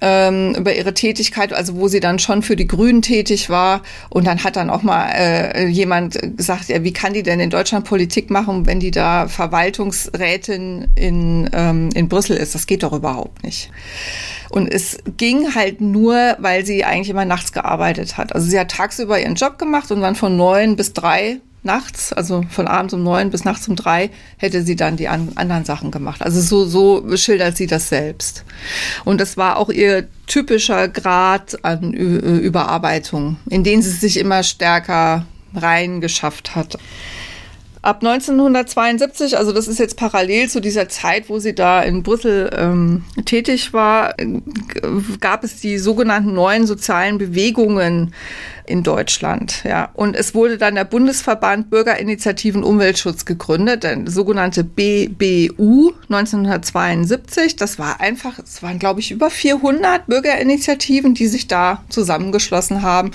ähm, 0.00 0.54
über 0.54 0.74
ihre 0.74 0.94
Tätigkeit, 0.94 1.52
also 1.52 1.76
wo 1.76 1.88
sie 1.88 2.00
dann 2.00 2.18
schon 2.18 2.42
für 2.42 2.56
die 2.56 2.66
Grünen 2.66 3.02
tätig 3.02 3.48
war. 3.48 3.82
Und 4.10 4.26
dann 4.26 4.44
hat 4.44 4.56
dann 4.56 4.70
auch 4.70 4.82
mal 4.82 5.08
äh, 5.10 5.66
jemand 5.66 6.18
gesagt, 6.36 6.68
ja, 6.68 6.84
wie 6.84 6.92
kann 6.92 7.12
die 7.12 7.22
denn 7.22 7.40
in 7.40 7.50
Deutschland 7.50 7.86
Politik 7.86 8.30
machen, 8.30 8.66
wenn 8.66 8.80
die 8.80 8.90
da 8.90 9.28
Verwaltungsrätin 9.28 10.88
in, 10.94 11.48
ähm, 11.52 11.90
in 11.94 12.08
Brüssel 12.08 12.36
ist? 12.36 12.54
Das 12.54 12.66
geht 12.66 12.82
doch 12.82 12.92
überhaupt 12.92 13.42
nicht. 13.42 13.70
Und 14.50 14.68
es 14.72 14.98
ging 15.16 15.54
halt 15.54 15.80
nur, 15.80 16.36
weil 16.38 16.64
sie 16.64 16.84
eigentlich 16.84 17.10
immer 17.10 17.24
nachts 17.24 17.52
gearbeitet 17.52 18.16
hat. 18.16 18.34
Also 18.34 18.48
sie 18.48 18.58
hat 18.58 18.70
tagsüber 18.70 19.20
ihren 19.20 19.34
Job 19.34 19.58
gemacht 19.58 19.90
und 19.90 20.02
dann 20.02 20.14
von 20.14 20.36
neun 20.36 20.76
bis 20.76 20.92
drei 20.92 21.40
nachts, 21.66 22.14
also 22.14 22.42
von 22.48 22.66
abends 22.66 22.94
um 22.94 23.02
neun 23.02 23.30
bis 23.30 23.44
nachts 23.44 23.68
um 23.68 23.76
drei, 23.76 24.10
hätte 24.38 24.62
sie 24.62 24.76
dann 24.76 24.96
die 24.96 25.08
an, 25.08 25.32
anderen 25.34 25.66
Sachen 25.66 25.90
gemacht. 25.90 26.22
Also 26.22 26.40
so, 26.40 26.64
so 26.64 27.16
schildert 27.16 27.58
sie 27.58 27.66
das 27.66 27.90
selbst. 27.90 28.44
Und 29.04 29.20
das 29.20 29.36
war 29.36 29.58
auch 29.58 29.68
ihr 29.68 30.08
typischer 30.26 30.88
Grad 30.88 31.62
an 31.62 31.92
Ü 31.92 32.38
Überarbeitung, 32.38 33.36
in 33.50 33.64
den 33.64 33.82
sie 33.82 33.90
sich 33.90 34.18
immer 34.18 34.42
stärker 34.42 35.26
reingeschafft 35.54 36.56
hat. 36.56 36.78
Ab 37.86 38.02
1972, 38.02 39.38
also 39.38 39.52
das 39.52 39.68
ist 39.68 39.78
jetzt 39.78 39.96
parallel 39.96 40.48
zu 40.48 40.60
dieser 40.60 40.88
Zeit, 40.88 41.28
wo 41.28 41.38
sie 41.38 41.54
da 41.54 41.82
in 41.82 42.02
Brüssel 42.02 42.50
ähm, 42.52 43.04
tätig 43.26 43.72
war, 43.72 44.16
gab 45.20 45.44
es 45.44 45.60
die 45.60 45.78
sogenannten 45.78 46.34
neuen 46.34 46.66
sozialen 46.66 47.16
Bewegungen 47.18 48.12
in 48.66 48.82
Deutschland. 48.82 49.62
Ja. 49.64 49.90
Und 49.94 50.16
es 50.16 50.34
wurde 50.34 50.58
dann 50.58 50.74
der 50.74 50.84
Bundesverband 50.84 51.70
Bürgerinitiativen 51.70 52.62
Umweltschutz 52.62 53.24
gegründet, 53.24 53.82
der 53.82 53.98
sogenannte 54.06 54.64
BBU 54.64 55.92
1972. 56.08 57.56
Das 57.56 57.78
war 57.78 58.00
einfach, 58.00 58.38
es 58.38 58.62
waren 58.62 58.78
glaube 58.78 59.00
ich 59.00 59.10
über 59.10 59.30
400 59.30 60.06
Bürgerinitiativen, 60.06 61.14
die 61.14 61.26
sich 61.26 61.46
da 61.48 61.84
zusammengeschlossen 61.88 62.82
haben, 62.82 63.12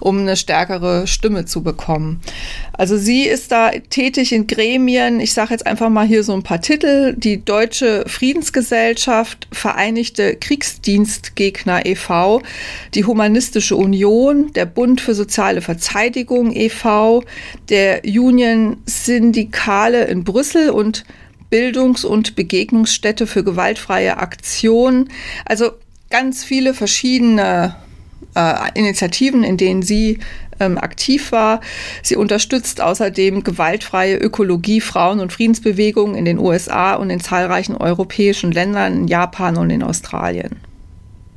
um 0.00 0.20
eine 0.20 0.36
stärkere 0.36 1.06
Stimme 1.06 1.44
zu 1.44 1.62
bekommen. 1.62 2.20
Also 2.72 2.96
sie 2.96 3.22
ist 3.22 3.52
da 3.52 3.70
tätig 3.70 4.32
in 4.32 4.46
Gremien. 4.46 5.20
Ich 5.20 5.32
sage 5.32 5.50
jetzt 5.50 5.66
einfach 5.66 5.90
mal 5.90 6.06
hier 6.06 6.24
so 6.24 6.32
ein 6.32 6.42
paar 6.42 6.60
Titel. 6.60 7.14
Die 7.16 7.44
Deutsche 7.44 8.04
Friedensgesellschaft, 8.06 9.46
Vereinigte 9.52 10.36
Kriegsdienstgegner 10.36 11.86
e.V., 11.86 12.42
die 12.94 13.04
Humanistische 13.04 13.76
Union, 13.76 14.52
der 14.54 14.66
Bund 14.66 14.93
Bund 14.94 15.00
für 15.00 15.14
soziale 15.16 15.60
Verteidigung 15.60 16.54
e.V., 16.54 17.24
der 17.68 18.02
Union 18.04 18.76
Syndikale 18.86 20.04
in 20.04 20.22
Brüssel 20.22 20.70
und 20.70 21.02
Bildungs- 21.50 22.04
und 22.04 22.36
Begegnungsstätte 22.36 23.26
für 23.26 23.42
gewaltfreie 23.42 24.18
Aktion. 24.18 25.08
Also 25.46 25.72
ganz 26.10 26.44
viele 26.44 26.74
verschiedene 26.74 27.74
äh, 28.36 28.54
Initiativen, 28.74 29.42
in 29.42 29.56
denen 29.56 29.82
sie 29.82 30.20
ähm, 30.60 30.78
aktiv 30.78 31.32
war. 31.32 31.60
Sie 32.04 32.14
unterstützt 32.14 32.80
außerdem 32.80 33.42
gewaltfreie 33.42 34.16
Ökologie, 34.16 34.80
Frauen- 34.80 35.18
und 35.18 35.32
Friedensbewegungen 35.32 36.14
in 36.14 36.24
den 36.24 36.38
USA 36.38 36.94
und 36.94 37.10
in 37.10 37.18
zahlreichen 37.18 37.76
europäischen 37.76 38.52
Ländern, 38.52 38.94
in 38.94 39.08
Japan 39.08 39.56
und 39.56 39.70
in 39.70 39.82
Australien. 39.82 40.60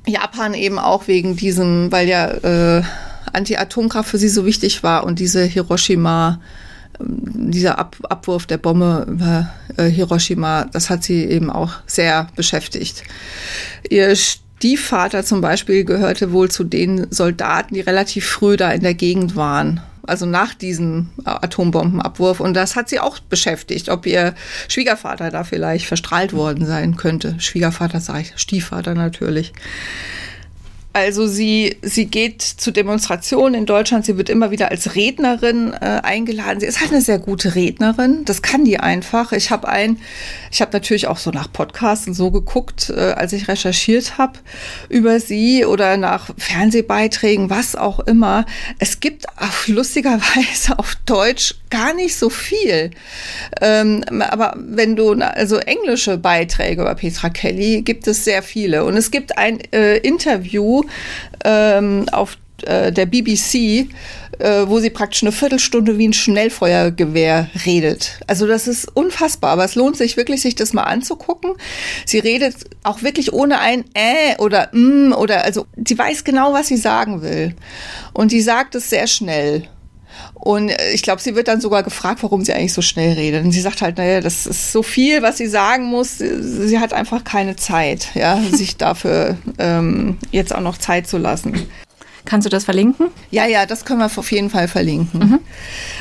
Japan 0.06 0.54
eben 0.54 0.78
auch 0.78 1.08
wegen 1.08 1.36
diesem, 1.36 1.92
weil 1.92 2.08
ja 2.08 2.28
äh, 2.78 2.84
Anti-Atomkraft 3.34 4.10
für 4.10 4.18
sie 4.18 4.30
so 4.30 4.46
wichtig 4.46 4.84
war 4.84 5.04
und 5.06 5.20
diese 5.20 5.44
Hiroshima, 5.44 6.40
ähm, 7.00 7.52
dieser 7.52 7.78
Ab 7.80 7.98
Abwurf 8.10 8.46
der 8.46 8.58
Bombe 8.58 9.06
über 9.10 9.50
äh, 9.78 9.90
Hiroshima, 9.90 10.66
das 10.66 10.90
hat 10.90 11.04
sie 11.04 11.26
eben 11.26 11.50
auch 11.50 11.74
sehr 11.86 12.28
beschäftigt. 12.36 13.04
Ihr 13.90 14.16
Stiefvater 14.16 15.24
zum 15.24 15.42
Beispiel 15.42 15.84
gehörte 15.84 16.32
wohl 16.32 16.50
zu 16.50 16.64
den 16.64 17.12
Soldaten, 17.12 17.76
die 17.76 17.82
relativ 17.82 18.28
früh 18.28 18.58
da 18.58 18.72
in 18.72 18.82
der 18.82 18.96
Gegend 18.96 19.36
waren. 19.36 19.82
Also 20.08 20.26
nach 20.26 20.54
diesem 20.54 21.10
Atombombenabwurf. 21.26 22.40
Und 22.40 22.54
das 22.54 22.78
hat 22.78 22.88
sie 22.88 23.00
auch 23.00 23.20
beschäftigt, 23.20 23.90
ob 23.90 24.06
ihr 24.06 24.34
Schwiegervater 24.70 25.30
da 25.32 25.44
vielleicht 25.44 25.86
verstrahlt 25.86 26.32
worden 26.32 26.66
sein 26.66 26.96
könnte. 26.96 27.36
Schwiegervater 27.40 28.00
sage 28.00 28.22
ich, 28.22 28.34
Stiefvater 28.38 28.96
natürlich. 28.96 29.54
Also 30.94 31.28
sie, 31.28 31.78
sie 31.84 32.08
geht 32.08 32.42
zu 32.42 32.72
Demonstrationen 32.72 33.54
in 33.54 33.66
Deutschland, 33.68 34.04
sie 34.04 34.18
wird 34.18 34.30
immer 34.30 34.50
wieder 34.50 34.72
als 34.72 34.96
Rednerin 34.96 35.74
äh, 35.74 36.00
eingeladen. 36.02 36.60
Sie 36.60 36.66
ist 36.66 36.82
halt 36.82 36.92
eine 36.92 37.02
sehr 37.02 37.20
gute 37.20 37.54
Rednerin, 37.54 38.26
das 38.26 38.42
kann 38.42 38.66
die 38.66 38.80
einfach. 38.80 39.32
Ich 39.32 39.52
habe 39.52 39.68
ein, 39.68 40.00
ich 40.52 40.60
habe 40.60 40.72
natürlich 40.74 41.06
auch 41.06 41.18
so 41.18 41.30
nach 41.30 41.52
Podcasts 41.54 42.08
und 42.08 42.16
so 42.16 42.32
geguckt, 42.32 42.90
äh, 42.90 43.12
als 43.12 43.34
ich 43.34 43.48
recherchiert 43.48 44.18
habe 44.18 44.40
über 44.90 45.20
sie 45.20 45.66
oder 45.66 45.98
nach 45.98 46.32
Fernsehbeiträgen, 46.36 47.52
was 47.52 47.76
auch 47.76 48.00
immer. 48.00 48.46
Es 48.80 49.00
gibt 49.00 49.30
auf, 49.38 49.68
lustigerweise 49.68 50.80
auf 50.80 50.96
Deutsch 51.06 51.56
gar 51.70 51.94
nicht 51.94 52.16
so 52.16 52.30
viel. 52.30 52.92
Ähm, 53.62 54.04
aber 54.20 54.56
wenn 54.58 54.96
du, 54.96 55.12
also 55.12 55.58
englische 55.58 56.18
Beiträge 56.18 56.82
über 56.82 56.96
Petra 56.96 57.30
Kelly 57.30 57.82
gibt 57.84 58.08
es 58.08 58.24
sehr 58.24 58.42
viele. 58.42 58.84
Und 58.86 58.98
es 58.98 59.12
gibt 59.12 59.38
ein 59.38 59.60
äh, 59.72 59.98
Interview 59.98 60.84
ähm, 61.44 62.06
auf 62.12 62.38
äh, 62.64 62.92
der 62.92 63.06
BBC, 63.06 63.90
äh, 64.40 64.68
wo 64.68 64.80
sie 64.80 64.90
praktisch 64.90 65.24
eine 65.24 65.32
Viertelstunde 65.32 65.98
wie 65.98 66.08
ein 66.08 66.14
Schnellfeuergewehr 66.14 67.50
redet. 67.66 68.20
Also 68.28 68.48
das 68.48 68.68
ist 68.68 68.88
unfassbar, 68.96 69.52
aber 69.52 69.66
es 69.66 69.76
lohnt 69.76 69.98
sich 69.98 70.18
wirklich, 70.18 70.42
sich 70.42 70.56
das 70.56 70.74
mal 70.74 70.84
anzugucken. 70.84 71.54
Sie 72.06 72.20
redet 72.20 72.56
auch 72.84 73.04
wirklich 73.04 73.34
ohne 73.34 73.60
ein 73.60 73.86
äh 73.94 74.36
oder 74.40 74.70
mm 74.72 75.14
oder 75.14 75.44
also 75.44 75.68
sie 75.86 75.98
weiß 75.98 76.24
genau, 76.24 76.54
was 76.54 76.68
sie 76.68 76.78
sagen 76.78 77.22
will. 77.22 77.56
Und 78.14 78.32
die 78.32 78.42
sagt 78.42 78.76
es 78.76 78.90
sehr 78.90 79.08
schnell. 79.08 79.68
Und 80.34 80.70
äh, 80.70 80.92
ich 80.92 81.04
glaube, 81.04 81.22
sie 81.22 81.36
wird 81.36 81.48
dann 81.48 81.62
sogar 81.62 81.84
gefragt, 81.84 82.24
warum 82.24 82.44
sie 82.44 82.54
eigentlich 82.54 82.74
so 82.74 82.82
schnell 82.82 83.14
redet. 83.14 83.44
Und 83.44 83.52
sie 83.52 83.62
sagt 83.62 83.82
halt, 83.82 83.98
naja, 83.98 84.22
das 84.22 84.46
ist 84.46 84.72
so 84.72 84.84
viel, 84.84 85.22
was 85.22 85.38
sie 85.38 85.48
sagen 85.48 85.86
muss. 85.86 86.18
Sie 86.18 86.80
hat 86.80 86.94
einfach 86.94 87.24
keine 87.24 87.56
Zeit, 87.56 88.10
ja, 88.14 88.40
sich 88.52 88.78
dafür 88.78 89.38
ähm, 89.58 90.18
jetzt 90.32 90.54
auch 90.54 90.62
noch 90.62 90.78
Zeit 90.78 91.08
zu 91.08 91.18
lassen. 91.18 91.68
Kannst 92.28 92.46
du 92.46 92.50
das 92.50 92.66
verlinken? 92.66 93.08
Ja, 93.32 93.46
ja, 93.46 93.66
das 93.66 93.86
können 93.86 94.00
wir 94.02 94.06
auf 94.06 94.32
jeden 94.32 94.50
Fall 94.50 94.68
verlinken. 94.68 95.20
Mhm. 95.20 95.40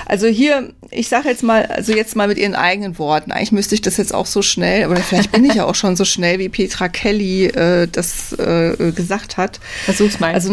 Also 0.07 0.27
hier, 0.27 0.73
ich 0.91 1.09
sage 1.09 1.29
jetzt 1.29 1.45
mal, 1.45 1.67
also 1.67 1.93
jetzt 1.93 2.17
mal 2.17 2.27
mit 2.27 2.37
ihren 2.37 2.57
eigenen 2.57 2.99
Worten. 2.99 3.31
Eigentlich 3.31 3.53
müsste 3.53 3.77
ich 3.77 3.81
das 3.81 3.97
jetzt 3.97 4.13
auch 4.13 4.27
so 4.27 4.43
schnell, 4.43 4.89
oder 4.89 5.01
vielleicht 5.01 5.31
bin 5.31 5.45
ich 5.45 5.55
ja 5.55 5.65
auch 5.65 5.77
schon 5.77 5.95
so 5.95 6.05
schnell, 6.05 6.41
wie 6.41 6.49
Petra 6.49 6.89
Kelly 6.89 7.47
äh, 7.47 7.87
das 7.87 8.33
äh, 8.33 8.91
gesagt 8.91 9.37
hat. 9.37 9.61
Versuch's 9.85 10.19
mal. 10.19 10.35
Also 10.35 10.53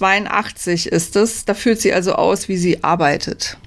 1982 0.00 0.86
ist 0.86 1.16
es. 1.16 1.44
Da 1.44 1.54
führt 1.54 1.80
sie 1.80 1.92
also 1.92 2.14
aus, 2.14 2.48
wie 2.48 2.56
sie 2.56 2.82
arbeitet. 2.84 3.58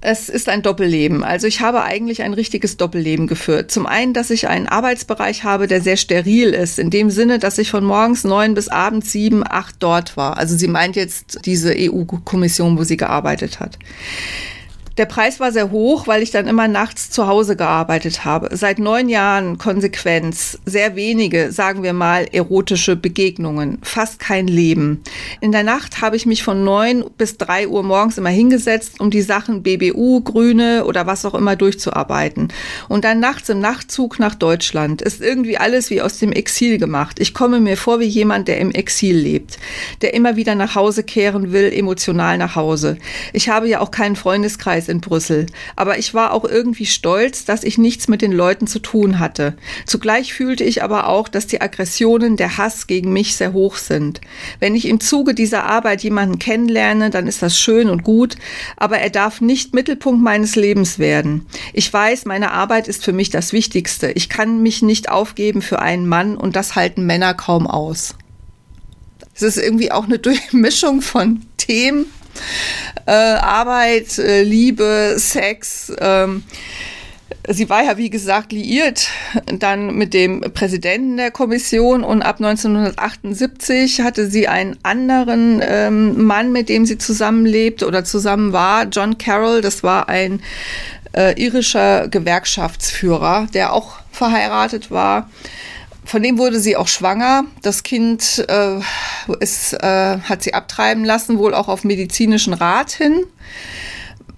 Es 0.00 0.28
ist 0.28 0.48
ein 0.48 0.62
Doppelleben. 0.62 1.24
Also 1.24 1.48
ich 1.48 1.60
habe 1.60 1.82
eigentlich 1.82 2.22
ein 2.22 2.32
richtiges 2.32 2.76
Doppelleben 2.76 3.26
geführt. 3.26 3.72
Zum 3.72 3.86
einen, 3.86 4.14
dass 4.14 4.30
ich 4.30 4.46
einen 4.46 4.68
Arbeitsbereich 4.68 5.42
habe, 5.42 5.66
der 5.66 5.80
sehr 5.80 5.96
steril 5.96 6.50
ist, 6.50 6.78
in 6.78 6.90
dem 6.90 7.10
Sinne, 7.10 7.40
dass 7.40 7.58
ich 7.58 7.70
von 7.70 7.82
morgens 7.82 8.22
neun 8.22 8.54
bis 8.54 8.68
abends 8.68 9.10
sieben, 9.10 9.42
acht 9.44 9.74
dort 9.80 10.16
war. 10.16 10.36
Also 10.36 10.56
sie 10.56 10.68
meint 10.68 10.94
jetzt 10.94 11.40
diese 11.46 11.74
EU-Kommission, 11.76 12.78
wo 12.78 12.84
sie 12.84 12.96
gearbeitet 12.96 13.58
hat. 13.58 13.76
Der 14.98 15.06
Preis 15.06 15.38
war 15.38 15.52
sehr 15.52 15.70
hoch, 15.70 16.08
weil 16.08 16.24
ich 16.24 16.32
dann 16.32 16.48
immer 16.48 16.66
nachts 16.66 17.08
zu 17.08 17.28
Hause 17.28 17.54
gearbeitet 17.54 18.24
habe. 18.24 18.56
Seit 18.56 18.80
neun 18.80 19.08
Jahren 19.08 19.56
Konsequenz, 19.56 20.58
sehr 20.66 20.96
wenige, 20.96 21.52
sagen 21.52 21.84
wir 21.84 21.92
mal, 21.92 22.26
erotische 22.32 22.96
Begegnungen, 22.96 23.78
fast 23.82 24.18
kein 24.18 24.48
Leben. 24.48 25.04
In 25.40 25.52
der 25.52 25.62
Nacht 25.62 26.02
habe 26.02 26.16
ich 26.16 26.26
mich 26.26 26.42
von 26.42 26.64
neun 26.64 27.04
bis 27.16 27.36
drei 27.36 27.68
Uhr 27.68 27.84
morgens 27.84 28.18
immer 28.18 28.28
hingesetzt, 28.28 28.98
um 28.98 29.12
die 29.12 29.22
Sachen 29.22 29.62
BBU, 29.62 30.22
Grüne 30.22 30.84
oder 30.84 31.06
was 31.06 31.24
auch 31.24 31.34
immer 31.34 31.54
durchzuarbeiten. 31.54 32.48
Und 32.88 33.04
dann 33.04 33.20
nachts 33.20 33.48
im 33.50 33.60
Nachtzug 33.60 34.18
nach 34.18 34.34
Deutschland. 34.34 35.00
Ist 35.00 35.20
irgendwie 35.20 35.58
alles 35.58 35.90
wie 35.90 36.02
aus 36.02 36.18
dem 36.18 36.32
Exil 36.32 36.76
gemacht. 36.76 37.20
Ich 37.20 37.34
komme 37.34 37.60
mir 37.60 37.76
vor 37.76 38.00
wie 38.00 38.04
jemand, 38.04 38.48
der 38.48 38.58
im 38.58 38.72
Exil 38.72 39.16
lebt, 39.16 39.58
der 40.02 40.12
immer 40.14 40.34
wieder 40.34 40.56
nach 40.56 40.74
Hause 40.74 41.04
kehren 41.04 41.52
will, 41.52 41.72
emotional 41.72 42.36
nach 42.36 42.56
Hause. 42.56 42.98
Ich 43.32 43.48
habe 43.48 43.68
ja 43.68 43.78
auch 43.78 43.92
keinen 43.92 44.16
Freundeskreis 44.16 44.87
in 44.88 45.00
Brüssel, 45.00 45.46
aber 45.76 45.98
ich 45.98 46.14
war 46.14 46.32
auch 46.32 46.44
irgendwie 46.44 46.86
stolz, 46.86 47.44
dass 47.44 47.64
ich 47.64 47.78
nichts 47.78 48.08
mit 48.08 48.22
den 48.22 48.32
Leuten 48.32 48.66
zu 48.66 48.78
tun 48.78 49.18
hatte. 49.18 49.54
Zugleich 49.86 50.34
fühlte 50.34 50.64
ich 50.64 50.82
aber 50.82 51.08
auch, 51.08 51.28
dass 51.28 51.46
die 51.46 51.60
Aggressionen, 51.60 52.36
der 52.36 52.58
Hass 52.58 52.86
gegen 52.86 53.12
mich 53.12 53.36
sehr 53.36 53.52
hoch 53.52 53.76
sind. 53.76 54.20
Wenn 54.60 54.74
ich 54.74 54.86
im 54.86 55.00
Zuge 55.00 55.34
dieser 55.34 55.64
Arbeit 55.64 56.02
jemanden 56.02 56.38
kennenlerne, 56.38 57.10
dann 57.10 57.26
ist 57.26 57.42
das 57.42 57.58
schön 57.58 57.88
und 57.88 58.04
gut, 58.04 58.36
aber 58.76 58.98
er 58.98 59.10
darf 59.10 59.40
nicht 59.40 59.74
Mittelpunkt 59.74 60.22
meines 60.22 60.56
Lebens 60.56 60.98
werden. 60.98 61.46
Ich 61.72 61.92
weiß, 61.92 62.24
meine 62.24 62.52
Arbeit 62.52 62.88
ist 62.88 63.04
für 63.04 63.12
mich 63.12 63.30
das 63.30 63.52
Wichtigste. 63.52 64.10
Ich 64.12 64.28
kann 64.28 64.62
mich 64.62 64.82
nicht 64.82 65.08
aufgeben 65.10 65.62
für 65.62 65.80
einen 65.80 66.06
Mann 66.06 66.36
und 66.36 66.56
das 66.56 66.74
halten 66.74 67.06
Männer 67.06 67.34
kaum 67.34 67.66
aus. 67.66 68.14
Es 69.34 69.42
ist 69.42 69.58
irgendwie 69.58 69.92
auch 69.92 70.04
eine 70.04 70.18
Durchmischung 70.18 71.00
von 71.00 71.42
Themen, 71.56 72.06
äh, 73.06 73.12
Arbeit, 73.12 74.18
äh, 74.18 74.42
Liebe, 74.42 75.14
Sex. 75.16 75.92
Ähm, 76.00 76.44
sie 77.48 77.68
war 77.68 77.82
ja, 77.82 77.96
wie 77.96 78.10
gesagt, 78.10 78.52
liiert 78.52 79.08
dann 79.46 79.94
mit 79.94 80.14
dem 80.14 80.40
Präsidenten 80.52 81.16
der 81.16 81.30
Kommission 81.30 82.04
und 82.04 82.22
ab 82.22 82.36
1978 82.36 84.00
hatte 84.02 84.30
sie 84.30 84.48
einen 84.48 84.76
anderen 84.82 85.60
ähm, 85.62 86.24
Mann, 86.24 86.52
mit 86.52 86.68
dem 86.68 86.86
sie 86.86 86.98
zusammenlebt 86.98 87.82
oder 87.82 88.04
zusammen 88.04 88.52
war, 88.52 88.84
John 88.84 89.18
Carroll. 89.18 89.60
Das 89.60 89.82
war 89.82 90.08
ein 90.08 90.40
äh, 91.12 91.40
irischer 91.40 92.08
Gewerkschaftsführer, 92.08 93.48
der 93.52 93.72
auch 93.72 93.94
verheiratet 94.12 94.90
war. 94.90 95.30
Von 96.08 96.22
dem 96.22 96.38
wurde 96.38 96.58
sie 96.58 96.74
auch 96.74 96.88
schwanger. 96.88 97.44
Das 97.60 97.82
Kind 97.82 98.42
äh, 98.48 98.80
ist, 99.40 99.74
äh, 99.74 100.18
hat 100.20 100.42
sie 100.42 100.54
abtreiben 100.54 101.04
lassen, 101.04 101.36
wohl 101.36 101.52
auch 101.52 101.68
auf 101.68 101.84
medizinischen 101.84 102.54
Rat 102.54 102.92
hin. 102.92 103.24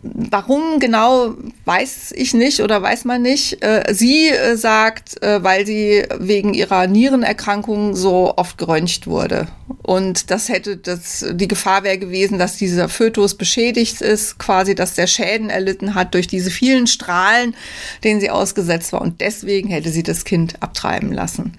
Warum 0.03 0.79
genau, 0.79 1.35
weiß 1.67 2.13
ich 2.17 2.33
nicht 2.33 2.61
oder 2.61 2.81
weiß 2.81 3.05
man 3.05 3.21
nicht. 3.21 3.63
Äh, 3.63 3.93
sie 3.93 4.29
äh, 4.29 4.57
sagt, 4.57 5.23
äh, 5.23 5.45
weil 5.45 5.67
sie 5.67 6.05
wegen 6.19 6.55
ihrer 6.55 6.87
Nierenerkrankung 6.87 7.95
so 7.95 8.33
oft 8.37 8.57
geröntgt 8.57 9.07
wurde. 9.07 9.49
Und 9.83 10.31
das 10.31 10.49
hätte 10.49 10.79
das, 10.79 11.27
die 11.33 11.49
Gefahr 11.49 11.83
wäre 11.83 11.99
gewesen, 11.99 12.39
dass 12.39 12.57
dieser 12.57 12.89
Fötus 12.89 13.35
beschädigt 13.35 14.01
ist, 14.01 14.39
quasi, 14.39 14.75
dass 14.75 14.95
der 14.95 15.07
Schäden 15.07 15.51
erlitten 15.51 15.95
hat 15.95 16.15
durch 16.15 16.27
diese 16.27 16.51
vielen 16.51 16.87
Strahlen, 16.87 17.55
denen 18.03 18.21
sie 18.21 18.31
ausgesetzt 18.31 18.95
war. 18.95 19.03
Und 19.03 19.21
deswegen 19.21 19.69
hätte 19.69 19.91
sie 19.91 20.03
das 20.03 20.25
Kind 20.25 20.63
abtreiben 20.63 21.13
lassen. 21.13 21.59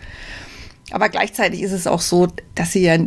Aber 0.89 1.10
gleichzeitig 1.10 1.62
ist 1.62 1.74
es 1.74 1.86
auch 1.86 2.02
so, 2.02 2.28
dass 2.56 2.74
sie 2.74 2.82
ja 2.82 2.98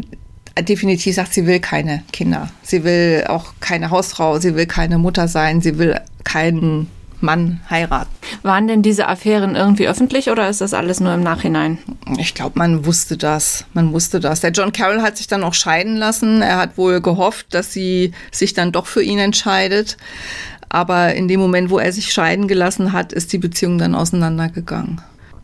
definitiv 0.63 1.17
sagt, 1.17 1.35
sie 1.35 1.47
will 1.47 1.61
keine 1.61 2.03
Kinder. 2.13 2.49
Sie 2.63 2.85
will 2.85 3.25
auch 3.29 3.55
keine 3.61 3.91
Hausfrau, 3.91 4.39
sie 4.39 4.55
will 4.55 4.67
keine 4.67 4.99
Mutter 4.99 5.29
sein, 5.29 5.61
sie 5.61 5.79
will 5.79 6.01
keinen 6.23 6.89
Mann 7.21 7.61
heiraten. 7.69 8.11
Waren 8.43 8.69
denn 8.69 8.83
diese 8.83 9.09
Affären 9.09 9.57
irgendwie 9.57 9.89
öffentlich 9.89 10.31
oder 10.31 10.49
ist 10.49 10.61
das 10.61 10.75
alles 10.75 11.01
nur 11.01 11.15
im 11.15 11.23
Nachhinein? 11.23 11.79
Ich 12.19 12.35
glaube, 12.35 12.59
man 12.59 12.85
wusste 12.85 13.17
das. 13.17 13.65
Man 13.73 13.93
wusste 13.93 14.21
das. 14.21 14.41
Der 14.41 14.53
John 14.53 14.73
Carroll 14.73 15.03
hat 15.03 15.17
sich 15.17 15.27
dann 15.27 15.43
auch 15.43 15.55
scheiden 15.55 15.97
lassen. 15.97 16.43
Er 16.43 16.59
hat 16.59 16.77
wohl 16.77 17.01
gehofft, 17.01 17.53
dass 17.55 17.73
sie 17.73 18.13
sich 18.31 18.55
dann 18.55 18.73
doch 18.73 18.87
für 18.87 19.03
ihn 19.03 19.19
entscheidet. 19.19 19.97
Aber 20.69 21.15
in 21.15 21.29
dem 21.29 21.41
Moment, 21.41 21.71
wo 21.71 21.79
er 21.79 21.93
sich 21.93 22.13
scheiden 22.13 22.47
gelassen 22.49 22.93
hat, 22.93 23.13
ist 23.13 23.33
die 23.33 23.39
Beziehung 23.39 23.79
dann 23.79 23.95
auseinandergegangen. 23.95 25.01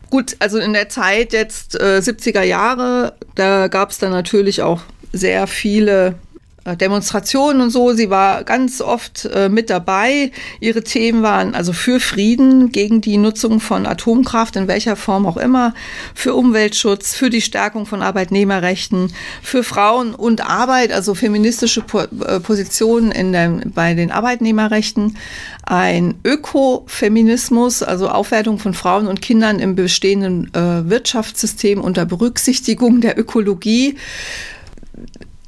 Gut, 0.09 0.35
also 0.39 0.59
in 0.59 0.73
der 0.73 0.89
Zeit 0.89 1.31
jetzt 1.31 1.79
äh, 1.79 2.01
70er 2.03 2.43
Jahre, 2.43 3.13
da 3.35 3.69
gab 3.69 3.91
es 3.91 3.97
dann 3.97 4.11
natürlich 4.11 4.61
auch 4.61 4.81
sehr 5.13 5.47
viele 5.47 6.15
äh, 6.63 6.77
Demonstrationen 6.77 7.59
und 7.61 7.71
so. 7.71 7.93
Sie 7.93 8.11
war 8.11 8.43
ganz 8.43 8.81
oft 8.81 9.25
äh, 9.25 9.49
mit 9.49 9.71
dabei. 9.71 10.31
Ihre 10.59 10.83
Themen 10.83 11.23
waren 11.23 11.55
also 11.55 11.73
für 11.73 11.99
Frieden, 11.99 12.71
gegen 12.71 13.01
die 13.01 13.17
Nutzung 13.17 13.59
von 13.59 13.87
Atomkraft, 13.87 14.55
in 14.55 14.67
welcher 14.67 14.95
Form 14.95 15.25
auch 15.25 15.37
immer, 15.37 15.73
für 16.13 16.35
Umweltschutz, 16.35 17.15
für 17.15 17.31
die 17.31 17.41
Stärkung 17.41 17.87
von 17.87 18.03
Arbeitnehmerrechten, 18.03 19.11
für 19.41 19.63
Frauen 19.63 20.13
und 20.13 20.47
Arbeit, 20.47 20.91
also 20.91 21.15
feministische 21.15 21.81
po 21.81 22.01
äh, 22.01 22.39
Positionen 22.39 23.11
in 23.11 23.31
der, 23.31 23.49
bei 23.73 23.95
den 23.95 24.11
Arbeitnehmerrechten, 24.11 25.17
ein 25.63 26.15
Ökofeminismus, 26.23 27.81
also 27.81 28.07
Aufwertung 28.07 28.59
von 28.59 28.75
Frauen 28.75 29.07
und 29.07 29.23
Kindern 29.23 29.57
im 29.57 29.73
bestehenden 29.73 30.53
äh, 30.53 30.87
Wirtschaftssystem 30.87 31.81
unter 31.81 32.05
Berücksichtigung 32.05 33.01
der 33.01 33.17
Ökologie 33.17 33.97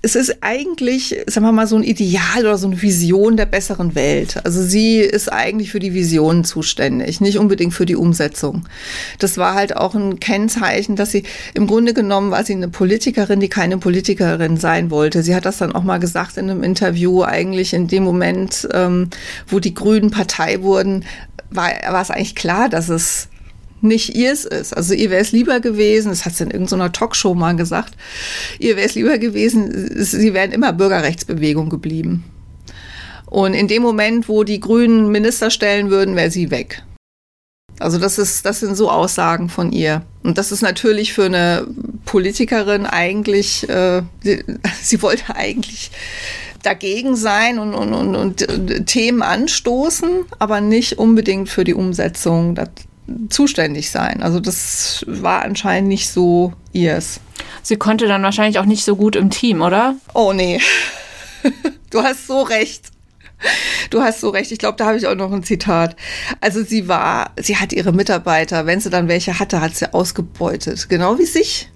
es 0.05 0.15
ist 0.15 0.39
eigentlich, 0.41 1.15
sagen 1.27 1.45
wir 1.45 1.53
mal, 1.53 1.65
so 1.65 1.77
ein 1.77 1.83
Ideal 1.83 2.41
oder 2.41 2.57
so 2.57 2.67
eine 2.67 2.81
Vision 2.81 3.37
der 3.37 3.45
besseren 3.45 3.95
Welt. 3.95 4.41
Also 4.43 4.61
sie 4.61 4.97
ist 4.97 5.31
eigentlich 5.31 5.71
für 5.71 5.79
die 5.79 5.93
Vision 5.93 6.43
zuständig, 6.43 7.21
nicht 7.21 7.37
unbedingt 7.37 7.73
für 7.73 7.85
die 7.85 7.95
Umsetzung. 7.95 8.65
Das 9.19 9.37
war 9.37 9.55
halt 9.55 9.77
auch 9.77 9.95
ein 9.95 10.19
Kennzeichen, 10.19 10.97
dass 10.97 11.11
sie 11.11 11.23
im 11.53 11.67
Grunde 11.67 11.93
genommen 11.93 12.31
war 12.31 12.43
sie 12.43 12.51
eine 12.51 12.67
Politikerin, 12.67 13.39
die 13.39 13.47
keine 13.47 13.77
Politikerin 13.77 14.57
sein 14.57 14.91
wollte. 14.91 15.23
Sie 15.23 15.33
hat 15.33 15.45
das 15.45 15.59
dann 15.59 15.73
auch 15.73 15.83
mal 15.83 15.99
gesagt 15.99 16.35
in 16.35 16.49
einem 16.49 16.63
Interview, 16.63 17.23
eigentlich 17.23 17.73
in 17.73 17.87
dem 17.87 18.03
Moment, 18.03 18.67
ähm, 18.73 19.09
wo 19.47 19.59
die 19.59 19.73
Grünen 19.73 20.11
Partei 20.11 20.61
wurden, 20.63 21.05
war, 21.49 21.69
war 21.87 22.01
es 22.01 22.11
eigentlich 22.11 22.35
klar, 22.35 22.67
dass 22.67 22.89
es 22.89 23.29
nicht 23.83 24.15
ihrs 24.15 24.45
ist. 24.45 24.75
Also 24.75 24.93
ihr 24.93 25.09
wäre 25.09 25.21
es 25.21 25.31
lieber 25.31 25.59
gewesen, 25.59 26.09
das 26.09 26.25
hat 26.25 26.35
sie 26.35 26.43
in 26.43 26.51
irgendeiner 26.51 26.91
Talkshow 26.91 27.35
mal 27.35 27.55
gesagt, 27.55 27.95
ihr 28.59 28.75
wäre 28.75 28.87
es 28.87 28.95
lieber 28.95 29.17
gewesen, 29.17 30.03
sie 30.03 30.33
wären 30.33 30.51
immer 30.51 30.73
Bürgerrechtsbewegung 30.73 31.69
geblieben. 31.69 32.23
Und 33.25 33.53
in 33.53 33.67
dem 33.67 33.81
Moment, 33.81 34.29
wo 34.29 34.43
die 34.43 34.59
Grünen 34.59 35.09
Minister 35.09 35.49
stellen 35.49 35.89
würden, 35.89 36.15
wäre 36.15 36.31
sie 36.31 36.51
weg. 36.51 36.83
Also 37.79 37.97
das 37.97 38.17
ist, 38.17 38.45
das 38.45 38.59
sind 38.59 38.75
so 38.75 38.89
Aussagen 38.89 39.49
von 39.49 39.71
ihr. 39.71 40.03
Und 40.21 40.37
das 40.37 40.51
ist 40.51 40.61
natürlich 40.61 41.13
für 41.13 41.25
eine 41.25 41.65
Politikerin 42.05 42.85
eigentlich, 42.85 43.67
äh, 43.67 44.03
sie, 44.21 44.43
sie 44.81 45.01
wollte 45.01 45.35
eigentlich 45.35 45.91
dagegen 46.61 47.15
sein 47.15 47.59
und, 47.59 47.73
und, 47.73 47.93
und, 47.93 48.15
und 48.15 48.85
Themen 48.85 49.21
anstoßen, 49.21 50.25
aber 50.39 50.61
nicht 50.61 50.97
unbedingt 50.97 51.49
für 51.49 51.63
die 51.63 51.73
Umsetzung. 51.73 52.55
Das, 52.55 52.69
zuständig 53.29 53.91
sein. 53.91 54.23
Also 54.23 54.39
das 54.39 55.03
war 55.07 55.43
anscheinend 55.43 55.89
nicht 55.89 56.09
so 56.09 56.53
ihrs. 56.71 57.19
Sie 57.61 57.75
konnte 57.75 58.07
dann 58.07 58.23
wahrscheinlich 58.23 58.59
auch 58.59 58.65
nicht 58.65 58.85
so 58.85 58.95
gut 58.95 59.15
im 59.15 59.29
Team, 59.29 59.61
oder? 59.61 59.95
Oh 60.13 60.33
nee. 60.33 60.59
Du 61.89 62.01
hast 62.01 62.25
so 62.25 62.41
recht. 62.41 62.85
Du 63.91 64.01
hast 64.01 64.19
so 64.19 64.29
recht. 64.29 64.51
Ich 64.51 64.57
glaube, 64.57 64.77
da 64.77 64.87
habe 64.87 64.97
ich 64.97 65.05
auch 65.05 65.13
noch 65.13 65.31
ein 65.31 65.43
Zitat. 65.43 65.95
Also 66.41 66.63
sie 66.63 66.87
war, 66.87 67.31
sie 67.39 67.57
hat 67.57 67.71
ihre 67.71 67.91
Mitarbeiter, 67.91 68.65
wenn 68.65 68.79
sie 68.79 68.89
dann 68.89 69.07
welche 69.07 69.37
hatte, 69.37 69.61
hat 69.61 69.75
sie 69.75 69.93
ausgebeutet. 69.93 70.89
Genau 70.89 71.19
wie 71.19 71.25
sich. 71.25 71.69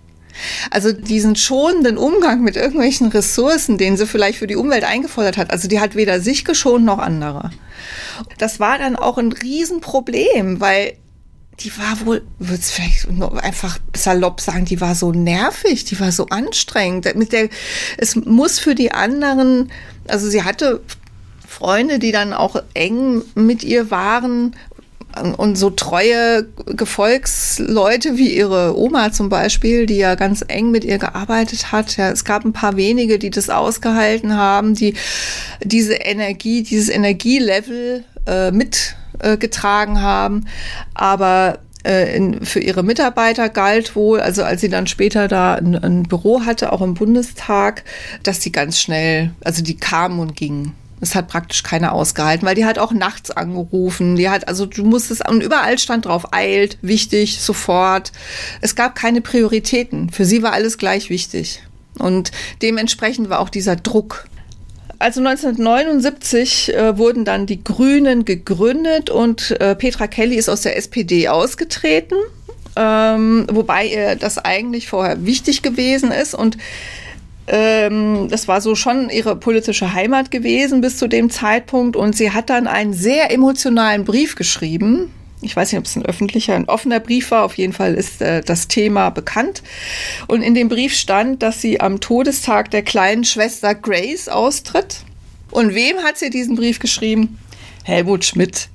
Also 0.72 0.92
diesen 0.92 1.36
schonenden 1.36 1.98
Umgang 1.98 2.42
mit 2.42 2.56
irgendwelchen 2.56 3.10
Ressourcen, 3.10 3.78
den 3.78 3.98
sie 3.98 4.08
vielleicht 4.08 4.40
für 4.40 4.48
die 4.48 4.56
Umwelt 4.56 4.84
eingefordert 4.84 5.38
hat, 5.38 5.52
also 5.52 5.68
die 5.68 5.80
hat 5.80 5.96
weder 5.96 6.20
sich 6.20 6.46
geschont 6.46 6.86
noch 6.86 7.00
andere. 7.00 7.52
Das 8.38 8.60
war 8.60 8.78
dann 8.78 8.96
auch 8.96 9.18
ein 9.18 9.32
Riesenproblem, 9.32 10.60
weil 10.60 10.98
die 11.60 11.76
war 11.78 12.06
wohl, 12.06 12.22
würde 12.38 12.62
es 12.62 12.72
vielleicht 12.72 13.08
einfach 13.44 13.80
salopp 13.96 14.42
sagen, 14.42 14.66
die 14.66 14.80
war 14.80 14.94
so 14.94 15.12
nervig, 15.12 15.86
die 15.86 16.00
war 16.00 16.12
so 16.12 16.28
anstrengend. 16.28 17.16
Mit 17.16 17.34
der, 17.34 17.50
es 17.98 18.16
muss 18.16 18.60
für 18.60 18.76
die 18.76 18.92
anderen, 18.92 19.72
also 20.08 20.30
sie 20.30 20.44
hatte 20.44 20.82
Freunde, 21.48 21.98
die 21.98 22.12
dann 22.12 22.34
auch 22.34 22.62
eng 22.76 23.24
mit 23.34 23.64
ihr 23.64 23.90
waren 23.90 24.56
und 25.38 25.58
so 25.58 25.72
treue 25.72 26.48
Gefolgsleute 26.68 28.18
wie 28.18 28.36
ihre 28.36 28.78
Oma 28.78 29.12
zum 29.12 29.30
Beispiel, 29.30 29.88
die 29.88 29.98
ja 29.98 30.14
ganz 30.14 30.46
eng 30.48 30.70
mit 30.70 30.84
ihr 30.84 31.00
gearbeitet 31.00 31.72
hat. 31.72 31.98
Ja, 31.98 32.12
es 32.12 32.24
gab 32.24 32.46
ein 32.46 32.54
paar 32.54 32.78
wenige, 32.78 33.18
die 33.18 33.32
das 33.32 33.50
ausgehalten 33.50 34.36
haben, 34.36 34.76
die 34.76 34.94
diese 35.64 35.96
Energie, 35.96 36.62
dieses 36.62 36.90
Energielevel 36.90 38.04
äh, 38.28 38.52
mitgetragen 38.52 39.07
äh, 39.20 39.38
haben. 39.38 40.48
Aber 40.94 41.60
äh, 41.86 42.16
in, 42.16 42.46
für 42.46 42.60
ihre 42.60 42.84
Mitarbeiter 42.84 43.50
galt 43.50 43.96
wohl, 43.96 44.20
also 44.20 44.44
als 44.44 44.62
sie 44.62 44.70
dann 44.70 44.88
später 44.88 45.28
da 45.28 45.56
ein, 45.56 45.76
ein 45.76 46.04
Büro 46.04 46.42
hatte, 46.46 46.74
auch 46.74 46.82
im 46.82 46.94
Bundestag, 46.94 47.84
dass 48.24 48.42
sie 48.42 48.52
ganz 48.52 48.80
schnell, 48.80 49.32
also 49.44 49.64
die 49.64 49.78
kamen 49.78 50.20
und 50.20 50.36
gingen. 50.36 50.74
Das 51.00 51.14
hat 51.14 51.28
praktisch 51.28 51.62
keiner 51.62 51.94
ausgehalten, 51.94 52.48
weil 52.48 52.56
die 52.56 52.66
hat 52.66 52.80
auch 52.80 52.92
nachts 52.92 53.30
angerufen. 53.30 54.16
Die 54.16 54.30
hat, 54.30 54.48
also 54.48 54.66
du 54.66 54.84
musstest, 54.84 55.28
und 55.30 55.44
überall 55.44 55.78
stand 55.78 56.06
drauf, 56.06 56.34
eilt, 56.34 56.80
wichtig, 56.82 57.40
sofort. 57.40 58.12
Es 58.62 58.76
gab 58.76 58.96
keine 58.96 59.22
Prioritäten. 59.22 60.10
Für 60.10 60.26
sie 60.26 60.42
war 60.42 60.54
alles 60.54 60.80
gleich 60.80 61.12
wichtig. 61.12 61.62
Und 62.00 62.32
dementsprechend 62.64 63.30
war 63.30 63.40
auch 63.40 63.50
dieser 63.50 63.76
Druck. 63.76 64.26
Also 65.00 65.20
1979 65.20 66.74
äh, 66.74 66.98
wurden 66.98 67.24
dann 67.24 67.46
die 67.46 67.64
Grünen 67.64 68.26
gegründet 68.26 69.10
und 69.10 69.60
äh, 69.62 69.76
Petra 69.76 70.08
Kelly 70.08 70.36
ist 70.36 70.50
aus 70.50 70.62
der 70.62 70.76
SPD 70.76 71.28
ausgetreten, 71.28 72.18
ähm, 72.76 73.46
wobei 73.52 73.86
ihr 73.86 74.16
das 74.16 74.40
eigentlich 74.40 74.88
vorher 74.88 75.24
wichtig 75.26 75.62
gewesen 75.62 76.12
ist 76.12 76.34
und 76.34 76.58
ähm, 77.48 78.28
das 78.30 78.48
war 78.48 78.60
so 78.60 78.76
schon 78.76 79.10
ihre 79.10 79.36
politische 79.36 79.94
Heimat 79.94 80.32
gewesen 80.32 80.82
bis 80.82 80.98
zu 80.98 81.08
dem 81.08 81.30
Zeitpunkt. 81.30 81.96
Und 81.96 82.16
sie 82.16 82.32
hat 82.32 82.50
dann 82.50 82.68
einen 82.68 82.94
sehr 82.94 83.32
emotionalen 83.32 84.04
Brief 84.04 84.36
geschrieben. 84.36 85.12
Ich 85.42 85.56
weiß 85.56 85.72
nicht, 85.72 85.80
ob 85.80 85.86
es 85.86 85.96
ein 85.96 86.06
öffentlicher, 86.06 86.56
ein 86.56 86.68
offener 86.68 87.00
Brief 87.00 87.32
war. 87.32 87.44
Auf 87.44 87.58
jeden 87.58 87.74
Fall 87.74 87.94
ist 87.94 88.22
äh, 88.22 88.42
das 88.42 88.68
Thema 88.68 89.12
bekannt. 89.12 89.62
Und 90.28 90.42
in 90.42 90.56
dem 90.56 90.68
Brief 90.68 90.96
stand, 90.96 91.44
dass 91.44 91.62
sie 91.62 91.80
am 91.80 92.00
Todestag 92.00 92.72
der 92.72 92.82
kleinen 92.82 93.24
Schwester 93.24 93.76
Grace 93.76 94.30
austritt. 94.30 95.02
Und 95.52 95.76
wem 95.76 95.98
hat 96.00 96.18
sie 96.18 96.30
diesen 96.30 96.56
Brief 96.56 96.80
geschrieben? 96.80 97.38
Helmut 97.84 98.26
Schmidt. 98.26 98.70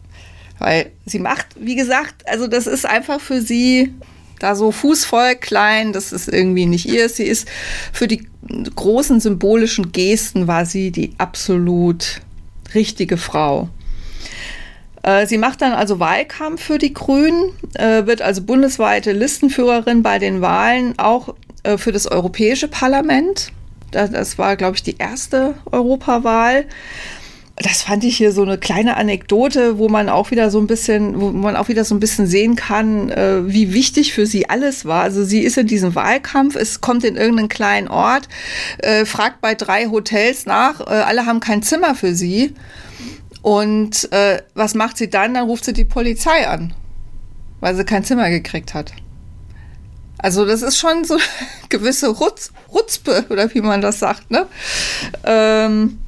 Weil 0.59 0.93
sie 1.05 1.19
macht, 1.19 1.47
wie 1.59 1.75
gesagt, 1.75 2.29
also 2.29 2.47
das 2.47 2.69
ist 2.69 2.87
einfach 2.87 3.21
für 3.21 3.41
sie 3.41 3.93
da 4.39 4.55
so 4.55 4.73
fußvoll 4.73 5.37
klein, 5.37 5.93
das 5.93 6.13
ist 6.13 6.29
irgendwie 6.29 6.67
nicht 6.67 6.87
ihr. 6.87 7.09
Sie 7.09 7.25
ist 7.25 7.49
für 7.93 8.09
die 8.09 8.27
großen 8.75 9.21
symbolischen 9.21 9.93
Gesten 9.93 10.47
war 10.47 10.67
sie 10.67 10.91
die 10.91 11.15
absolut 11.19 12.21
richtige 12.75 13.17
Frau. 13.17 13.69
Äh, 15.03 15.27
sie 15.27 15.39
macht 15.39 15.63
dann 15.63 15.73
also 15.73 15.99
Wahlkampf 15.99 16.63
für 16.63 16.79
die 16.79 16.95
Grünen, 16.95 17.51
äh, 17.75 18.07
wird 18.07 18.23
also 18.23 18.43
bundesweite 18.43 19.13
Listenführerin 19.13 20.03
bei 20.03 20.19
den 20.19 20.41
Wahlen, 20.41 20.99
auch 20.99 21.35
äh, 21.65 21.77
für 21.77 21.93
das 21.93 22.07
Europäische 22.07 22.69
Parlament. 22.69 23.49
Das 23.91 24.39
war, 24.39 24.57
glaube 24.57 24.77
ich, 24.77 24.83
die 24.83 24.97
erste 24.97 25.55
Europawahl 25.71 26.65
das 27.57 27.83
fand 27.83 28.03
ich 28.03 28.17
hier 28.17 28.33
so 28.33 28.43
eine 28.43 28.57
kleine 28.57 28.97
Anekdote, 28.97 29.77
wo 29.77 29.91
man 29.91 30.09
auch 30.09 30.31
wieder 30.31 30.51
so 30.51 30.59
ein 30.59 30.67
bisschen, 30.67 31.21
wo 31.21 31.31
man 31.31 31.55
auch 31.55 31.69
wieder 31.69 31.85
so 31.85 31.95
ein 31.95 32.01
bisschen 32.01 32.27
sehen 32.27 32.57
kann, 32.57 33.11
wie 33.11 33.75
wichtig 33.75 34.15
für 34.15 34.27
sie 34.27 34.49
alles 34.49 34.87
war. 34.87 35.03
Also 35.03 35.23
sie 35.23 35.41
ist 35.41 35.59
in 35.59 35.67
diesem 35.67 35.95
Wahlkampf, 35.95 36.57
es 36.57 36.81
kommt 36.81 37.05
in 37.05 37.15
irgendeinen 37.15 37.51
kleinen 37.51 37.89
Ort, 37.89 38.27
fragt 39.05 39.43
bei 39.43 39.55
drei 39.55 39.87
Hotels 39.87 40.47
nach, 40.47 40.81
alle 40.81 41.27
haben 41.27 41.41
kein 41.41 41.63
Zimmer 41.63 41.95
für 41.95 42.15
sie. 42.15 42.55
Und 43.43 44.11
äh, 44.13 44.43
was 44.55 44.75
macht 44.75 44.97
sie 44.97 45.11
dann? 45.11 45.35
Dann 45.35 45.47
ruft 45.47 45.65
sie 45.65 45.73
die 45.73 45.85
Polizei 45.85 46.49
an, 46.49 46.75
weil 47.61 47.75
sie 47.75 47.85
kein 47.85 48.05
Zimmer 48.05 48.31
gekriegt 48.31 48.73
hat. 48.73 48.93
Also 50.19 50.47
das 50.47 50.63
ist 50.63 50.79
schon 50.79 51.05
so 51.05 51.19
gewisse 51.69 52.09
Rutz, 52.09 52.53
Rutzpe 52.73 53.27
oder 53.29 53.53
wie 53.53 53.61
man 53.61 53.81
das 53.81 53.99
sagt, 53.99 54.31
ne? 54.31 54.47
Ähm, 55.25 55.99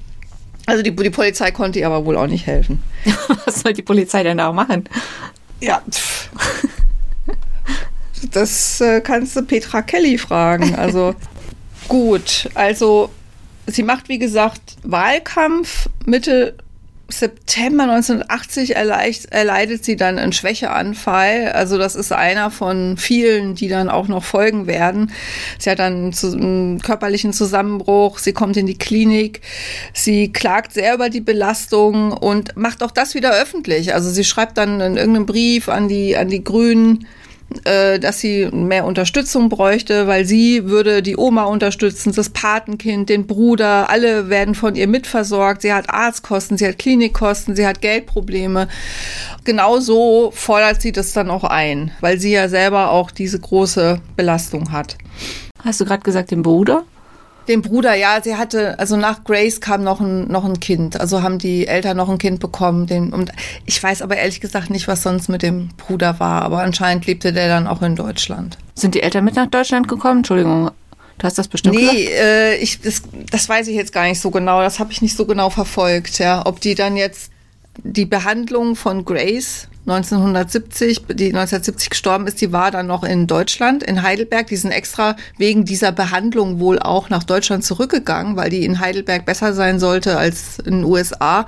also 0.66 0.82
die, 0.82 0.95
die 0.95 1.11
Polizei 1.11 1.51
konnte 1.51 1.80
ihr 1.80 1.87
aber 1.87 2.07
wohl 2.07 2.16
auch 2.16 2.28
nicht 2.28 2.47
helfen. 2.47 2.82
Was 3.45 3.61
soll 3.61 3.72
die 3.72 3.82
Polizei 3.82 4.22
denn 4.22 4.39
da 4.39 4.49
auch 4.49 4.55
machen? 4.55 4.89
Ja, 5.61 5.82
das 8.30 8.80
äh, 8.80 9.01
kannst 9.01 9.37
du 9.37 9.43
Petra 9.43 9.82
Kelly 9.82 10.18
fragen. 10.18 10.74
Also 10.74 11.14
gut, 11.89 12.49
also 12.55 13.11
sie 13.66 13.82
macht 13.82 14.09
wie 14.09 14.18
gesagt 14.18 14.76
Wahlkampf 14.82 15.89
Mitte 16.07 16.57
September 17.18 17.84
1980 17.84 18.76
erleicht, 18.76 19.32
erleidet 19.32 19.84
sie 19.84 19.96
dann 19.96 20.18
einen 20.18 20.32
Schwächeanfall. 20.32 21.52
Also 21.52 21.78
das 21.78 21.94
ist 21.94 22.12
einer 22.12 22.50
von 22.50 22.96
vielen, 22.96 23.54
die 23.54 23.68
dann 23.68 23.88
auch 23.88 24.08
noch 24.08 24.24
folgen 24.24 24.66
werden. 24.66 25.12
Sie 25.58 25.70
hat 25.70 25.78
dann 25.78 26.12
einen 26.22 26.80
körperlichen 26.82 27.32
Zusammenbruch, 27.32 28.18
sie 28.18 28.32
kommt 28.32 28.56
in 28.56 28.66
die 28.66 28.78
Klinik, 28.78 29.40
sie 29.92 30.32
klagt 30.32 30.72
sehr 30.72 30.94
über 30.94 31.10
die 31.10 31.20
Belastung 31.20 32.12
und 32.12 32.56
macht 32.56 32.82
auch 32.82 32.90
das 32.90 33.14
wieder 33.14 33.32
öffentlich. 33.32 33.94
Also 33.94 34.10
sie 34.10 34.24
schreibt 34.24 34.58
dann 34.58 34.80
in 34.80 34.96
irgendeinem 34.96 35.26
Brief 35.26 35.68
an 35.68 35.88
die, 35.88 36.16
an 36.16 36.28
die 36.28 36.44
Grünen, 36.44 37.06
äh, 37.64 37.99
dass 37.99 38.20
sie 38.20 38.47
mehr 38.47 38.84
Unterstützung 38.84 39.49
bräuchte, 39.49 40.07
weil 40.07 40.24
sie 40.24 40.66
würde 40.66 41.03
die 41.03 41.16
Oma 41.16 41.45
unterstützen, 41.45 42.12
das 42.14 42.30
Patenkind, 42.30 43.09
den 43.09 43.26
Bruder, 43.26 43.90
alle 43.90 44.28
werden 44.28 44.55
von 44.55 44.74
ihr 44.74 44.88
mitversorgt. 44.88 45.62
Sie 45.62 45.72
hat 45.72 45.90
Arztkosten, 45.90 46.59
sie 46.59 46.66
hat 46.66 46.78
Klinikkosten, 46.78 47.55
sie 47.55 47.66
hat 47.66 47.80
Geldprobleme. 47.80 48.68
Genauso 49.45 50.32
fordert 50.34 50.82
sie 50.82 50.92
das 50.92 51.12
dann 51.12 51.30
auch 51.30 51.45
ein, 51.45 51.92
weil 52.01 52.18
sie 52.18 52.32
ja 52.32 52.49
selber 52.49 52.90
auch 52.90 53.11
diese 53.11 53.38
große 53.38 54.01
Belastung 54.16 54.72
hat. 54.72 54.97
Hast 55.64 55.80
du 55.80 55.84
gerade 55.84 56.03
gesagt, 56.03 56.30
den 56.30 56.42
Bruder? 56.42 56.84
Den 57.49 57.62
Bruder, 57.62 57.95
ja, 57.95 58.20
sie 58.22 58.36
hatte, 58.36 58.78
also 58.78 58.97
nach 58.97 59.24
Grace 59.24 59.61
kam 59.61 59.84
noch 59.84 60.01
ein, 60.01 60.28
noch 60.28 60.45
ein 60.45 60.61
Kind. 60.61 60.99
Also 60.99 61.22
haben 61.22 61.38
die 61.38 61.66
Eltern 61.66 61.97
noch 61.97 62.09
ein 62.09 62.18
Kind 62.18 62.40
bekommen. 62.40 62.86
Den, 62.86 63.12
und 63.12 63.32
ich 63.66 63.82
weiß 63.82 64.03
aber 64.03 64.16
ehrlich 64.16 64.40
gesagt 64.40 64.70
nicht, 64.70 64.88
was 64.88 65.03
sonst 65.03 65.28
mit 65.28 65.42
dem 65.42 65.68
Bruder 65.76 66.20
war. 66.20 66.42
Aber 66.42 66.62
anscheinend 66.62 67.07
lebte 67.07 67.32
der 67.32 67.49
dann 67.49 67.66
auch 67.66 67.82
in 67.82 67.97
Deutschland. 67.97 68.57
Sind 68.74 68.95
die 68.95 69.03
Eltern 69.03 69.24
mit 69.24 69.36
nach 69.36 69.49
Deutschland 69.49 69.88
gekommen? 69.88 70.18
Entschuldigung, 70.18 70.70
du 71.18 71.24
hast 71.24 71.38
das 71.38 71.49
bestimmt 71.49 71.76
Nee, 71.76 72.07
äh, 72.07 72.57
ich, 72.57 72.80
das, 72.80 73.03
das 73.30 73.49
weiß 73.49 73.68
ich 73.68 73.76
jetzt 73.76 73.92
gar 73.92 74.05
nicht 74.05 74.20
so 74.20 74.30
genau. 74.30 74.62
Das 74.62 74.78
habe 74.78 74.92
ich 74.92 75.03
nicht 75.03 75.16
so 75.16 75.26
genau 75.26 75.51
verfolgt, 75.51 76.18
ja. 76.18 76.47
Ob 76.47 76.61
die 76.61 76.74
dann 76.74 76.97
jetzt 76.97 77.30
die 77.82 78.07
Behandlung 78.07 78.76
von 78.76 79.05
Grace 79.05 79.68
1970, 79.87 81.03
die 81.09 81.26
1970 81.26 81.91
gestorben 81.91 82.26
ist, 82.26 82.41
die 82.41 82.53
war 82.53 82.70
dann 82.70 82.87
noch 82.87 83.05
in 83.05 83.26
Deutschland, 83.26 83.82
in 83.82 84.03
Heidelberg. 84.03 84.47
Die 84.47 84.57
sind 84.57 84.70
extra 84.70 85.16
wegen 85.37 85.66
dieser 85.66 85.93
Behandlung 85.93 86.59
wohl 86.59 86.78
auch 86.78 87.11
nach 87.11 87.24
Deutschland 87.24 87.64
zurückgegangen, 87.64 88.37
weil 88.37 88.49
die 88.49 88.64
in 88.64 88.80
Heidelberg 88.80 89.26
besser 89.26 89.53
sein 89.53 89.78
sollte 89.78 90.16
als 90.16 90.59
in 90.59 90.78
den 90.78 90.85
USA. 90.85 91.45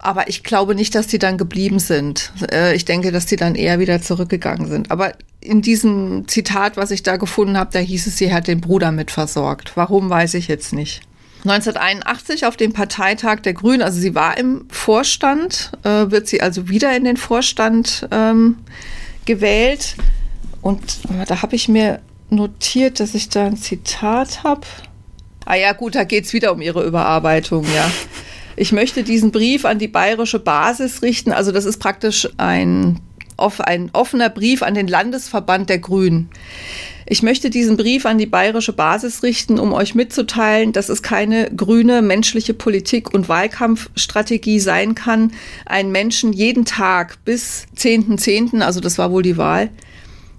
Aber 0.00 0.28
ich 0.28 0.42
glaube 0.42 0.74
nicht, 0.74 0.94
dass 0.94 1.06
die 1.06 1.18
dann 1.18 1.38
geblieben 1.38 1.78
sind. 1.78 2.32
Äh, 2.52 2.74
ich 2.74 2.84
denke, 2.84 3.10
dass 3.10 3.24
die 3.24 3.36
dann 3.36 3.54
eher 3.54 3.78
wieder 3.78 4.02
zurückgegangen 4.02 4.68
sind. 4.68 4.90
Aber 4.90 5.14
in 5.40 5.62
diesem 5.62 6.28
Zitat, 6.28 6.76
was 6.76 6.90
ich 6.90 7.02
da 7.02 7.16
gefunden 7.16 7.56
habe, 7.56 7.70
da 7.72 7.78
hieß 7.78 8.06
es, 8.06 8.18
sie 8.18 8.34
hat 8.34 8.48
den 8.48 8.60
Bruder 8.60 8.92
mit 8.92 9.10
versorgt. 9.10 9.72
Warum, 9.76 10.10
weiß 10.10 10.34
ich 10.34 10.48
jetzt 10.48 10.74
nicht. 10.74 11.07
1981 11.44 12.46
auf 12.46 12.56
dem 12.56 12.72
Parteitag 12.72 13.40
der 13.40 13.54
Grünen, 13.54 13.82
also 13.82 14.00
sie 14.00 14.14
war 14.14 14.36
im 14.36 14.66
Vorstand, 14.70 15.72
äh, 15.84 16.10
wird 16.10 16.26
sie 16.26 16.40
also 16.40 16.68
wieder 16.68 16.96
in 16.96 17.04
den 17.04 17.16
Vorstand 17.16 18.08
ähm, 18.10 18.58
gewählt. 19.24 19.96
Und 20.62 20.82
da 21.28 21.42
habe 21.42 21.54
ich 21.54 21.68
mir 21.68 22.00
notiert, 22.30 23.00
dass 23.00 23.14
ich 23.14 23.28
da 23.28 23.46
ein 23.46 23.56
Zitat 23.56 24.42
habe. 24.42 24.66
Ah 25.44 25.54
ja, 25.54 25.72
gut, 25.72 25.94
da 25.94 26.04
geht 26.04 26.24
es 26.24 26.32
wieder 26.32 26.52
um 26.52 26.60
ihre 26.60 26.84
Überarbeitung, 26.84 27.64
ja. 27.74 27.90
Ich 28.56 28.72
möchte 28.72 29.04
diesen 29.04 29.30
Brief 29.30 29.64
an 29.64 29.78
die 29.78 29.86
bayerische 29.86 30.40
Basis 30.40 31.02
richten. 31.02 31.32
Also 31.32 31.52
das 31.52 31.64
ist 31.64 31.78
praktisch 31.78 32.28
ein 32.38 33.00
ein 33.60 33.90
offener 33.92 34.30
Brief 34.30 34.62
an 34.62 34.74
den 34.74 34.88
Landesverband 34.88 35.70
der 35.70 35.78
Grünen. 35.78 36.28
Ich 37.10 37.22
möchte 37.22 37.48
diesen 37.48 37.78
Brief 37.78 38.04
an 38.04 38.18
die 38.18 38.26
bayerische 38.26 38.74
Basis 38.74 39.22
richten, 39.22 39.58
um 39.58 39.72
euch 39.72 39.94
mitzuteilen, 39.94 40.74
dass 40.74 40.90
es 40.90 41.02
keine 41.02 41.50
grüne 41.50 42.02
menschliche 42.02 42.52
Politik 42.52 43.14
und 43.14 43.30
Wahlkampfstrategie 43.30 44.60
sein 44.60 44.94
kann, 44.94 45.32
einen 45.64 45.90
Menschen 45.90 46.34
jeden 46.34 46.66
Tag 46.66 47.24
bis 47.24 47.64
10.10., 47.78 48.52
.10., 48.52 48.60
also 48.60 48.80
das 48.80 48.98
war 48.98 49.10
wohl 49.10 49.22
die 49.22 49.38
Wahl, 49.38 49.70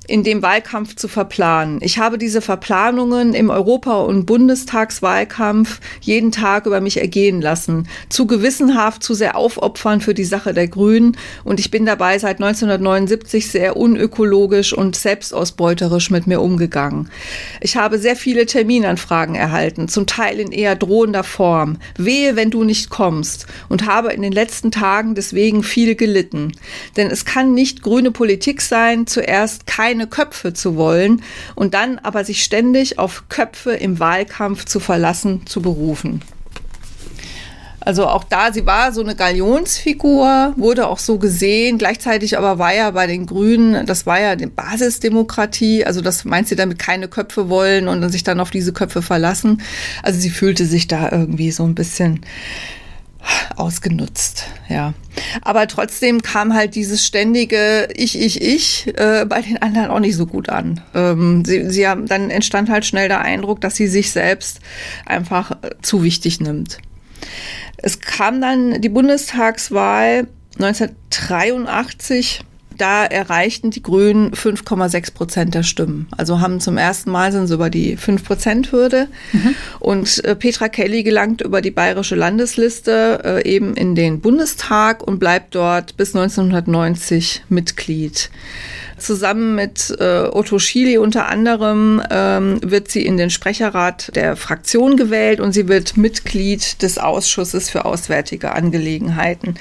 in 0.09 0.23
dem 0.23 0.41
Wahlkampf 0.41 0.95
zu 0.95 1.07
verplanen. 1.07 1.79
Ich 1.81 1.97
habe 1.97 2.17
diese 2.17 2.41
Verplanungen 2.41 3.33
im 3.33 3.49
Europa- 3.49 4.01
und 4.01 4.25
Bundestagswahlkampf 4.25 5.79
jeden 6.01 6.31
Tag 6.31 6.65
über 6.65 6.81
mich 6.81 6.97
ergehen 6.97 7.41
lassen. 7.41 7.87
Zu 8.09 8.27
gewissenhaft, 8.27 9.03
zu 9.03 9.13
sehr 9.13 9.35
aufopfern 9.35 10.01
für 10.01 10.13
die 10.13 10.25
Sache 10.25 10.53
der 10.53 10.67
Grünen. 10.67 11.15
Und 11.43 11.59
ich 11.59 11.71
bin 11.71 11.85
dabei 11.85 12.17
seit 12.19 12.37
1979 12.37 13.49
sehr 13.49 13.77
unökologisch 13.77 14.73
und 14.73 14.95
selbstausbeuterisch 14.95 16.09
mit 16.09 16.27
mir 16.27 16.41
umgegangen. 16.41 17.09
Ich 17.61 17.77
habe 17.77 17.99
sehr 17.99 18.15
viele 18.15 18.45
Terminanfragen 18.45 19.35
erhalten, 19.35 19.87
zum 19.87 20.07
Teil 20.07 20.39
in 20.39 20.51
eher 20.51 20.75
drohender 20.75 21.23
Form. 21.23 21.77
Wehe, 21.97 22.35
wenn 22.35 22.49
du 22.49 22.63
nicht 22.63 22.89
kommst. 22.89 23.45
Und 23.69 23.85
habe 23.85 24.11
in 24.11 24.21
den 24.21 24.33
letzten 24.33 24.71
Tagen 24.71 25.15
deswegen 25.15 25.63
viel 25.63 25.95
gelitten. 25.95 26.53
Denn 26.97 27.11
es 27.11 27.25
kann 27.25 27.53
nicht 27.53 27.83
grüne 27.83 28.11
Politik 28.11 28.61
sein, 28.61 29.05
zuerst 29.05 29.67
keine 29.67 29.98
keine 29.99 30.07
Köpfe 30.07 30.53
zu 30.53 30.77
wollen 30.77 31.21
und 31.55 31.73
dann 31.73 31.99
aber 31.99 32.23
sich 32.23 32.43
ständig 32.43 32.97
auf 32.99 33.25
Köpfe 33.27 33.71
im 33.71 33.99
Wahlkampf 33.99 34.63
zu 34.63 34.79
verlassen, 34.79 35.45
zu 35.45 35.61
berufen. 35.61 36.21
Also 37.81 38.07
auch 38.07 38.23
da, 38.23 38.53
sie 38.53 38.65
war 38.65 38.93
so 38.93 39.01
eine 39.01 39.15
Galionsfigur, 39.15 40.53
wurde 40.57 40.87
auch 40.87 40.99
so 40.99 41.17
gesehen. 41.17 41.77
Gleichzeitig 41.77 42.37
aber 42.37 42.59
war 42.59 42.73
ja 42.73 42.91
bei 42.91 43.07
den 43.07 43.25
Grünen, 43.25 43.85
das 43.85 44.05
war 44.05 44.19
ja 44.19 44.35
die 44.35 44.45
Basisdemokratie. 44.45 45.85
Also 45.85 46.01
das 46.01 46.23
meint 46.23 46.47
sie 46.47 46.55
damit 46.55 46.79
keine 46.79 47.07
Köpfe 47.07 47.49
wollen 47.49 47.87
und 47.87 48.07
sich 48.09 48.23
dann 48.23 48.39
auf 48.39 48.51
diese 48.51 48.73
Köpfe 48.73 49.01
verlassen. 49.01 49.61
Also 50.03 50.19
sie 50.19 50.29
fühlte 50.29 50.65
sich 50.65 50.87
da 50.87 51.11
irgendwie 51.11 51.51
so 51.51 51.63
ein 51.63 51.75
bisschen 51.75 52.21
ausgenutzt, 53.55 54.45
ja. 54.67 54.93
Aber 55.41 55.67
trotzdem 55.67 56.21
kam 56.21 56.53
halt 56.53 56.75
dieses 56.75 57.05
ständige 57.05 57.89
Ich, 57.93 58.19
ich, 58.19 58.41
ich 58.41 58.87
äh, 58.97 59.25
bei 59.25 59.41
den 59.41 59.61
anderen 59.61 59.89
auch 59.91 59.99
nicht 59.99 60.15
so 60.15 60.25
gut 60.25 60.49
an. 60.49 60.81
Ähm, 60.95 61.43
sie, 61.45 61.69
sie 61.69 61.87
haben, 61.87 62.07
dann 62.07 62.29
entstand 62.29 62.69
halt 62.69 62.85
schnell 62.85 63.09
der 63.09 63.21
Eindruck, 63.21 63.61
dass 63.61 63.75
sie 63.75 63.87
sich 63.87 64.11
selbst 64.11 64.59
einfach 65.05 65.51
äh, 65.51 65.71
zu 65.81 66.03
wichtig 66.03 66.39
nimmt. 66.39 66.79
Es 67.77 67.99
kam 67.99 68.41
dann 68.41 68.81
die 68.81 68.89
Bundestagswahl 68.89 70.27
1983 70.55 72.41
da 72.79 73.05
erreichten 73.05 73.71
die 73.71 73.83
Grünen 73.83 74.31
5,6 74.31 75.13
Prozent 75.13 75.53
der 75.53 75.63
Stimmen. 75.63 76.07
Also 76.17 76.39
haben 76.41 76.59
zum 76.59 76.77
ersten 76.77 77.11
Mal 77.11 77.31
sind 77.31 77.47
sie 77.47 77.53
über 77.53 77.69
die 77.69 77.97
5 77.97 78.23
Prozent 78.23 78.71
Hürde. 78.71 79.07
Mhm. 79.33 79.55
Und 79.79 80.23
äh, 80.23 80.35
Petra 80.35 80.69
Kelly 80.69 81.03
gelangt 81.03 81.41
über 81.41 81.61
die 81.61 81.71
bayerische 81.71 82.15
Landesliste 82.15 83.21
äh, 83.23 83.49
eben 83.49 83.75
in 83.75 83.95
den 83.95 84.21
Bundestag 84.21 85.03
und 85.03 85.19
bleibt 85.19 85.55
dort 85.55 85.97
bis 85.97 86.15
1990 86.15 87.43
Mitglied. 87.49 88.29
Zusammen 88.99 89.55
mit 89.55 89.95
äh, 89.99 90.29
Otto 90.31 90.59
Schily 90.59 90.97
unter 90.97 91.27
anderem 91.27 92.01
ähm, 92.09 92.59
wird 92.63 92.89
sie 92.89 93.05
in 93.05 93.17
den 93.17 93.29
Sprecherrat 93.29 94.15
der 94.15 94.35
Fraktion 94.35 94.97
gewählt 94.97 95.39
und 95.39 95.53
sie 95.53 95.67
wird 95.67 95.97
Mitglied 95.97 96.81
des 96.81 96.97
Ausschusses 96.97 97.69
für 97.69 97.85
Auswärtige 97.85 98.51
Angelegenheiten. 98.51 99.55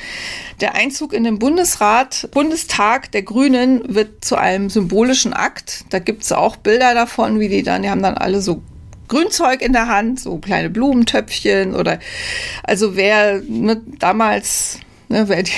Der 0.61 0.75
Einzug 0.75 1.13
in 1.13 1.25
den 1.25 1.39
Bundesrat, 1.39 2.29
Bundestag 2.33 3.13
der 3.13 3.23
Grünen 3.23 3.95
wird 3.95 4.25
zu 4.25 4.37
einem 4.37 4.71
symbolischen 4.71 5.33
Akt. 5.33 5.85
Da 5.91 5.99
gibt 5.99 6.25
es 6.25 6.33
auch 6.33 6.57
Bilder 6.57 6.95
davon, 6.95 7.41
wie 7.41 7.49
die 7.49 7.63
dann, 7.63 7.83
die 7.83 7.91
haben 7.91 8.03
dann 8.03 8.17
alle 8.17 8.41
so 8.41 8.63
Grünzeug 9.09 9.63
in 9.63 9.73
der 9.73 9.89
Hand, 9.89 10.21
so 10.21 10.39
kleine 10.39 10.71
Blumentöpfchen 10.71 11.75
oder 11.75 11.99
also 12.63 12.95
wer 12.95 13.41
ne, 13.47 13.81
damals, 13.99 14.79
ne, 15.09 15.29
wer 15.29 15.43
die, 15.43 15.53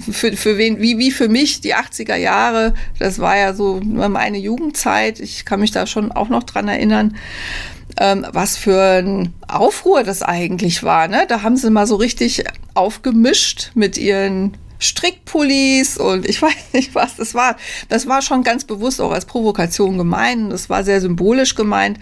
für, 0.00 0.36
für 0.36 0.58
wen, 0.58 0.80
wie, 0.80 0.98
wie 0.98 1.10
für 1.10 1.28
mich 1.28 1.60
die 1.60 1.74
80er 1.74 2.16
Jahre, 2.16 2.74
das 2.98 3.18
war 3.18 3.36
ja 3.36 3.54
so 3.54 3.80
meine 3.82 4.38
Jugendzeit, 4.38 5.20
ich 5.20 5.44
kann 5.44 5.60
mich 5.60 5.70
da 5.70 5.86
schon 5.86 6.12
auch 6.12 6.28
noch 6.28 6.42
dran 6.42 6.68
erinnern, 6.68 7.16
ähm, 7.98 8.26
was 8.32 8.56
für 8.56 9.02
ein 9.02 9.32
Aufruhr 9.46 10.04
das 10.04 10.22
eigentlich 10.22 10.82
war. 10.82 11.08
Ne? 11.08 11.24
Da 11.28 11.42
haben 11.42 11.56
sie 11.56 11.70
mal 11.70 11.86
so 11.86 11.96
richtig 11.96 12.44
aufgemischt 12.74 13.72
mit 13.74 13.98
ihren 13.98 14.56
Strickpullis 14.78 15.96
und 15.96 16.28
ich 16.28 16.40
weiß 16.42 16.72
nicht 16.72 16.94
was. 16.94 17.16
Das 17.16 17.34
war, 17.34 17.56
das 17.88 18.06
war 18.06 18.22
schon 18.22 18.42
ganz 18.42 18.64
bewusst 18.64 19.00
auch 19.00 19.12
als 19.12 19.26
Provokation 19.26 19.98
gemeint. 19.98 20.52
Das 20.52 20.70
war 20.70 20.84
sehr 20.84 21.00
symbolisch 21.00 21.54
gemeint. 21.54 21.98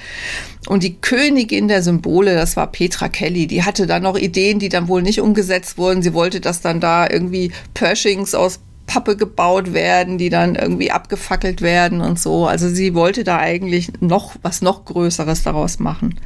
Und 0.69 0.83
die 0.83 0.97
Königin 0.97 1.69
der 1.69 1.83
Symbole, 1.83 2.35
das 2.35 2.57
war 2.57 2.71
Petra 2.71 3.09
Kelly. 3.09 3.47
Die 3.47 3.63
hatte 3.63 3.87
dann 3.87 4.03
noch 4.03 4.17
Ideen, 4.17 4.59
die 4.59 4.69
dann 4.69 4.89
wohl 4.89 5.03
nicht 5.03 5.21
umgesetzt 5.21 5.79
wurden. 5.79 6.03
Sie 6.03 6.15
wollte, 6.15 6.41
dass 6.41 6.61
dann 6.61 6.81
da 6.81 7.09
irgendwie 7.09 7.53
Pershings 7.75 8.35
aus 8.35 8.61
Pappe 8.87 9.17
gebaut 9.17 9.73
werden, 9.73 10.17
die 10.17 10.31
dann 10.31 10.55
irgendwie 10.55 10.91
abgefackelt 10.91 11.61
werden 11.61 12.01
und 12.01 12.19
so. 12.19 12.47
Also 12.47 12.69
sie 12.69 12.95
wollte 12.95 13.25
da 13.25 13.39
eigentlich 13.39 13.91
noch 14.01 14.37
was 14.43 14.63
noch 14.63 14.85
Größeres 14.85 15.43
daraus 15.43 15.79
machen. 15.79 16.19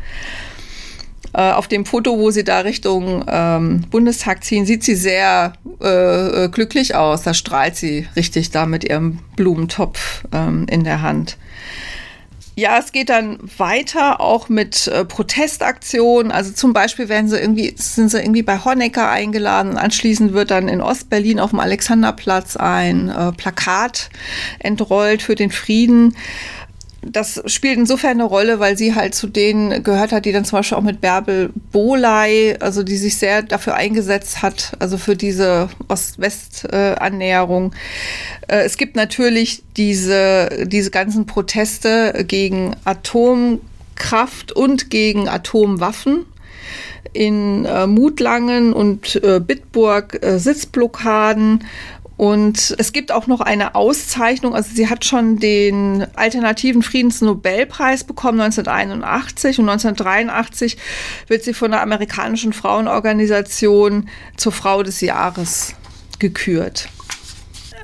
Äh, 1.33 1.53
auf 1.53 1.69
dem 1.69 1.87
Foto, 1.87 2.19
wo 2.19 2.31
sie 2.31 2.45
da 2.45 2.61
Richtung 2.61 3.25
ähm, 3.29 3.85
Bundestag 3.91 4.43
ziehen, 4.43 4.67
sieht 4.67 4.83
sie 4.83 4.97
sehr 4.97 5.53
äh, 5.81 6.49
glücklich 6.49 6.95
aus. 6.95 7.23
Da 7.23 7.35
strahlt 7.35 7.77
sie 7.77 8.09
richtig 8.17 8.51
da 8.51 8.67
mit 8.67 8.85
ihrem 8.85 9.21
Blumentopf 9.37 10.25
ähm, 10.33 10.67
in 10.69 10.83
der 10.83 11.03
Hand. 11.03 11.37
Ja, 12.57 12.79
es 12.79 12.93
geht 12.93 13.09
dann 13.09 13.39
weiter 13.57 14.21
auch 14.21 14.49
mit 14.49 14.89
äh, 14.89 15.05
Protestaktionen. 15.05 16.33
Also 16.33 16.53
zum 16.53 16.73
Beispiel 16.73 17.09
werden 17.09 17.29
sie 17.29 17.39
irgendwie, 17.39 17.75
sind 17.77 18.11
sie 18.11 18.21
irgendwie 18.21 18.43
bei 18.43 18.63
Honecker 18.63 19.09
eingeladen. 19.09 19.79
Anschließend 19.79 20.33
wird 20.33 20.51
dann 20.51 20.69
in 20.69 20.83
Ostberlin 20.83 21.41
auf 21.41 21.51
dem 21.51 21.61
Alexanderplatz 21.61 22.57
ein 22.57 23.09
äh, 23.09 23.33
Plakat 23.33 24.11
entrollt 24.59 25.23
für 25.23 25.37
den 25.37 25.51
Frieden 25.51 26.17
das 27.03 27.43
spielt 27.47 27.79
insofern 27.79 28.13
eine 28.13 28.25
Rolle, 28.25 28.61
weil 28.61 28.77
sie 28.77 28.95
halt 28.95 29.15
zu 29.15 29.27
denen 29.27 29.83
gehört 29.83 30.13
hat, 30.13 30.27
die 30.27 30.33
dann 30.33 30.45
zum 30.45 30.59
Beispiel 30.59 30.77
auch 30.77 30.83
mit 30.83 31.01
Bärbel 31.01 31.51
Boley, 31.73 32.57
also 32.61 32.83
die 32.83 32.97
sich 32.97 33.17
sehr 33.17 33.43
dafür 33.43 33.75
eingesetzt 33.75 34.43
hat, 34.43 34.73
also 34.79 34.99
für 34.99 35.17
diese 35.17 35.71
Ost-West-Annäherung. 35.89 37.75
Äh, 38.49 38.65
es 38.65 38.77
gibt 38.77 38.97
natürlich 38.97 39.63
diese, 39.77 40.67
diese 40.67 40.91
ganzen 40.91 41.25
Proteste 41.25 42.25
gegen 42.29 42.77
Atomkraft 42.85 44.53
und 44.53 44.91
gegen 44.91 45.29
Atomwaffen 45.29 46.27
in 47.13 47.65
äh, 47.65 47.87
Mutlangen 47.87 48.73
und 48.73 49.17
äh, 49.25 49.41
Bitburg 49.41 50.23
äh, 50.23 50.39
Sitzblockaden 50.39 51.65
und 52.21 52.75
es 52.77 52.93
gibt 52.93 53.13
auch 53.13 53.29
noch 53.29 53.41
eine 53.41 53.75
Auszeichnung, 53.75 54.55
also 54.55 54.69
sie 54.75 54.91
hat 54.91 55.07
schon 55.07 55.39
den 55.39 56.07
alternativen 56.17 56.83
Friedensnobelpreis 56.83 58.05
bekommen 58.05 58.43
1981 58.43 59.59
und 59.59 59.71
1983 59.71 60.77
wird 61.29 61.45
sie 61.45 61.55
von 61.55 61.71
der 61.71 61.81
amerikanischen 61.81 62.53
Frauenorganisation 62.53 64.11
zur 64.37 64.53
Frau 64.53 64.83
des 64.83 65.01
Jahres 65.01 65.75
gekürt. 66.19 66.91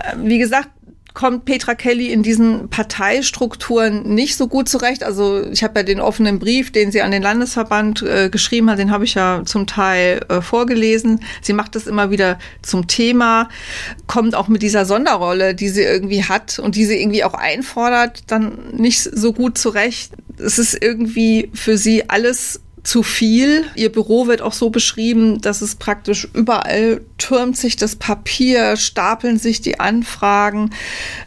Äh, 0.05 0.17
wie 0.19 0.39
gesagt, 0.39 0.69
kommt 1.17 1.47
Petra 1.47 1.75
Kelly 1.75 2.13
in 2.13 2.23
diesen 2.23 2.69
Parteistrukturen 2.69 4.03
nicht 4.15 4.37
so 4.37 4.49
gut 4.49 4.69
zurecht. 4.69 5.03
Also 5.03 5.47
ich 5.51 5.65
habe 5.65 5.81
ja 5.81 5.83
den 5.83 5.99
offenen 5.99 6.39
Brief, 6.39 6.71
den 6.71 6.93
sie 6.93 7.01
an 7.01 7.11
den 7.11 7.23
Landesverband 7.23 8.03
äh, 8.03 8.29
geschrieben 8.29 8.71
hat, 8.71 8.79
den 8.79 8.91
habe 8.91 9.05
ich 9.05 9.15
ja 9.15 9.43
zum 9.47 9.67
Teil 9.67 10.21
äh, 10.29 10.43
vorgelesen. 10.43 11.21
Sie 11.41 11.55
macht 11.55 11.75
das 11.75 11.87
immer 11.87 12.11
wieder 12.11 12.39
zum 12.61 12.87
Thema, 12.87 13.49
kommt 14.07 14.35
auch 14.35 14.49
mit 14.49 14.61
dieser 14.61 14.85
Sonderrolle, 14.85 15.55
die 15.55 15.71
sie 15.71 15.83
irgendwie 15.83 16.23
hat 16.23 16.59
und 16.59 16.77
die 16.77 16.85
sie 16.85 17.01
irgendwie 17.01 17.25
auch 17.25 17.35
einfordert, 17.35 18.25
dann 18.27 18.59
nicht 18.77 19.01
so 19.01 19.33
gut 19.33 19.57
zurecht. 19.57 20.13
Es 20.37 20.59
ist 20.59 20.77
irgendwie 20.81 21.51
für 21.55 21.79
sie 21.79 22.11
alles 22.11 22.61
zu 22.87 23.03
viel. 23.03 23.65
Ihr 23.75 23.91
Büro 23.91 24.29
wird 24.29 24.41
auch 24.41 24.53
so 24.53 24.71
beschrieben, 24.71 25.41
dass 25.41 25.61
es 25.61 25.75
praktisch 25.75 26.29
überall 26.33 27.01
türmt 27.19 27.57
sich 27.57 27.77
das 27.77 27.97
Papier, 27.97 28.77
stapeln 28.77 29.39
sich 29.39 29.61
die 29.61 29.81
Anfragen. 29.81 30.71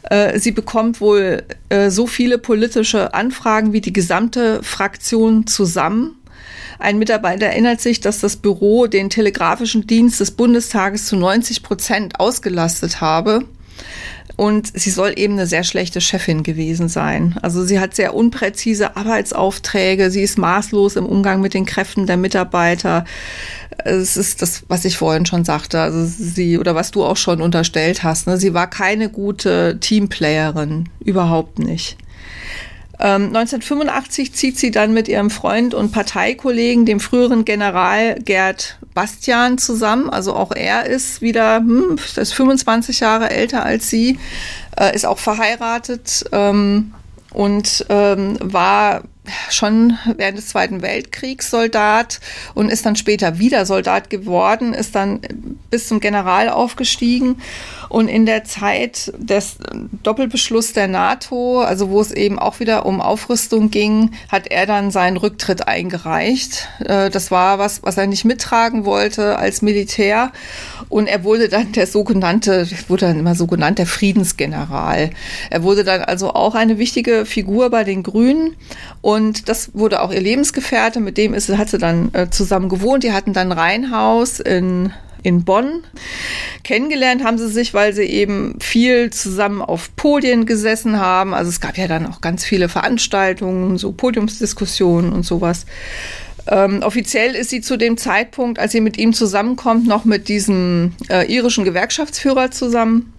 Äh, 0.04 0.40
sie 0.40 0.52
bekommt 0.52 1.02
wohl 1.02 1.44
äh, 1.68 1.90
so 1.90 2.08
viele 2.08 2.38
politische 2.38 3.14
Anfragen 3.14 3.74
wie 3.74 3.82
die 3.82 3.92
gesamte 3.92 4.64
Fraktion 4.64 5.48
zusammen. 5.48 6.16
Ein 6.80 6.98
Mitarbeiter 6.98 7.48
erinnert 7.48 7.82
sich, 7.82 8.00
dass 8.00 8.20
das 8.20 8.38
Büro 8.38 8.88
den 8.88 9.10
telegrafischen 9.10 9.86
Dienst 9.86 10.22
des 10.22 10.32
Bundestages 10.32 11.08
zu 11.08 11.18
90 11.18 11.62
Prozent 11.62 12.20
ausgelastet 12.22 13.02
habe. 13.02 13.44
Und 14.36 14.72
sie 14.80 14.90
soll 14.90 15.14
eben 15.18 15.34
eine 15.34 15.48
sehr 15.48 15.66
schlechte 15.66 16.00
Chefin 16.00 16.44
gewesen 16.44 16.88
sein. 16.88 17.36
Also 17.42 17.66
sie 17.66 17.80
hat 17.80 17.94
sehr 17.94 18.14
unpräzise 18.14 18.96
Arbeitsaufträge, 18.96 20.12
sie 20.12 20.22
ist 20.22 20.38
maßlos 20.38 20.96
im 20.96 21.06
Umgang 21.06 21.42
mit 21.42 21.54
den 21.54 21.66
Kräften 21.66 22.08
der 22.08 22.16
Mitarbeiter. 22.16 23.04
Es 23.84 24.16
ist 24.16 24.42
das, 24.42 24.64
was 24.70 24.86
ich 24.86 24.98
vorhin 24.98 25.26
schon 25.26 25.44
sagte, 25.44 25.82
also 25.82 26.06
sie 26.06 26.58
oder 26.58 26.74
was 26.74 26.92
du 26.92 27.04
auch 27.04 27.18
schon 27.18 27.42
unterstellt 27.42 28.04
hast. 28.04 28.28
Ne? 28.28 28.38
Sie 28.38 28.54
war 28.54 28.70
keine 28.70 29.10
gute 29.10 29.78
Teamplayerin, 29.82 30.88
überhaupt 31.04 31.60
nicht. 31.60 31.98
1985 33.00 34.28
ähm, 34.28 34.34
zieht 34.34 34.60
sie 34.60 34.72
dann 34.72 34.94
mit 34.94 35.08
ihrem 35.08 35.30
Freund 35.30 35.74
und 35.74 35.92
Parteikollegen, 35.92 36.86
dem 36.86 37.00
früheren 37.00 37.46
General 37.46 38.16
Gerd 38.16 38.78
Bastian, 38.94 39.58
zusammen. 39.58 40.10
Also 40.10 40.36
auch 40.36 40.52
er 40.52 40.86
ist 40.86 41.22
wieder, 41.22 41.58
hm, 41.58 41.98
ist 42.16 42.34
25 42.34 43.00
Jahre 43.00 43.30
älter 43.30 43.64
als 43.64 43.90
sie, 43.90 44.20
äh, 44.78 44.94
ist 44.94 45.06
auch 45.06 45.20
verheiratet 45.20 46.26
ähm, 46.34 46.94
und 47.32 47.86
ähm, 47.88 48.38
war 48.42 49.04
schon 49.50 49.98
während 50.18 50.38
des 50.38 50.48
Zweiten 50.48 50.82
Weltkriegs 50.82 51.50
Soldat 51.50 52.20
und 52.54 52.70
ist 52.70 52.86
dann 52.86 52.96
später 52.96 53.40
wieder 53.40 53.66
Soldat 53.66 54.10
geworden, 54.10 54.74
ist 54.74 54.96
dann 54.96 55.22
bis 55.70 55.88
zum 55.88 56.00
General 56.00 56.50
aufgestiegen. 56.50 57.38
Und 57.90 58.08
in 58.08 58.28
der 58.28 58.44
Zeit 58.44 59.12
des 59.18 59.58
Doppelbeschluss 60.04 60.74
der 60.74 60.88
NATO, 60.88 61.62
also 61.62 61.90
wo 61.90 62.00
es 62.02 62.12
eben 62.12 62.38
auch 62.38 62.60
wieder 62.60 62.86
um 62.86 63.02
Aufrüstung 63.02 63.72
ging, 63.72 64.12
hat 64.30 64.48
er 64.48 64.68
dann 64.68 64.92
seinen 64.92 65.18
Rücktritt 65.18 65.68
eingereicht. 65.68 66.68
Äh, 66.86 67.10
das 67.10 67.32
war 67.32 67.58
was, 67.58 67.82
was 67.82 67.98
er 67.98 68.06
nicht 68.06 68.26
mittragen 68.26 68.86
wollte 68.86 69.38
als 69.38 69.62
Militär. 69.64 70.32
Und 70.88 71.08
er 71.08 71.24
wurde 71.24 71.50
dann 71.50 71.72
der 71.72 71.88
sogenannte, 71.88 72.68
wurde 72.88 73.08
dann 73.08 73.20
immer 73.20 73.36
so 73.36 73.48
genannt, 73.48 73.80
der 73.80 73.88
Friedensgeneral. 73.88 75.10
Er 75.50 75.64
wurde 75.64 75.84
dann 75.84 76.02
also 76.02 76.34
auch 76.34 76.56
eine 76.56 76.78
wichtige 76.78 77.26
Figur 77.26 77.70
bei 77.70 77.84
den 77.84 78.04
Grünen. 78.04 78.56
Und 79.02 79.19
das 79.48 79.72
wurde 79.74 80.02
auch 80.02 80.12
ihr 80.12 80.22
Lebensgefährte, 80.22 81.00
mit 81.00 81.18
dem 81.18 81.34
ist, 81.34 81.50
hat 81.50 81.70
sie 81.70 81.78
dann 81.78 82.14
äh, 82.14 82.30
zusammen 82.30 82.70
gewohnt. 82.70 83.04
Die 83.04 83.14
hatten 83.14 83.34
dann 83.34 83.52
Reihenhaus 83.52 84.40
in 84.40 84.94
in 85.24 85.44
Bonn. 85.44 85.84
Kennengelernt 86.64 87.24
haben 87.24 87.38
sie 87.38 87.50
sich, 87.50 87.74
weil 87.74 87.94
sie 87.94 88.04
eben 88.04 88.58
viel 88.62 89.12
zusammen 89.12 89.62
auf 89.62 89.96
Podien 89.96 90.46
gesessen 90.46 91.00
haben. 91.00 91.34
Also 91.34 91.50
es 91.50 91.60
gab 91.60 91.78
ja 91.78 91.88
dann 91.88 92.06
auch 92.06 92.22
ganz 92.22 92.46
viele 92.46 92.70
Veranstaltungen, 92.70 93.78
so 93.78 93.92
Podiumsdiskussionen 93.92 95.12
und 95.12 95.26
sowas. 95.26 95.66
Ähm, 96.48 96.82
offiziell 96.84 97.36
ist 97.36 97.50
sie 97.50 97.62
zu 97.62 97.78
dem 97.78 97.98
Zeitpunkt, 97.98 98.60
als 98.60 98.72
sie 98.72 98.82
mit 98.82 98.98
ihm 98.98 99.14
zusammenkommt, 99.14 99.88
noch 99.88 100.06
mit 100.06 100.30
diesem 100.30 100.94
äh, 101.10 101.32
irischen 101.32 101.64
Gewerkschaftsführer 101.64 102.52
zusammen. 102.52 103.14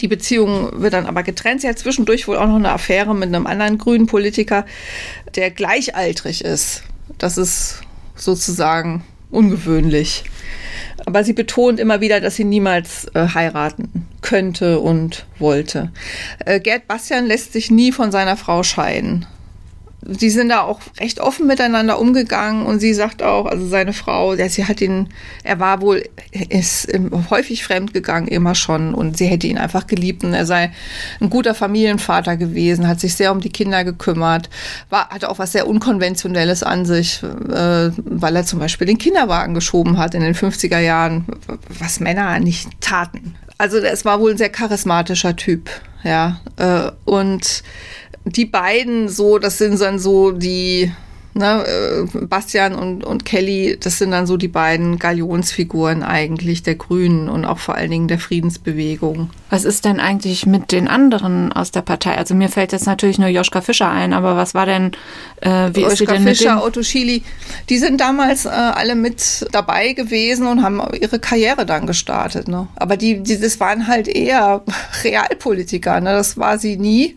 Die 0.00 0.08
Beziehung 0.08 0.70
wird 0.80 0.94
dann 0.94 1.06
aber 1.06 1.22
getrennt. 1.22 1.60
Sie 1.60 1.68
hat 1.68 1.78
zwischendurch 1.78 2.26
wohl 2.28 2.36
auch 2.36 2.46
noch 2.46 2.56
eine 2.56 2.72
Affäre 2.72 3.14
mit 3.14 3.28
einem 3.28 3.46
anderen 3.46 3.78
grünen 3.78 4.06
Politiker, 4.06 4.66
der 5.34 5.50
gleichaltrig 5.50 6.44
ist. 6.44 6.82
Das 7.18 7.38
ist 7.38 7.82
sozusagen 8.16 9.04
ungewöhnlich. 9.30 10.24
Aber 11.06 11.24
sie 11.24 11.32
betont 11.32 11.80
immer 11.80 12.00
wieder, 12.00 12.20
dass 12.20 12.36
sie 12.36 12.44
niemals 12.44 13.06
äh, 13.14 13.28
heiraten 13.34 14.06
könnte 14.20 14.78
und 14.80 15.26
wollte. 15.38 15.90
Äh, 16.44 16.60
Gerd 16.60 16.86
Bastian 16.86 17.26
lässt 17.26 17.52
sich 17.52 17.70
nie 17.70 17.92
von 17.92 18.12
seiner 18.12 18.36
Frau 18.36 18.62
scheiden 18.62 19.26
die 20.04 20.30
sind 20.30 20.48
da 20.48 20.62
auch 20.62 20.80
recht 20.98 21.20
offen 21.20 21.46
miteinander 21.46 21.98
umgegangen 21.98 22.66
und 22.66 22.80
sie 22.80 22.92
sagt 22.92 23.22
auch, 23.22 23.46
also 23.46 23.66
seine 23.66 23.92
Frau, 23.92 24.34
ja, 24.34 24.48
sie 24.48 24.64
hat 24.66 24.80
ihn, 24.80 25.08
er 25.44 25.60
war 25.60 25.80
wohl, 25.80 26.02
ist 26.48 26.88
häufig 27.30 27.64
fremdgegangen 27.64 28.28
immer 28.28 28.54
schon 28.54 28.94
und 28.94 29.16
sie 29.16 29.26
hätte 29.26 29.46
ihn 29.46 29.58
einfach 29.58 29.86
geliebt 29.86 30.24
und 30.24 30.34
er 30.34 30.44
sei 30.44 30.72
ein 31.20 31.30
guter 31.30 31.54
Familienvater 31.54 32.36
gewesen, 32.36 32.88
hat 32.88 32.98
sich 32.98 33.14
sehr 33.14 33.30
um 33.30 33.40
die 33.40 33.50
Kinder 33.50 33.84
gekümmert, 33.84 34.50
war, 34.90 35.08
hatte 35.10 35.30
auch 35.30 35.38
was 35.38 35.52
sehr 35.52 35.68
Unkonventionelles 35.68 36.64
an 36.64 36.84
sich, 36.84 37.22
äh, 37.22 37.90
weil 37.96 38.36
er 38.36 38.44
zum 38.44 38.58
Beispiel 38.58 38.88
den 38.88 38.98
Kinderwagen 38.98 39.54
geschoben 39.54 39.98
hat 39.98 40.14
in 40.14 40.22
den 40.22 40.34
50er 40.34 40.80
Jahren, 40.80 41.26
was 41.68 42.00
Männer 42.00 42.40
nicht 42.40 42.68
taten. 42.80 43.36
Also 43.58 43.78
es 43.78 44.04
war 44.04 44.18
wohl 44.18 44.32
ein 44.32 44.38
sehr 44.38 44.50
charismatischer 44.50 45.36
Typ, 45.36 45.70
ja, 46.02 46.40
äh, 46.56 46.90
und 47.04 47.62
die 48.24 48.46
beiden 48.46 49.08
so, 49.08 49.38
das 49.38 49.58
sind 49.58 49.80
dann 49.80 49.98
so 49.98 50.32
die, 50.32 50.92
ne, 51.34 51.64
äh, 51.66 52.24
Bastian 52.26 52.74
und, 52.74 53.04
und 53.04 53.24
Kelly, 53.24 53.78
das 53.80 53.98
sind 53.98 54.10
dann 54.10 54.26
so 54.26 54.36
die 54.36 54.48
beiden 54.48 54.98
Galionsfiguren 54.98 56.02
eigentlich 56.02 56.62
der 56.62 56.74
Grünen 56.74 57.28
und 57.28 57.44
auch 57.44 57.58
vor 57.58 57.74
allen 57.74 57.90
Dingen 57.90 58.08
der 58.08 58.18
Friedensbewegung. 58.18 59.30
Was 59.50 59.64
ist 59.64 59.84
denn 59.84 60.00
eigentlich 60.00 60.46
mit 60.46 60.72
den 60.72 60.88
anderen 60.88 61.52
aus 61.52 61.70
der 61.70 61.82
Partei? 61.82 62.16
Also 62.16 62.34
mir 62.34 62.48
fällt 62.48 62.72
jetzt 62.72 62.86
natürlich 62.86 63.18
nur 63.18 63.28
Joschka 63.28 63.60
Fischer 63.60 63.90
ein, 63.90 64.12
aber 64.12 64.36
was 64.36 64.54
war 64.54 64.66
denn, 64.66 64.92
äh, 65.40 65.70
wie 65.72 65.80
Joschka 65.80 65.92
ist 65.92 65.98
sie 65.98 66.06
denn 66.06 66.22
Fischer, 66.22 66.54
mit 66.56 66.64
Otto 66.64 66.82
Schily, 66.82 67.22
die 67.68 67.78
sind 67.78 68.00
damals 68.00 68.44
äh, 68.44 68.50
alle 68.50 68.94
mit 68.94 69.46
dabei 69.52 69.92
gewesen 69.92 70.46
und 70.46 70.62
haben 70.62 70.80
ihre 71.00 71.18
Karriere 71.18 71.66
dann 71.66 71.86
gestartet. 71.86 72.48
Ne? 72.48 72.68
Aber 72.76 72.96
die, 72.96 73.22
die, 73.22 73.40
das 73.40 73.58
waren 73.60 73.86
halt 73.88 74.08
eher 74.08 74.62
Realpolitiker, 75.04 76.00
ne? 76.00 76.12
das 76.12 76.36
war 76.36 76.58
sie 76.58 76.76
nie. 76.76 77.16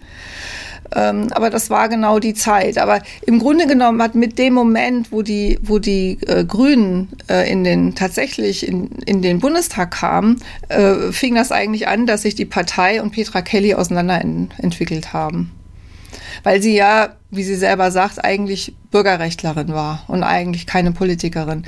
Ähm, 0.95 1.27
aber 1.31 1.49
das 1.49 1.69
war 1.69 1.89
genau 1.89 2.19
die 2.19 2.33
Zeit. 2.33 2.77
Aber 2.77 3.01
im 3.25 3.39
Grunde 3.39 3.67
genommen 3.67 4.01
hat 4.01 4.15
mit 4.15 4.39
dem 4.39 4.53
Moment, 4.53 5.11
wo 5.11 5.21
die, 5.21 5.59
wo 5.61 5.77
die 5.77 6.17
äh, 6.25 6.45
Grünen 6.45 7.09
äh, 7.29 7.51
in 7.51 7.63
den 7.63 7.95
tatsächlich 7.95 8.67
in, 8.67 8.89
in 9.05 9.21
den 9.21 9.39
Bundestag 9.39 9.91
kamen, 9.91 10.41
äh, 10.69 11.11
fing 11.11 11.35
das 11.35 11.51
eigentlich 11.51 11.87
an, 11.87 12.05
dass 12.05 12.21
sich 12.21 12.35
die 12.35 12.45
Partei 12.45 13.01
und 13.01 13.11
Petra 13.11 13.41
Kelly 13.41 13.73
auseinanderentwickelt 13.73 15.13
haben. 15.13 15.51
Weil 16.43 16.61
sie 16.61 16.75
ja, 16.75 17.15
wie 17.31 17.43
sie 17.43 17.55
selber 17.55 17.91
sagt, 17.91 18.23
eigentlich 18.23 18.73
Bürgerrechtlerin 18.91 19.69
war 19.69 20.03
und 20.07 20.23
eigentlich 20.23 20.65
keine 20.65 20.91
Politikerin. 20.91 21.65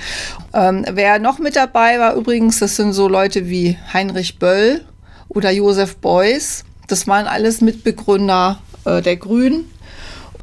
Ähm, 0.54 0.86
wer 0.90 1.20
noch 1.20 1.40
mit 1.40 1.56
dabei 1.56 2.00
war 2.00 2.14
übrigens, 2.16 2.60
das 2.60 2.76
sind 2.76 2.94
so 2.94 3.08
Leute 3.08 3.50
wie 3.50 3.78
Heinrich 3.92 4.40
Böll 4.40 4.86
oder 5.28 5.52
Josef 5.52 5.98
Beuys. 5.98 6.64
Das 6.88 7.08
waren 7.08 7.28
alles 7.28 7.60
Mitbegründer 7.60 8.60
äh, 8.88 9.02
der 9.02 9.18
Grünen. 9.18 9.66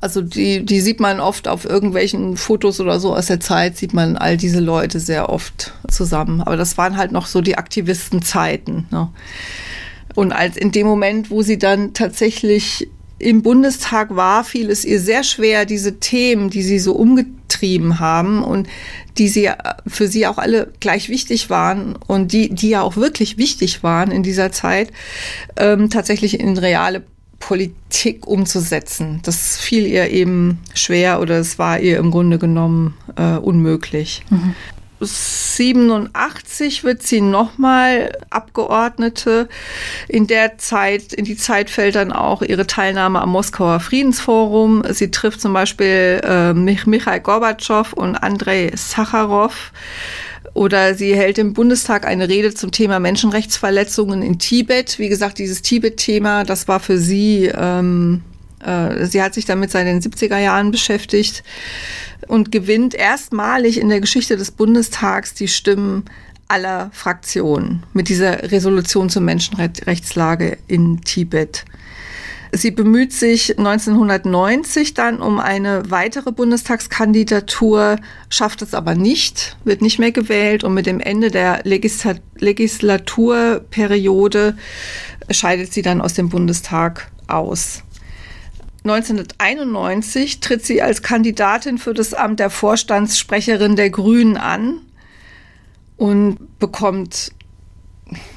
Also 0.01 0.21
die, 0.21 0.67
die 0.67 0.81
sieht 0.81 1.01
man 1.01 1.19
oft 1.19 1.49
auf 1.49 1.65
irgendwelchen 1.65 2.37
Fotos 2.37 2.79
oder 2.79 3.01
so 3.01 3.15
aus 3.17 3.27
der 3.27 3.41
Zeit, 3.41 3.79
sieht 3.79 3.95
man 3.95 4.19
all 4.19 4.37
diese 4.37 4.61
Leute 4.61 5.01
sehr 5.01 5.31
oft 5.31 5.73
zusammen. 5.89 6.43
Aber 6.43 6.59
das 6.59 6.77
waren 6.77 6.99
halt 6.99 7.11
noch 7.11 7.27
so 7.27 7.41
die 7.41 7.57
Aktivistenzeiten. 7.57 8.87
Ne? 8.91 9.09
Und 10.15 10.33
als 10.33 10.59
in 10.59 10.73
dem 10.73 10.87
Moment, 10.87 11.31
wo 11.31 11.41
sie 11.41 11.59
dann 11.59 11.95
tatsächlich 11.95 12.89
im 13.19 13.43
Bundestag 13.43 14.15
war, 14.15 14.45
fiel 14.45 14.69
es 14.69 14.85
ihr 14.85 15.01
sehr 15.01 15.25
schwer, 15.25 15.65
diese 15.65 15.99
Themen, 16.01 16.51
die 16.51 16.63
sie 16.63 16.79
so 16.79 16.93
umgetrieben 16.93 17.99
haben 17.99 18.43
und 18.43 18.69
die 19.17 19.29
sie 19.29 19.51
für 19.87 20.09
sie 20.09 20.27
auch 20.27 20.37
alle 20.37 20.73
gleich 20.81 21.09
wichtig 21.09 21.49
waren 21.49 21.97
und 21.97 22.33
die, 22.33 22.51
die 22.51 22.69
ja 22.69 22.83
auch 22.83 22.97
wirklich 22.97 23.39
wichtig 23.39 23.83
waren 23.83 24.11
in 24.11 24.23
dieser 24.23 24.53
Zeit, 24.53 24.91
ähm, 25.57 25.89
tatsächlich 25.89 26.39
in 26.39 26.59
reale 26.59 27.03
Politik 27.39 28.27
umzusetzen. 28.27 29.21
Das 29.25 29.59
fiel 29.59 29.87
ihr 29.87 30.11
eben 30.11 30.59
schwer 30.75 31.21
oder 31.21 31.39
es 31.39 31.59
war 31.59 31.81
ihr 31.81 31.99
im 31.99 32.11
Grunde 32.11 32.39
genommen 32.39 32.95
äh, 33.17 33.37
unmöglich. 33.37 34.25
Mhm. 34.31 34.55
87 35.01 36.85
wird 36.85 37.03
sie 37.03 37.21
nochmal 37.21 38.13
Abgeordnete. 38.31 39.49
In 40.09 40.27
der 40.27 40.59
Zeit, 40.59 41.13
in 41.13 41.25
die 41.25 41.37
Zeit 41.37 41.71
fällt 41.71 41.97
dann 41.97 42.13
auch 42.13 42.43
ihre 42.43 42.67
Teilnahme 42.67 43.21
am 43.21 43.31
Moskauer 43.31 43.81
Friedensforum. 43.81 44.83
Sie 44.91 45.11
trifft 45.11 45.41
zum 45.41 45.53
Beispiel 45.53 46.21
äh, 46.25 46.55
Michail 46.55 47.21
Gorbatschow 47.21 47.93
und 47.93 48.17
Andrei 48.17 48.71
Sacharow. 48.75 49.73
Oder 50.55 50.95
sie 50.95 51.17
hält 51.17 51.39
im 51.39 51.53
Bundestag 51.53 52.07
eine 52.07 52.29
Rede 52.29 52.55
zum 52.55 52.71
Thema 52.71 53.01
Menschenrechtsverletzungen 53.01 54.23
in 54.23 54.39
Tibet. 54.39 55.01
Wie 55.01 55.09
gesagt, 55.09 55.39
dieses 55.39 55.63
Tibet-Thema, 55.63 56.45
das 56.45 56.69
war 56.69 56.79
für 56.79 56.97
sie, 56.97 57.51
ähm, 57.53 58.23
äh, 58.65 59.05
sie 59.07 59.21
hat 59.21 59.35
sich 59.35 59.47
damit 59.47 59.73
seit 59.73 59.89
den 59.89 60.01
70er 60.01 60.39
Jahren 60.39 60.71
beschäftigt 60.71 61.43
und 62.29 62.53
gewinnt 62.53 62.95
erstmalig 62.95 63.81
in 63.81 63.89
der 63.89 64.01
Geschichte 64.01 64.37
des 64.37 64.53
Bundestags 64.53 65.35
die 65.35 65.49
Stimmen 65.49 66.05
aller 66.47 66.91
Fraktionen 66.93 67.83
mit 67.93 68.09
dieser 68.09 68.53
Resolution 68.53 69.11
zur 69.11 69.23
Menschenrechtslage 69.23 70.59
in 70.69 71.01
Tibet. 71.01 71.65
Sie 72.57 72.71
bemüht 72.71 73.13
sich 73.13 73.59
1990 73.59 74.95
dann 74.95 75.21
um 75.21 75.41
eine 75.41 75.91
weitere 75.91 76.31
Bundestagskandidatur, 76.31 77.97
schafft 78.29 78.63
es 78.63 78.75
aber 78.75 78.95
nicht, 78.95 79.57
wird 79.65 79.83
nicht 79.83 79.99
mehr 79.99 80.13
gewählt 80.13 80.63
und 80.63 80.73
mit 80.73 80.87
dem 80.87 81.01
Ende 81.01 81.33
der 81.33 81.63
Legislaturperiode 81.65 84.57
scheidet 85.31 85.73
sie 85.73 85.83
dann 85.83 86.01
aus 86.01 86.15
dem 86.15 86.29
Bundestag 86.29 87.11
aus. 87.27 87.83
1991 88.85 90.39
tritt 90.39 90.65
sie 90.65 90.81
als 90.81 91.03
Kandidatin 91.03 91.79
für 91.79 91.93
das 91.93 92.15
Amt 92.15 92.39
der 92.39 92.51
Vorstandssprecherin 92.51 93.75
der 93.75 93.91
Grünen 93.91 94.37
an 94.37 94.81
und 95.97 96.39
bekommt 96.61 97.33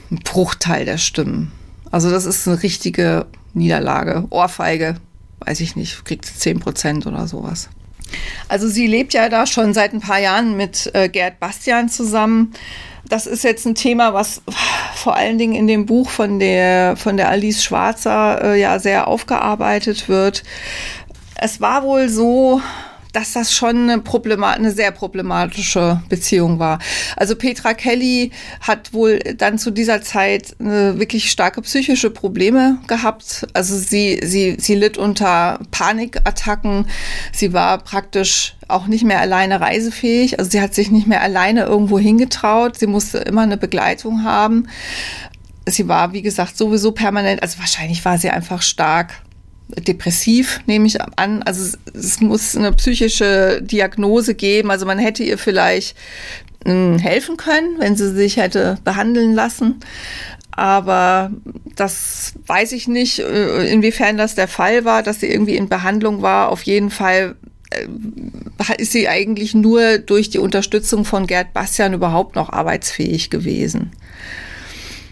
einen 0.09 0.21
Bruchteil 0.23 0.85
der 0.85 0.97
Stimmen. 0.97 1.51
Also 1.91 2.09
das 2.09 2.25
ist 2.25 2.47
eine 2.47 2.63
richtige 2.63 3.27
Niederlage. 3.57 4.25
Ohrfeige, 4.29 4.97
weiß 5.39 5.59
ich 5.59 5.75
nicht, 5.75 6.05
kriegt 6.05 6.25
10 6.25 6.59
Prozent 6.59 7.07
oder 7.07 7.27
sowas. 7.27 7.69
Also 8.47 8.67
sie 8.67 8.87
lebt 8.87 9.13
ja 9.13 9.29
da 9.29 9.45
schon 9.45 9.73
seit 9.73 9.93
ein 9.93 9.99
paar 9.99 10.19
Jahren 10.19 10.55
mit 10.55 10.89
äh, 10.93 11.09
Gerd 11.09 11.39
Bastian 11.39 11.89
zusammen. 11.89 12.53
Das 13.09 13.25
ist 13.25 13.43
jetzt 13.43 13.65
ein 13.65 13.75
Thema, 13.75 14.13
was 14.13 14.41
vor 14.95 15.15
allen 15.15 15.37
Dingen 15.37 15.55
in 15.55 15.67
dem 15.67 15.85
Buch 15.85 16.09
von 16.09 16.39
der, 16.39 16.95
von 16.97 17.17
der 17.17 17.29
Alice 17.29 17.63
Schwarzer 17.63 18.43
äh, 18.43 18.59
ja 18.59 18.79
sehr 18.79 19.07
aufgearbeitet 19.07 20.09
wird. 20.09 20.43
Es 21.35 21.61
war 21.61 21.83
wohl 21.83 22.09
so, 22.09 22.61
dass 23.17 23.33
das 23.33 23.51
schon 23.51 23.89
eine, 23.89 23.99
Problema 23.99 24.51
eine 24.51 24.69
sehr 24.69 24.91
problematische 24.91 25.99
Beziehung 26.07 26.59
war. 26.59 26.77
Also 27.15 27.35
Petra 27.35 27.73
Kelly 27.73 28.29
hat 28.61 28.93
wohl 28.93 29.17
dann 29.17 29.57
zu 29.57 29.71
dieser 29.71 30.03
Zeit 30.03 30.55
eine 30.59 30.99
wirklich 30.99 31.31
starke 31.31 31.63
psychische 31.63 32.11
Probleme 32.11 32.77
gehabt. 32.85 33.47
Also 33.53 33.75
sie, 33.75 34.19
sie, 34.23 34.57
sie 34.59 34.75
litt 34.75 34.99
unter 34.99 35.59
Panikattacken. 35.71 36.85
Sie 37.33 37.53
war 37.53 37.79
praktisch 37.79 38.55
auch 38.67 38.85
nicht 38.85 39.03
mehr 39.03 39.19
alleine 39.19 39.61
reisefähig. 39.61 40.37
Also 40.37 40.51
sie 40.51 40.61
hat 40.61 40.75
sich 40.75 40.91
nicht 40.91 41.07
mehr 41.07 41.23
alleine 41.23 41.63
irgendwo 41.63 41.97
hingetraut. 41.97 42.77
Sie 42.77 42.85
musste 42.85 43.17
immer 43.17 43.41
eine 43.41 43.57
Begleitung 43.57 44.25
haben. 44.25 44.67
Sie 45.65 45.87
war, 45.87 46.13
wie 46.13 46.21
gesagt, 46.21 46.55
sowieso 46.55 46.91
permanent, 46.91 47.41
also 47.41 47.57
wahrscheinlich 47.57 48.05
war 48.05 48.19
sie 48.19 48.29
einfach 48.29 48.61
stark 48.61 49.23
depressiv, 49.69 50.61
nehme 50.65 50.87
ich 50.87 51.01
an. 51.01 51.43
Also 51.43 51.77
es, 51.93 52.21
muss 52.21 52.55
eine 52.55 52.71
psychische 52.73 53.61
Diagnose 53.61 54.35
geben. 54.35 54.71
Also 54.71 54.85
man 54.85 54.99
hätte 54.99 55.23
ihr 55.23 55.37
vielleicht 55.37 55.97
äh, 56.65 56.97
helfen 56.99 57.37
können, 57.37 57.79
wenn 57.79 57.95
sie 57.95 58.13
sich 58.13 58.37
hätte 58.37 58.77
behandeln 58.83 59.33
lassen. 59.33 59.79
Aber 60.51 61.31
das 61.75 62.33
weiß 62.47 62.71
ich 62.71 62.87
nicht, 62.87 63.19
äh, 63.19 63.71
inwiefern 63.71 64.17
das 64.17 64.35
der 64.35 64.47
Fall 64.47 64.85
war, 64.85 65.03
dass 65.03 65.19
sie 65.19 65.27
irgendwie 65.27 65.55
in 65.55 65.69
Behandlung 65.69 66.21
war. 66.21 66.49
Auf 66.49 66.63
jeden 66.63 66.89
Fall 66.89 67.35
äh, 67.69 67.87
ist 68.77 68.93
sie 68.93 69.07
eigentlich 69.07 69.53
nur 69.53 69.99
durch 69.99 70.29
die 70.29 70.39
Unterstützung 70.39 71.05
von 71.05 71.27
Gerd 71.27 71.53
Bastian 71.53 71.93
überhaupt 71.93 72.35
noch 72.35 72.49
arbeitsfähig 72.49 73.29
gewesen 73.29 73.91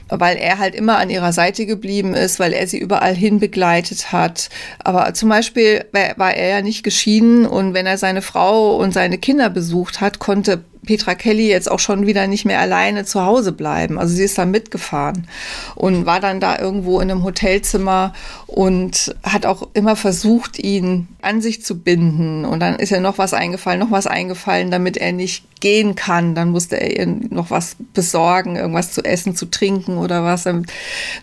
weil 0.10 0.38
er 0.38 0.60
halt 0.60 0.76
immer 0.76 0.98
an 0.98 1.10
ihrer 1.10 1.34
Seite 1.34 1.66
geblieben 1.66 2.14
ist, 2.14 2.40
weil 2.40 2.54
er 2.54 2.68
sie 2.68 2.78
überall 2.78 3.16
hin 3.16 3.40
begleitet 3.40 4.12
hat. 4.12 4.50
Aber 4.84 5.14
zum 5.14 5.30
Beispiel 5.30 5.86
war 5.92 6.34
er 6.34 6.50
ja 6.50 6.62
nicht 6.62 6.84
geschieden 6.84 7.46
und 7.46 7.74
wenn 7.74 7.86
er 7.86 7.98
seine 7.98 8.22
Frau 8.22 8.78
und 8.78 8.94
seine 8.94 9.18
Kinder 9.18 9.50
besucht 9.50 10.02
hat, 10.02 10.20
konnte 10.20 10.64
Petra 10.86 11.16
Kelly 11.16 11.50
jetzt 11.50 11.70
auch 11.70 11.80
schon 11.80 12.08
wieder 12.08 12.28
nicht 12.28 12.46
mehr 12.46 12.60
alleine 12.60 13.06
zu 13.06 13.24
Hause 13.24 13.52
bleiben. 13.52 14.00
Also 14.00 14.16
sie 14.16 14.24
ist 14.24 14.38
dann 14.38 14.52
mitgefahren 14.52 15.28
und 15.76 16.06
war 16.06 16.20
dann 16.20 16.40
da 16.40 16.60
irgendwo 16.60 17.00
in 17.00 17.12
einem 17.12 17.24
Hotelzimmer 17.24 18.14
und 18.48 19.16
hat 19.24 19.46
auch 19.46 19.68
immer 19.74 19.96
versucht, 19.96 20.60
ihn 20.60 21.08
an 21.22 21.42
sich 21.42 21.64
zu 21.64 21.80
binden. 21.80 22.46
Und 22.46 22.60
dann 22.60 22.76
ist 22.76 22.92
ja 22.92 23.00
noch 23.00 23.18
was 23.18 23.34
eingefallen, 23.34 23.80
noch 23.80 23.92
was 23.92 24.08
eingefallen, 24.08 24.72
damit 24.72 24.98
er 24.98 25.12
nicht 25.12 25.44
gehen 25.60 25.96
kann. 25.96 26.36
Dann 26.36 26.52
musste 26.52 26.80
er 26.80 26.98
ihr 26.98 27.08
noch 27.08 27.50
was 27.50 27.76
besorgen, 27.94 28.56
irgendwas 28.56 28.92
zu 28.92 29.04
essen, 29.04 29.36
zu 29.36 29.48
trinken 29.48 29.98
oder 29.98 30.24
was, 30.24 30.48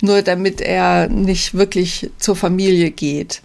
nur 0.00 0.22
damit 0.22 0.60
er 0.60 1.08
nicht 1.08 1.54
wirklich 1.54 2.10
zur 2.18 2.36
Familie 2.36 2.90
geht. 2.90 3.42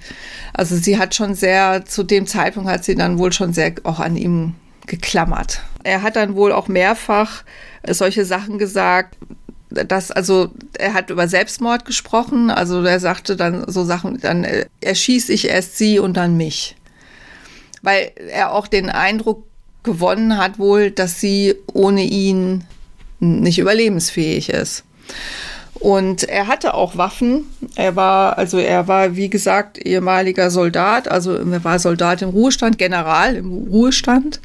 Also 0.54 0.76
sie 0.76 0.98
hat 0.98 1.14
schon 1.14 1.36
sehr, 1.36 1.86
zu 1.86 2.04
dem 2.04 2.26
Zeitpunkt 2.26 2.70
hat 2.70 2.84
sie 2.84 2.96
dann 2.96 3.20
wohl 3.20 3.32
schon 3.32 3.54
sehr 3.54 3.74
auch 3.84 4.00
an 4.00 4.18
ihm 4.18 4.56
geklammert. 4.88 5.62
Er 5.84 6.02
hat 6.02 6.16
dann 6.16 6.36
wohl 6.36 6.52
auch 6.52 6.68
mehrfach 6.68 7.44
solche 7.88 8.26
Sachen 8.26 8.58
gesagt, 8.58 9.18
dass, 9.70 10.12
also 10.12 10.52
er 10.78 10.94
hat 10.94 11.10
über 11.10 11.28
Selbstmord 11.28 11.86
gesprochen, 11.86 12.50
also 12.50 12.82
er 12.84 13.00
sagte 13.00 13.36
dann 13.36 13.70
so 13.70 13.84
Sachen, 13.84 14.20
dann 14.20 14.48
erschieße 14.82 15.32
ich 15.34 15.50
erst 15.50 15.78
sie 15.78 16.00
und 16.00 16.16
dann 16.16 16.38
mich. 16.38 16.76
Weil 17.82 18.12
er 18.30 18.54
auch 18.54 18.68
den 18.68 18.90
Eindruck 18.90 19.44
gewonnen 19.84 20.38
hat 20.38 20.58
wohl, 20.60 20.92
dass 20.92 21.20
sie 21.20 21.56
ohne 21.74 22.04
ihn 22.04 22.64
nicht 23.20 23.60
überlebensfähig 23.60 24.50
ist. 24.50 24.84
Und 25.80 26.24
er 26.24 26.48
hatte 26.48 26.74
auch 26.74 26.98
Waffen. 26.98 27.46
Er 27.76 27.96
war, 27.96 28.38
also 28.38 28.58
er 28.58 28.88
war, 28.88 29.16
wie 29.16 29.30
gesagt, 29.30 29.78
ehemaliger 29.78 30.50
Soldat, 30.50 31.08
also 31.08 31.36
er 31.36 31.64
war 31.64 31.80
Soldat 31.80 32.22
im 32.22 32.30
Ruhestand, 32.30 32.78
General 32.78 33.36
im 33.36 33.52
Ruhestand. 33.52 34.40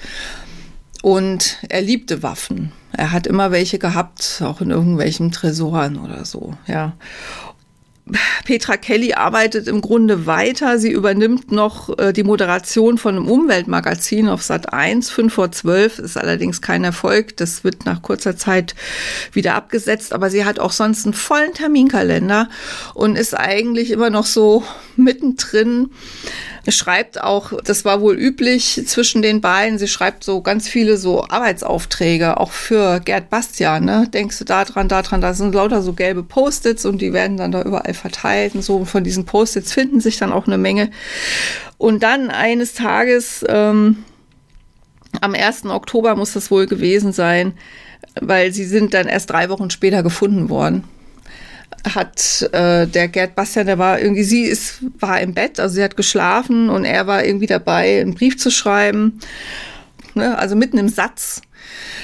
Und 1.02 1.58
er 1.68 1.80
liebte 1.80 2.22
Waffen. 2.22 2.72
Er 2.92 3.12
hat 3.12 3.26
immer 3.26 3.50
welche 3.50 3.78
gehabt, 3.78 4.42
auch 4.44 4.60
in 4.60 4.70
irgendwelchen 4.70 5.32
Tresoren 5.32 5.98
oder 5.98 6.24
so, 6.24 6.54
ja. 6.66 6.92
Petra 8.44 8.76
Kelly 8.76 9.12
arbeitet 9.14 9.68
im 9.68 9.80
Grunde 9.80 10.26
weiter. 10.26 10.78
Sie 10.78 10.90
übernimmt 10.90 11.52
noch 11.52 11.96
äh, 11.98 12.12
die 12.12 12.24
Moderation 12.24 12.98
von 12.98 13.16
einem 13.16 13.28
Umweltmagazin 13.28 14.28
auf 14.28 14.42
Sat 14.42 14.72
1, 14.72 15.10
5 15.10 15.32
vor 15.32 15.52
12, 15.52 16.00
ist 16.00 16.16
allerdings 16.16 16.60
kein 16.60 16.82
Erfolg. 16.82 17.36
Das 17.36 17.62
wird 17.62 17.86
nach 17.86 18.02
kurzer 18.02 18.36
Zeit 18.36 18.74
wieder 19.32 19.54
abgesetzt, 19.54 20.12
aber 20.12 20.30
sie 20.30 20.44
hat 20.44 20.58
auch 20.58 20.72
sonst 20.72 21.06
einen 21.06 21.14
vollen 21.14 21.54
Terminkalender 21.54 22.48
und 22.94 23.16
ist 23.16 23.38
eigentlich 23.38 23.92
immer 23.92 24.10
noch 24.10 24.26
so 24.26 24.64
mittendrin 24.96 25.90
schreibt 26.68 27.20
auch, 27.20 27.52
das 27.64 27.84
war 27.84 28.00
wohl 28.00 28.16
üblich 28.16 28.82
zwischen 28.86 29.20
den 29.20 29.40
beiden, 29.40 29.78
sie 29.78 29.88
schreibt 29.88 30.22
so 30.22 30.42
ganz 30.42 30.68
viele 30.68 30.96
so 30.96 31.24
Arbeitsaufträge, 31.28 32.38
auch 32.38 32.52
für 32.52 33.00
Gerd 33.00 33.30
Bastian, 33.30 33.84
ne? 33.84 34.06
Denkst 34.12 34.38
du 34.38 34.44
da 34.44 34.64
dran, 34.64 34.88
da 34.88 35.02
dran, 35.02 35.20
da 35.20 35.34
sind 35.34 35.54
lauter 35.54 35.82
so 35.82 35.92
gelbe 35.92 36.22
Post-its 36.22 36.84
und 36.84 37.02
die 37.02 37.12
werden 37.12 37.36
dann 37.36 37.50
da 37.50 37.62
überall 37.62 37.94
verteilt 37.94 38.54
und 38.54 38.62
so. 38.62 38.76
Und 38.76 38.86
von 38.86 39.02
diesen 39.02 39.24
Post-its 39.24 39.72
finden 39.72 40.00
sich 40.00 40.18
dann 40.18 40.32
auch 40.32 40.46
eine 40.46 40.58
Menge. 40.58 40.90
Und 41.78 42.04
dann 42.04 42.30
eines 42.30 42.74
Tages, 42.74 43.44
ähm, 43.48 44.04
am 45.20 45.34
1. 45.34 45.66
Oktober 45.66 46.14
muss 46.14 46.32
das 46.32 46.50
wohl 46.50 46.66
gewesen 46.66 47.12
sein, 47.12 47.54
weil 48.20 48.52
sie 48.52 48.64
sind 48.64 48.94
dann 48.94 49.08
erst 49.08 49.30
drei 49.30 49.48
Wochen 49.48 49.70
später 49.70 50.02
gefunden 50.02 50.48
worden 50.48 50.84
hat 51.94 52.48
äh, 52.52 52.86
der 52.86 53.08
Gerd 53.08 53.34
Bastian, 53.34 53.66
der 53.66 53.78
war 53.78 54.00
irgendwie, 54.00 54.24
sie 54.24 54.44
ist, 54.44 54.78
war 54.98 55.20
im 55.20 55.34
Bett, 55.34 55.60
also 55.60 55.74
sie 55.74 55.82
hat 55.82 55.96
geschlafen 55.96 56.70
und 56.70 56.84
er 56.84 57.06
war 57.06 57.24
irgendwie 57.24 57.46
dabei, 57.46 58.00
einen 58.00 58.14
Brief 58.14 58.38
zu 58.38 58.50
schreiben. 58.50 59.20
Ne, 60.14 60.36
also 60.36 60.56
mitten 60.56 60.78
im 60.78 60.88
Satz 60.88 61.42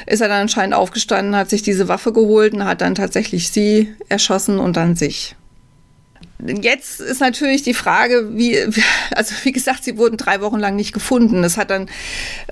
ist 0.06 0.20
er 0.20 0.28
dann 0.28 0.42
anscheinend 0.42 0.74
aufgestanden, 0.74 1.36
hat 1.36 1.50
sich 1.50 1.62
diese 1.62 1.88
Waffe 1.88 2.12
geholt 2.12 2.54
und 2.54 2.64
hat 2.64 2.80
dann 2.80 2.94
tatsächlich 2.94 3.50
sie 3.50 3.94
erschossen 4.08 4.58
und 4.58 4.76
dann 4.76 4.96
sich. 4.96 5.36
Jetzt 6.46 7.00
ist 7.00 7.20
natürlich 7.20 7.64
die 7.64 7.74
Frage, 7.74 8.36
wie, 8.36 8.56
also 9.10 9.34
wie 9.42 9.50
gesagt, 9.50 9.82
sie 9.82 9.98
wurden 9.98 10.16
drei 10.16 10.40
Wochen 10.40 10.60
lang 10.60 10.76
nicht 10.76 10.92
gefunden. 10.92 11.42
Das 11.42 11.56
hat 11.56 11.70
dann 11.70 11.86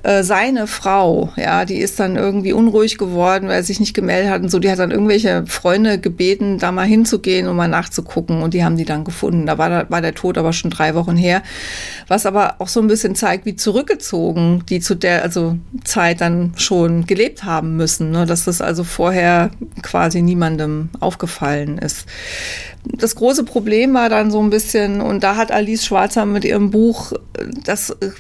äh, 0.03 0.25
seine 0.25 0.67
Frau, 0.67 1.33
ja, 1.37 1.65
die 1.65 1.77
ist 1.77 2.01
dann 2.01 2.17
irgendwie 2.17 2.53
unruhig 2.53 2.99
geworden, 2.99 3.47
weil 3.47 3.57
er 3.57 3.63
sich 3.63 3.79
nicht 3.79 3.95
gemeldet 3.95 4.31
hat 4.31 4.43
und 4.43 4.49
so. 4.49 4.59
Die 4.59 4.71
hat 4.71 4.81
dann 4.81 4.91
irgendwelche 4.91 5.47
Freunde 5.47 6.01
gebeten, 6.01 6.59
da 6.59 6.73
mal 6.73 6.87
hinzugehen 6.87 7.47
und 7.47 7.55
mal 7.55 7.69
nachzugucken 7.69 8.43
und 8.43 8.55
die 8.55 8.65
haben 8.65 8.77
die 8.77 8.85
dann 8.85 9.05
gefunden. 9.05 9.47
Da 9.47 9.57
war, 9.57 9.71
da 9.71 9.87
war 9.89 10.03
der 10.03 10.15
Tod 10.15 10.37
aber 10.37 10.53
schon 10.53 10.73
drei 10.73 10.97
Wochen 10.97 11.17
her. 11.17 11.45
Was 12.09 12.27
aber 12.27 12.57
auch 12.59 12.69
so 12.69 12.81
ein 12.81 12.89
bisschen 12.89 13.15
zeigt, 13.15 13.47
wie 13.47 13.55
zurückgezogen 13.55 14.65
die 14.69 14.81
zu 14.81 14.97
der 14.97 15.23
also 15.23 15.59
Zeit 15.85 16.21
dann 16.21 16.55
schon 16.57 17.07
gelebt 17.07 17.45
haben 17.45 17.77
müssen. 17.77 18.11
Ne? 18.11 18.27
Dass 18.27 18.47
das 18.47 18.61
also 18.61 18.83
vorher 18.83 19.51
quasi 19.83 20.23
niemandem 20.23 20.89
aufgefallen 20.99 21.79
ist 21.79 22.07
das 22.93 23.17
große 23.17 23.45
Problem 23.45 23.95
war 23.95 24.09
dann 24.09 24.31
so 24.31 24.41
ein 24.41 24.51
bisschen, 24.51 25.01
und 25.01 25.23
da 25.23 25.37
hat 25.37 25.51
Alice 25.51 25.85
Schwarzer 25.85 26.25
mit 26.25 26.45
ihrem 26.45 26.71
Buch 26.71 27.13
das 27.65 27.91
äh, 27.91 28.11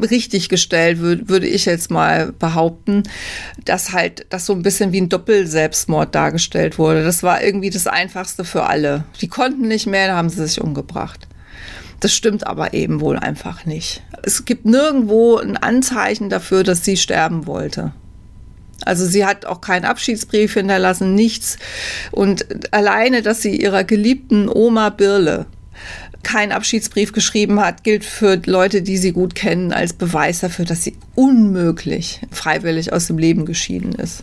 richtig 0.00 0.48
gestellt, 0.48 0.98
würde 1.00 1.46
ich 1.46 1.64
jetzt 1.64 1.90
mal 1.90 2.32
behaupten, 2.32 3.04
dass 3.64 3.92
halt 3.92 4.26
das 4.30 4.46
so 4.46 4.52
ein 4.52 4.62
bisschen 4.62 4.92
wie 4.92 5.00
ein 5.00 5.08
Doppelselbstmord 5.08 6.14
dargestellt 6.14 6.78
wurde. 6.78 7.04
Das 7.04 7.22
war 7.22 7.42
irgendwie 7.42 7.70
das 7.70 7.86
Einfachste 7.86 8.44
für 8.44 8.64
alle. 8.64 9.04
Die 9.20 9.28
konnten 9.28 9.68
nicht 9.68 9.86
mehr, 9.86 10.08
da 10.08 10.16
haben 10.16 10.28
sie 10.28 10.46
sich 10.46 10.60
umgebracht. 10.60 11.26
Das 12.00 12.14
stimmt 12.14 12.46
aber 12.46 12.72
eben 12.72 13.00
wohl 13.00 13.18
einfach 13.18 13.66
nicht. 13.66 14.02
Es 14.22 14.44
gibt 14.44 14.64
nirgendwo 14.64 15.36
ein 15.36 15.56
Anzeichen 15.56 16.30
dafür, 16.30 16.64
dass 16.64 16.84
sie 16.84 16.96
sterben 16.96 17.46
wollte. 17.46 17.92
Also 18.84 19.06
sie 19.06 19.24
hat 19.24 19.46
auch 19.46 19.60
keinen 19.60 19.84
Abschiedsbrief 19.84 20.54
hinterlassen, 20.54 21.14
nichts. 21.14 21.58
Und 22.10 22.46
alleine, 22.72 23.22
dass 23.22 23.42
sie 23.42 23.56
ihrer 23.56 23.84
geliebten 23.84 24.48
Oma 24.48 24.90
Birle 24.90 25.46
keinen 26.22 26.52
Abschiedsbrief 26.52 27.12
geschrieben 27.12 27.60
hat, 27.60 27.82
gilt 27.84 28.04
für 28.04 28.40
Leute, 28.44 28.82
die 28.82 28.98
sie 28.98 29.12
gut 29.12 29.34
kennen, 29.34 29.72
als 29.72 29.92
Beweis 29.92 30.40
dafür, 30.40 30.64
dass 30.64 30.84
sie 30.84 30.96
unmöglich 31.14 32.20
freiwillig 32.30 32.92
aus 32.92 33.06
dem 33.06 33.18
Leben 33.18 33.46
geschieden 33.46 33.92
ist. 33.92 34.22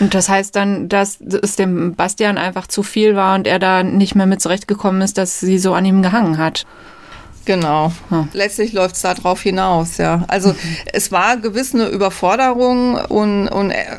Und 0.00 0.14
das 0.14 0.28
heißt 0.28 0.54
dann, 0.56 0.88
dass 0.88 1.20
es 1.20 1.56
dem 1.56 1.94
Bastian 1.94 2.38
einfach 2.38 2.66
zu 2.66 2.82
viel 2.82 3.14
war 3.14 3.36
und 3.36 3.46
er 3.46 3.58
da 3.58 3.82
nicht 3.82 4.14
mehr 4.14 4.26
mit 4.26 4.42
zurechtgekommen 4.42 5.00
ist, 5.00 5.16
dass 5.16 5.40
sie 5.40 5.58
so 5.58 5.74
an 5.74 5.84
ihm 5.84 6.02
gehangen 6.02 6.38
hat. 6.38 6.66
Genau. 7.44 7.92
Hm. 8.10 8.28
Letztlich 8.32 8.72
läuft 8.72 8.96
es 8.96 9.02
darauf 9.02 9.42
hinaus, 9.42 9.96
ja. 9.96 10.24
Also 10.28 10.50
mhm. 10.50 10.56
es 10.92 11.10
war 11.10 11.36
gewiss 11.38 11.74
eine 11.74 11.88
Überforderung 11.88 12.96
und, 12.96 13.48
und 13.48 13.70
äh, 13.70 13.98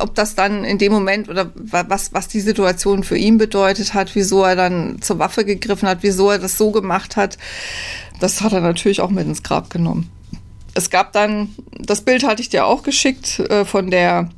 ob 0.00 0.14
das 0.14 0.34
dann 0.34 0.64
in 0.64 0.78
dem 0.78 0.92
Moment 0.92 1.28
oder 1.28 1.50
was, 1.54 2.12
was 2.12 2.28
die 2.28 2.40
Situation 2.40 3.04
für 3.04 3.16
ihn 3.16 3.38
bedeutet 3.38 3.94
hat, 3.94 4.14
wieso 4.14 4.42
er 4.42 4.56
dann 4.56 5.02
zur 5.02 5.18
Waffe 5.18 5.44
gegriffen 5.44 5.88
hat, 5.88 5.98
wieso 6.00 6.30
er 6.30 6.38
das 6.38 6.56
so 6.56 6.70
gemacht 6.70 7.16
hat, 7.16 7.38
das 8.20 8.40
hat 8.40 8.52
er 8.52 8.60
natürlich 8.60 9.00
auch 9.00 9.10
mit 9.10 9.26
ins 9.26 9.42
Grab 9.42 9.70
genommen. 9.70 10.10
Es 10.74 10.90
gab 10.90 11.12
dann, 11.12 11.54
das 11.78 12.00
Bild 12.00 12.24
hatte 12.24 12.42
ich 12.42 12.48
dir 12.48 12.66
auch 12.66 12.82
geschickt, 12.82 13.38
äh, 13.38 13.64
von 13.64 13.90
der 13.90 14.30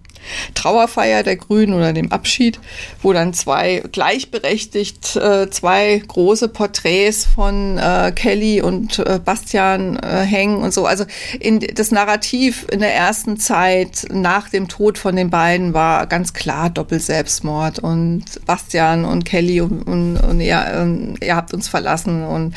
Trauerfeier 0.55 1.22
der 1.22 1.37
Grünen 1.37 1.74
oder 1.74 1.93
dem 1.93 2.12
Abschied, 2.12 2.61
wo 3.03 3.12
dann 3.12 3.35
zwei 3.35 3.83
gleichberechtigt 3.93 5.16
äh, 5.16 5.51
zwei 5.51 6.03
große 6.07 6.49
Porträts 6.49 7.27
von 7.27 7.79
äh, 7.79 8.12
Kelly 8.14 8.62
und 8.62 8.99
äh, 8.99 9.20
Bastian 9.24 9.97
äh, 9.97 10.22
hängen 10.22 10.62
und 10.62 10.72
so. 10.72 10.87
Also 10.87 11.05
in 11.41 11.61
das 11.61 11.91
Narrativ 11.91 12.66
in 12.70 12.81
der 12.81 12.95
ersten 12.95 13.37
Zeit 13.39 14.07
nach 14.11 14.49
dem 14.49 14.68
Tod 14.68 14.99
von 14.99 15.16
den 15.16 15.31
beiden 15.31 15.74
war 15.74 16.07
ganz 16.07 16.33
klar 16.33 16.70
Doppelselbstmord 16.70 17.79
und 17.79 18.24
Bastian 18.47 19.05
und 19.05 19.24
Kelly 19.24 19.61
und, 19.61 19.83
und, 19.83 20.16
und 20.16 20.41
ihr, 20.41 21.16
ihr 21.20 21.37
habt 21.37 21.55
uns 21.55 21.68
verlassen 21.68 22.24
und 22.24 22.55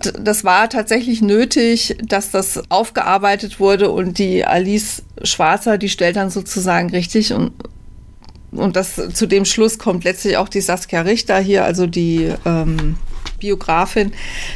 das 0.00 0.44
war 0.44 0.68
tatsächlich 0.68 1.22
nötig, 1.22 1.96
dass 2.02 2.30
das 2.30 2.70
aufgearbeitet 2.70 3.60
wurde 3.60 3.90
und 3.90 4.18
die 4.18 4.44
Alice 4.44 5.02
Schwarzer, 5.22 5.78
die 5.78 5.88
stellt 5.88 6.16
dann 6.16 6.30
sozusagen 6.30 6.90
richtig 6.90 7.32
und 7.32 7.52
und 8.52 8.76
das 8.76 8.94
zu 9.12 9.26
dem 9.26 9.44
Schluss 9.44 9.78
kommt 9.78 10.04
letztlich 10.04 10.38
auch 10.38 10.48
die 10.48 10.62
Saskia 10.62 11.02
Richter 11.02 11.38
hier, 11.38 11.64
also 11.64 11.86
die 11.86 12.32
ähm, 12.46 12.96
Biografin, 13.38 14.12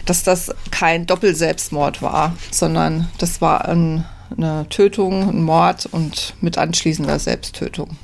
dass 0.06 0.22
das 0.22 0.54
kein 0.70 1.06
Doppelselbstmord 1.06 2.00
war, 2.00 2.34
sondern 2.50 3.08
das 3.18 3.42
war 3.42 3.68
ein, 3.68 4.06
eine 4.34 4.66
Tötung, 4.70 5.28
ein 5.28 5.42
Mord 5.42 5.86
und 5.90 6.34
mit 6.40 6.56
anschließender 6.56 7.18
Selbsttötung. 7.18 7.98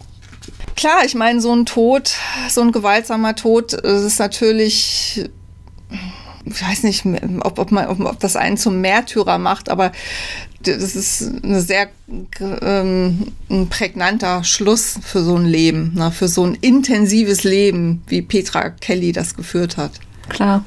Klar, 0.75 1.05
ich 1.07 1.15
meine, 1.15 1.41
so 1.41 1.55
ein 1.55 1.65
Tod, 1.65 2.13
so 2.51 2.61
ein 2.61 2.73
gewaltsamer 2.73 3.35
Tod, 3.35 3.73
das 3.73 4.03
ist 4.03 4.19
natürlich 4.19 5.25
ich 6.47 6.63
weiß 6.63 6.85
nicht, 6.85 7.05
ob, 7.41 7.59
ob, 7.59 7.73
man, 7.73 7.89
ob, 7.89 8.21
das 8.21 8.37
einen 8.37 8.57
zum 8.57 8.81
Märtyrer 8.81 9.39
macht, 9.39 9.69
aber 9.69 9.93
das 10.63 10.95
ist 10.95 11.43
eine 11.43 11.61
sehr 11.61 11.89
ähm, 12.63 13.33
ein 13.51 13.69
prägnanter 13.69 14.45
Schluss 14.45 14.99
für 15.03 15.23
so 15.23 15.37
ein 15.37 15.45
Leben, 15.45 15.95
ne? 15.95 16.11
für 16.11 16.29
so 16.29 16.45
ein 16.45 16.55
intensives 16.55 17.45
Leben, 17.45 18.03
wie 18.07 18.23
Petra 18.23 18.71
Kelly 18.71 19.13
das 19.13 19.35
geführt 19.35 19.77
hat. 19.77 19.93
Klar. 20.29 20.65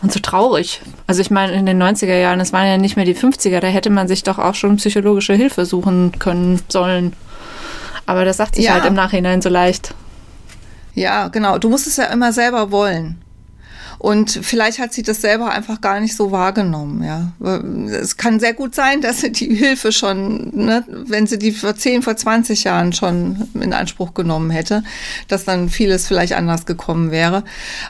Und 0.00 0.12
so 0.12 0.20
traurig. 0.20 0.80
Also 1.06 1.20
ich 1.20 1.30
meine, 1.30 1.52
in 1.52 1.66
den 1.66 1.82
90er 1.82 2.16
Jahren, 2.16 2.40
es 2.40 2.52
waren 2.52 2.66
ja 2.66 2.76
nicht 2.76 2.96
mehr 2.96 3.04
die 3.04 3.16
50er, 3.16 3.58
da 3.60 3.66
hätte 3.66 3.90
man 3.90 4.06
sich 4.06 4.22
doch 4.22 4.38
auch 4.38 4.54
schon 4.54 4.76
psychologische 4.76 5.34
Hilfe 5.34 5.66
suchen 5.66 6.12
können 6.18 6.60
sollen. 6.68 7.14
Aber 8.06 8.24
das 8.24 8.36
sagt 8.36 8.54
sich 8.54 8.66
ja. 8.66 8.74
halt 8.74 8.84
im 8.84 8.94
Nachhinein 8.94 9.42
so 9.42 9.48
leicht. 9.48 9.94
Ja, 10.94 11.28
genau. 11.28 11.58
Du 11.58 11.68
musst 11.68 11.86
es 11.86 11.96
ja 11.96 12.04
immer 12.04 12.32
selber 12.32 12.70
wollen. 12.70 13.18
Und 13.98 14.30
vielleicht 14.30 14.78
hat 14.78 14.92
sie 14.92 15.02
das 15.02 15.20
selber 15.20 15.50
einfach 15.50 15.80
gar 15.80 15.98
nicht 15.98 16.14
so 16.14 16.30
wahrgenommen, 16.30 17.02
ja. 17.02 17.32
Es 17.90 18.16
kann 18.16 18.38
sehr 18.38 18.54
gut 18.54 18.74
sein, 18.74 19.00
dass 19.02 19.20
sie 19.20 19.32
die 19.32 19.54
Hilfe 19.54 19.92
schon, 19.92 20.50
ne, 20.54 20.84
wenn 20.88 21.26
sie 21.26 21.38
die 21.38 21.52
vor 21.52 21.74
10, 21.74 22.02
vor 22.02 22.16
20 22.16 22.64
Jahren 22.64 22.92
schon 22.92 23.48
in 23.54 23.72
Anspruch 23.72 24.14
genommen 24.14 24.50
hätte, 24.50 24.84
dass 25.26 25.44
dann 25.44 25.68
vieles 25.68 26.06
vielleicht 26.06 26.34
anders 26.34 26.64
gekommen 26.64 27.10
wäre. 27.10 27.42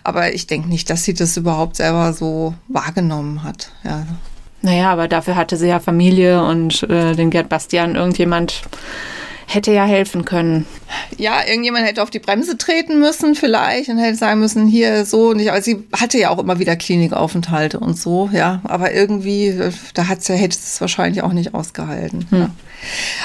Aber 0.03 0.33
ich 0.33 0.47
denke 0.47 0.69
nicht, 0.69 0.89
dass 0.89 1.05
sie 1.05 1.15
das 1.15 1.37
überhaupt 1.37 1.77
selber 1.77 2.13
so 2.13 2.55
wahrgenommen 2.69 3.43
hat, 3.43 3.71
ja. 3.85 4.07
Naja, 4.61 4.91
aber 4.91 5.07
dafür 5.07 5.37
hatte 5.37 5.57
sie 5.57 5.69
ja 5.69 5.79
Familie 5.79 6.43
und 6.43 6.83
äh, 6.85 7.15
den 7.15 7.31
Gerd 7.31 7.49
Bastian 7.49 7.95
irgendjemand 7.95 8.63
hätte 9.49 9.73
ja 9.73 9.87
helfen 9.87 10.27
können. 10.27 10.67
Ja, 11.17 11.41
irgendjemand 11.47 11.87
hätte 11.87 12.03
auf 12.03 12.11
die 12.11 12.19
Bremse 12.19 12.59
treten 12.59 12.99
müssen 12.99 13.35
vielleicht 13.35 13.89
und 13.89 13.97
hätte 13.97 14.17
sagen 14.17 14.41
müssen, 14.41 14.67
hier 14.67 15.07
so 15.07 15.33
nicht. 15.33 15.51
Aber 15.51 15.63
sie 15.63 15.85
hatte 15.93 16.19
ja 16.19 16.29
auch 16.29 16.39
immer 16.39 16.59
wieder 16.59 16.77
Klinikaufenthalte 16.77 17.81
und 17.81 17.99
so, 17.99 18.29
ja. 18.31 18.61
Aber 18.65 18.93
irgendwie, 18.93 19.59
da 19.95 20.07
hat 20.07 20.23
sie, 20.23 20.35
hätte 20.35 20.59
es 20.59 20.81
wahrscheinlich 20.83 21.23
auch 21.23 21.33
nicht 21.33 21.55
ausgehalten. 21.55 22.27
Hm. 22.29 22.39
Ja. 22.39 22.51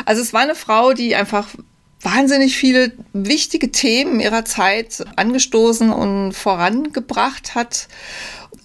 Also 0.05 0.21
es 0.21 0.32
war 0.32 0.41
eine 0.41 0.55
Frau, 0.55 0.93
die 0.93 1.13
einfach 1.13 1.49
wahnsinnig 2.01 2.55
viele 2.55 2.93
wichtige 3.11 3.71
Themen 3.71 4.21
ihrer 4.21 4.45
Zeit 4.45 5.03
angestoßen 5.17 5.91
und 5.91 6.32
vorangebracht 6.32 7.53
hat 7.53 7.88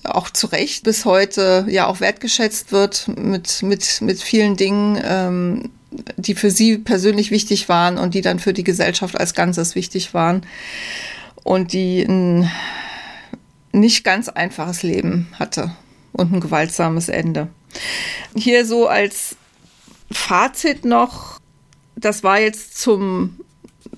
auch 0.04 0.30
zu 0.30 0.46
Recht 0.46 0.84
bis 0.84 1.04
heute 1.04 1.66
ja 1.68 1.86
auch 1.86 2.00
wertgeschätzt 2.00 2.72
wird 2.72 3.08
mit, 3.08 3.62
mit, 3.62 4.00
mit 4.00 4.22
vielen 4.22 4.56
Dingen, 4.56 4.98
ähm, 5.04 5.70
die 6.16 6.34
für 6.34 6.50
sie 6.50 6.78
persönlich 6.78 7.30
wichtig 7.30 7.68
waren 7.68 7.98
und 7.98 8.14
die 8.14 8.20
dann 8.20 8.38
für 8.38 8.52
die 8.52 8.64
Gesellschaft 8.64 9.18
als 9.18 9.34
Ganzes 9.34 9.74
wichtig 9.74 10.14
waren 10.14 10.42
und 11.44 11.72
die 11.72 12.02
ein 12.02 12.50
nicht 13.72 14.04
ganz 14.04 14.28
einfaches 14.28 14.82
Leben 14.82 15.28
hatte 15.38 15.74
und 16.12 16.32
ein 16.32 16.40
gewaltsames 16.40 17.08
Ende. 17.08 17.48
Hier 18.36 18.66
so 18.66 18.88
als 18.88 19.36
Fazit 20.10 20.84
noch, 20.84 21.38
das 21.96 22.22
war 22.22 22.40
jetzt 22.40 22.78
zum, 22.78 23.40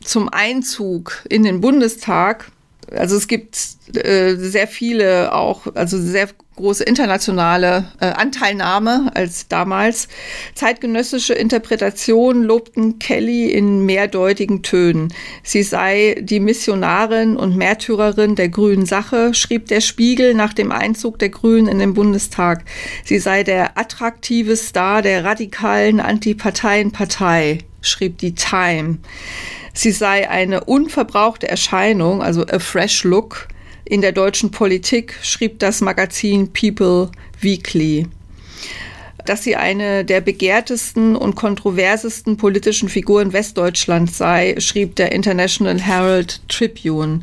zum 0.03 0.29
Einzug 0.29 1.25
in 1.29 1.45
den 1.45 1.61
Bundestag 1.61 2.51
also 2.93 3.17
es 3.17 3.29
gibt 3.29 3.57
äh, 3.95 4.35
sehr 4.37 4.67
viele 4.67 5.33
auch, 5.33 5.67
also 5.75 6.01
sehr 6.01 6.29
große 6.61 6.85
internationale 6.85 7.87
äh, 8.01 8.07
Anteilnahme 8.07 9.11
als 9.15 9.49
damals. 9.49 10.09
Zeitgenössische 10.55 11.35
Interpretationen 11.35 12.45
lobten 12.45 12.99
Kelly 12.99 13.51
in 13.51 13.85
mehrdeutigen 13.87 14.63
Tönen. 14.63 15.13
Sie 15.43 15.63
sei 15.63 16.17
die 16.21 16.41
Missionarin 16.41 17.37
und 17.37 17.57
Märtyrerin 17.57 18.37
der 18.37 18.49
grünen 18.49 18.87
Sache, 18.87 19.35
schrieb 19.35 19.67
der 19.67 19.81
Spiegel 19.81 20.35
nach 20.35 20.53
dem 20.53 20.73
Einzug 20.73 21.19
der 21.19 21.31
Grünen 21.31 21.67
in 21.67 21.79
den 21.79 21.95
Bundestag. 21.95 22.65
Sie 23.05 23.19
sei 23.19 23.43
der 23.43 23.79
attraktive 23.79 24.57
Star 24.57 25.03
der 25.03 25.25
radikalen 25.25 26.01
Antiparteienpartei, 26.01 27.59
schrieb 27.81 28.19
die 28.19 28.35
Time 28.35 28.99
sie 29.73 29.93
sei 29.93 30.29
eine 30.29 30.65
unverbrauchte 30.65 31.49
Erscheinung, 31.49 32.23
also 32.23 32.45
a 32.47 32.59
fresh 32.59 33.05
look, 33.05 33.49
in 33.91 34.03
der 34.03 34.13
deutschen 34.13 34.53
Politik, 34.53 35.17
schrieb 35.21 35.59
das 35.59 35.81
Magazin 35.81 36.53
People 36.53 37.11
Weekly. 37.41 38.07
Dass 39.27 39.43
sie 39.43 39.57
eine 39.57 40.05
der 40.05 40.21
begehrtesten 40.21 41.17
und 41.17 41.35
kontroversesten 41.35 42.37
politischen 42.37 42.89
Figuren 42.89 43.33
Westdeutschlands 43.33 44.17
sei, 44.17 44.55
schrieb 44.59 44.95
der 44.95 45.11
International 45.11 45.81
Herald 45.81 46.41
Tribune. 46.49 47.23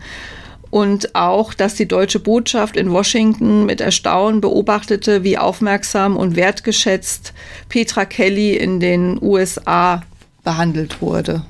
Und 0.70 1.16
auch, 1.16 1.54
dass 1.54 1.76
die 1.76 1.88
deutsche 1.88 2.20
Botschaft 2.20 2.76
in 2.76 2.92
Washington 2.92 3.66
mit 3.66 3.80
Erstaunen 3.80 4.42
beobachtete, 4.42 5.24
wie 5.24 5.38
aufmerksam 5.38 6.18
und 6.18 6.36
wertgeschätzt 6.36 7.34
Petra 7.70 8.04
Kelly 8.04 8.58
in 8.58 8.82
den 8.82 9.18
USA 9.22 10.04
behandelt 10.44 11.02
wurde 11.02 11.46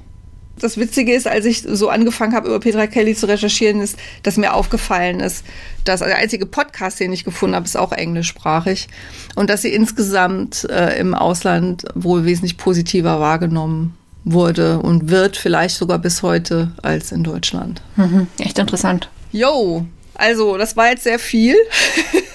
das 0.59 0.77
Witzige 0.77 1.13
ist, 1.13 1.27
als 1.27 1.45
ich 1.45 1.61
so 1.61 1.89
angefangen 1.89 2.33
habe, 2.33 2.47
über 2.47 2.59
Petra 2.59 2.87
Kelly 2.87 3.15
zu 3.15 3.27
recherchieren, 3.27 3.81
ist, 3.81 3.97
dass 4.23 4.37
mir 4.37 4.53
aufgefallen 4.53 5.19
ist, 5.19 5.45
dass 5.83 5.99
der 5.99 6.17
einzige 6.17 6.45
Podcast, 6.45 6.99
den 6.99 7.13
ich 7.13 7.23
gefunden 7.23 7.55
habe, 7.55 7.65
ist 7.65 7.77
auch 7.77 7.91
englischsprachig 7.91 8.87
und 9.35 9.49
dass 9.49 9.61
sie 9.61 9.73
insgesamt 9.73 10.65
äh, 10.69 10.99
im 10.99 11.13
Ausland 11.13 11.85
wohl 11.95 12.25
wesentlich 12.25 12.57
positiver 12.57 13.19
wahrgenommen 13.19 13.95
wurde 14.23 14.79
und 14.79 15.09
wird 15.09 15.37
vielleicht 15.37 15.77
sogar 15.77 15.99
bis 15.99 16.21
heute 16.21 16.71
als 16.81 17.11
in 17.11 17.23
Deutschland. 17.23 17.81
Mhm, 17.95 18.27
echt 18.39 18.59
interessant. 18.59 19.09
Jo, 19.31 19.85
also 20.15 20.57
das 20.57 20.75
war 20.75 20.89
jetzt 20.89 21.03
sehr 21.03 21.19
viel. 21.19 21.55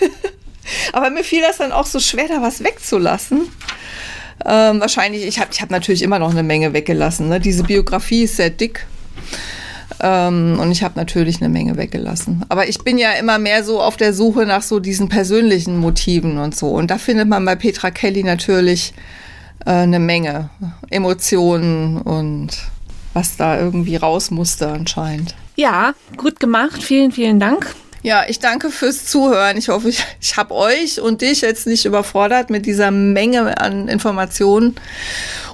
Aber 0.92 1.10
mir 1.10 1.24
fiel 1.24 1.42
das 1.42 1.58
dann 1.58 1.72
auch 1.72 1.86
so 1.86 2.00
schwer, 2.00 2.28
da 2.28 2.40
was 2.40 2.62
wegzulassen. 2.62 3.42
Ähm, 4.44 4.80
wahrscheinlich, 4.80 5.24
ich 5.24 5.38
habe 5.38 5.50
ich 5.52 5.60
hab 5.60 5.70
natürlich 5.70 6.02
immer 6.02 6.18
noch 6.18 6.30
eine 6.30 6.42
Menge 6.42 6.72
weggelassen. 6.72 7.28
Ne? 7.28 7.40
Diese 7.40 7.64
Biografie 7.64 8.24
ist 8.24 8.36
sehr 8.36 8.50
dick. 8.50 8.86
Ähm, 10.00 10.58
und 10.60 10.72
ich 10.72 10.82
habe 10.82 10.98
natürlich 10.98 11.40
eine 11.40 11.48
Menge 11.48 11.76
weggelassen. 11.76 12.44
Aber 12.48 12.68
ich 12.68 12.78
bin 12.78 12.98
ja 12.98 13.12
immer 13.12 13.38
mehr 13.38 13.62
so 13.64 13.80
auf 13.80 13.96
der 13.96 14.12
Suche 14.12 14.46
nach 14.46 14.62
so 14.62 14.80
diesen 14.80 15.08
persönlichen 15.08 15.78
Motiven 15.78 16.38
und 16.38 16.56
so. 16.56 16.70
Und 16.70 16.90
da 16.90 16.98
findet 16.98 17.28
man 17.28 17.44
bei 17.44 17.54
Petra 17.54 17.90
Kelly 17.90 18.24
natürlich 18.24 18.94
äh, 19.64 19.70
eine 19.70 20.00
Menge 20.00 20.50
Emotionen 20.90 21.98
und 21.98 22.50
was 23.14 23.36
da 23.36 23.58
irgendwie 23.58 23.96
raus 23.96 24.30
musste 24.30 24.68
anscheinend. 24.68 25.34
Ja, 25.54 25.94
gut 26.16 26.40
gemacht. 26.40 26.82
Vielen, 26.82 27.12
vielen 27.12 27.38
Dank. 27.38 27.74
Ja, 28.04 28.24
ich 28.26 28.40
danke 28.40 28.70
fürs 28.70 29.06
Zuhören. 29.06 29.56
Ich 29.56 29.68
hoffe, 29.68 29.88
ich, 29.88 30.04
ich 30.20 30.36
habe 30.36 30.54
euch 30.54 31.00
und 31.00 31.22
dich 31.22 31.42
jetzt 31.42 31.68
nicht 31.68 31.84
überfordert 31.84 32.50
mit 32.50 32.66
dieser 32.66 32.90
Menge 32.90 33.58
an 33.60 33.86
Informationen. 33.86 34.74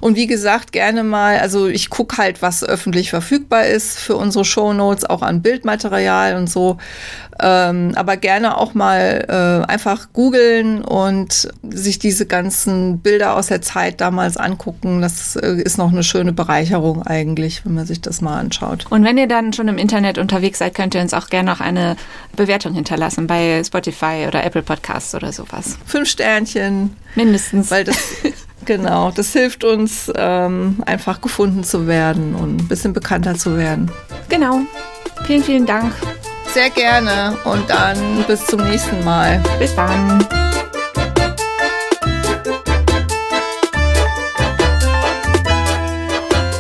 Und 0.01 0.17
wie 0.17 0.27
gesagt, 0.27 0.73
gerne 0.73 1.05
mal, 1.05 1.39
also 1.41 1.67
ich 1.67 1.91
gucke 1.91 2.17
halt, 2.17 2.41
was 2.41 2.65
öffentlich 2.65 3.11
verfügbar 3.11 3.67
ist 3.67 3.99
für 3.99 4.17
unsere 4.17 4.47
Show 4.47 4.73
Notes, 4.73 5.05
auch 5.05 5.21
an 5.21 5.43
Bildmaterial 5.43 6.37
und 6.37 6.49
so. 6.49 6.79
Ähm, 7.41 7.93
aber 7.95 8.17
gerne 8.17 8.57
auch 8.57 8.75
mal 8.75 9.25
äh, 9.29 9.71
einfach 9.71 10.09
googeln 10.13 10.83
und 10.83 11.49
sich 11.71 11.99
diese 11.99 12.27
ganzen 12.27 12.99
Bilder 12.99 13.37
aus 13.37 13.47
der 13.47 13.63
Zeit 13.63 14.01
damals 14.01 14.37
angucken. 14.37 15.01
Das 15.01 15.37
äh, 15.37 15.61
ist 15.63 15.79
noch 15.79 15.93
eine 15.93 16.03
schöne 16.03 16.33
Bereicherung 16.33 17.03
eigentlich, 17.03 17.65
wenn 17.65 17.75
man 17.75 17.87
sich 17.87 18.01
das 18.01 18.21
mal 18.21 18.39
anschaut. 18.39 18.87
Und 18.91 19.05
wenn 19.05 19.19
ihr 19.19 19.29
dann 19.29 19.53
schon 19.53 19.69
im 19.69 19.79
Internet 19.79 20.19
unterwegs 20.19 20.59
seid, 20.59 20.75
könnt 20.75 20.95
ihr 20.95 21.01
uns 21.01 21.15
auch 21.15 21.29
gerne 21.29 21.51
noch 21.51 21.61
eine 21.61 21.97
Bewertung 22.35 22.75
hinterlassen 22.75 23.27
bei 23.27 23.63
Spotify 23.65 24.25
oder 24.27 24.45
Apple 24.45 24.63
Podcasts 24.63 25.15
oder 25.15 25.33
sowas. 25.33 25.79
Fünf 25.87 26.09
Sternchen. 26.09 26.97
Mindestens. 27.15 27.71
Weil 27.71 27.85
das 27.85 27.97
Genau, 28.65 29.11
das 29.11 29.33
hilft 29.33 29.65
uns, 29.65 30.13
ähm, 30.15 30.83
einfach 30.85 31.23
gefunden 31.23 31.65
zu 31.65 31.87
werden 31.87 32.35
und 32.35 32.61
ein 32.61 32.69
bisschen 32.69 32.93
bekannter 32.93 33.35
zu 33.35 33.57
werden. 33.57 33.91
Genau. 34.29 34.61
Vielen, 35.25 35.43
vielen 35.43 35.67
Dank. 35.67 35.93
Sehr 36.53 36.71
gerne 36.71 37.37
und 37.45 37.69
dann 37.69 38.25
bis 38.27 38.45
zum 38.47 38.65
nächsten 38.65 39.05
Mal. 39.05 39.41
Bis 39.59 39.75
dann. 39.75 40.48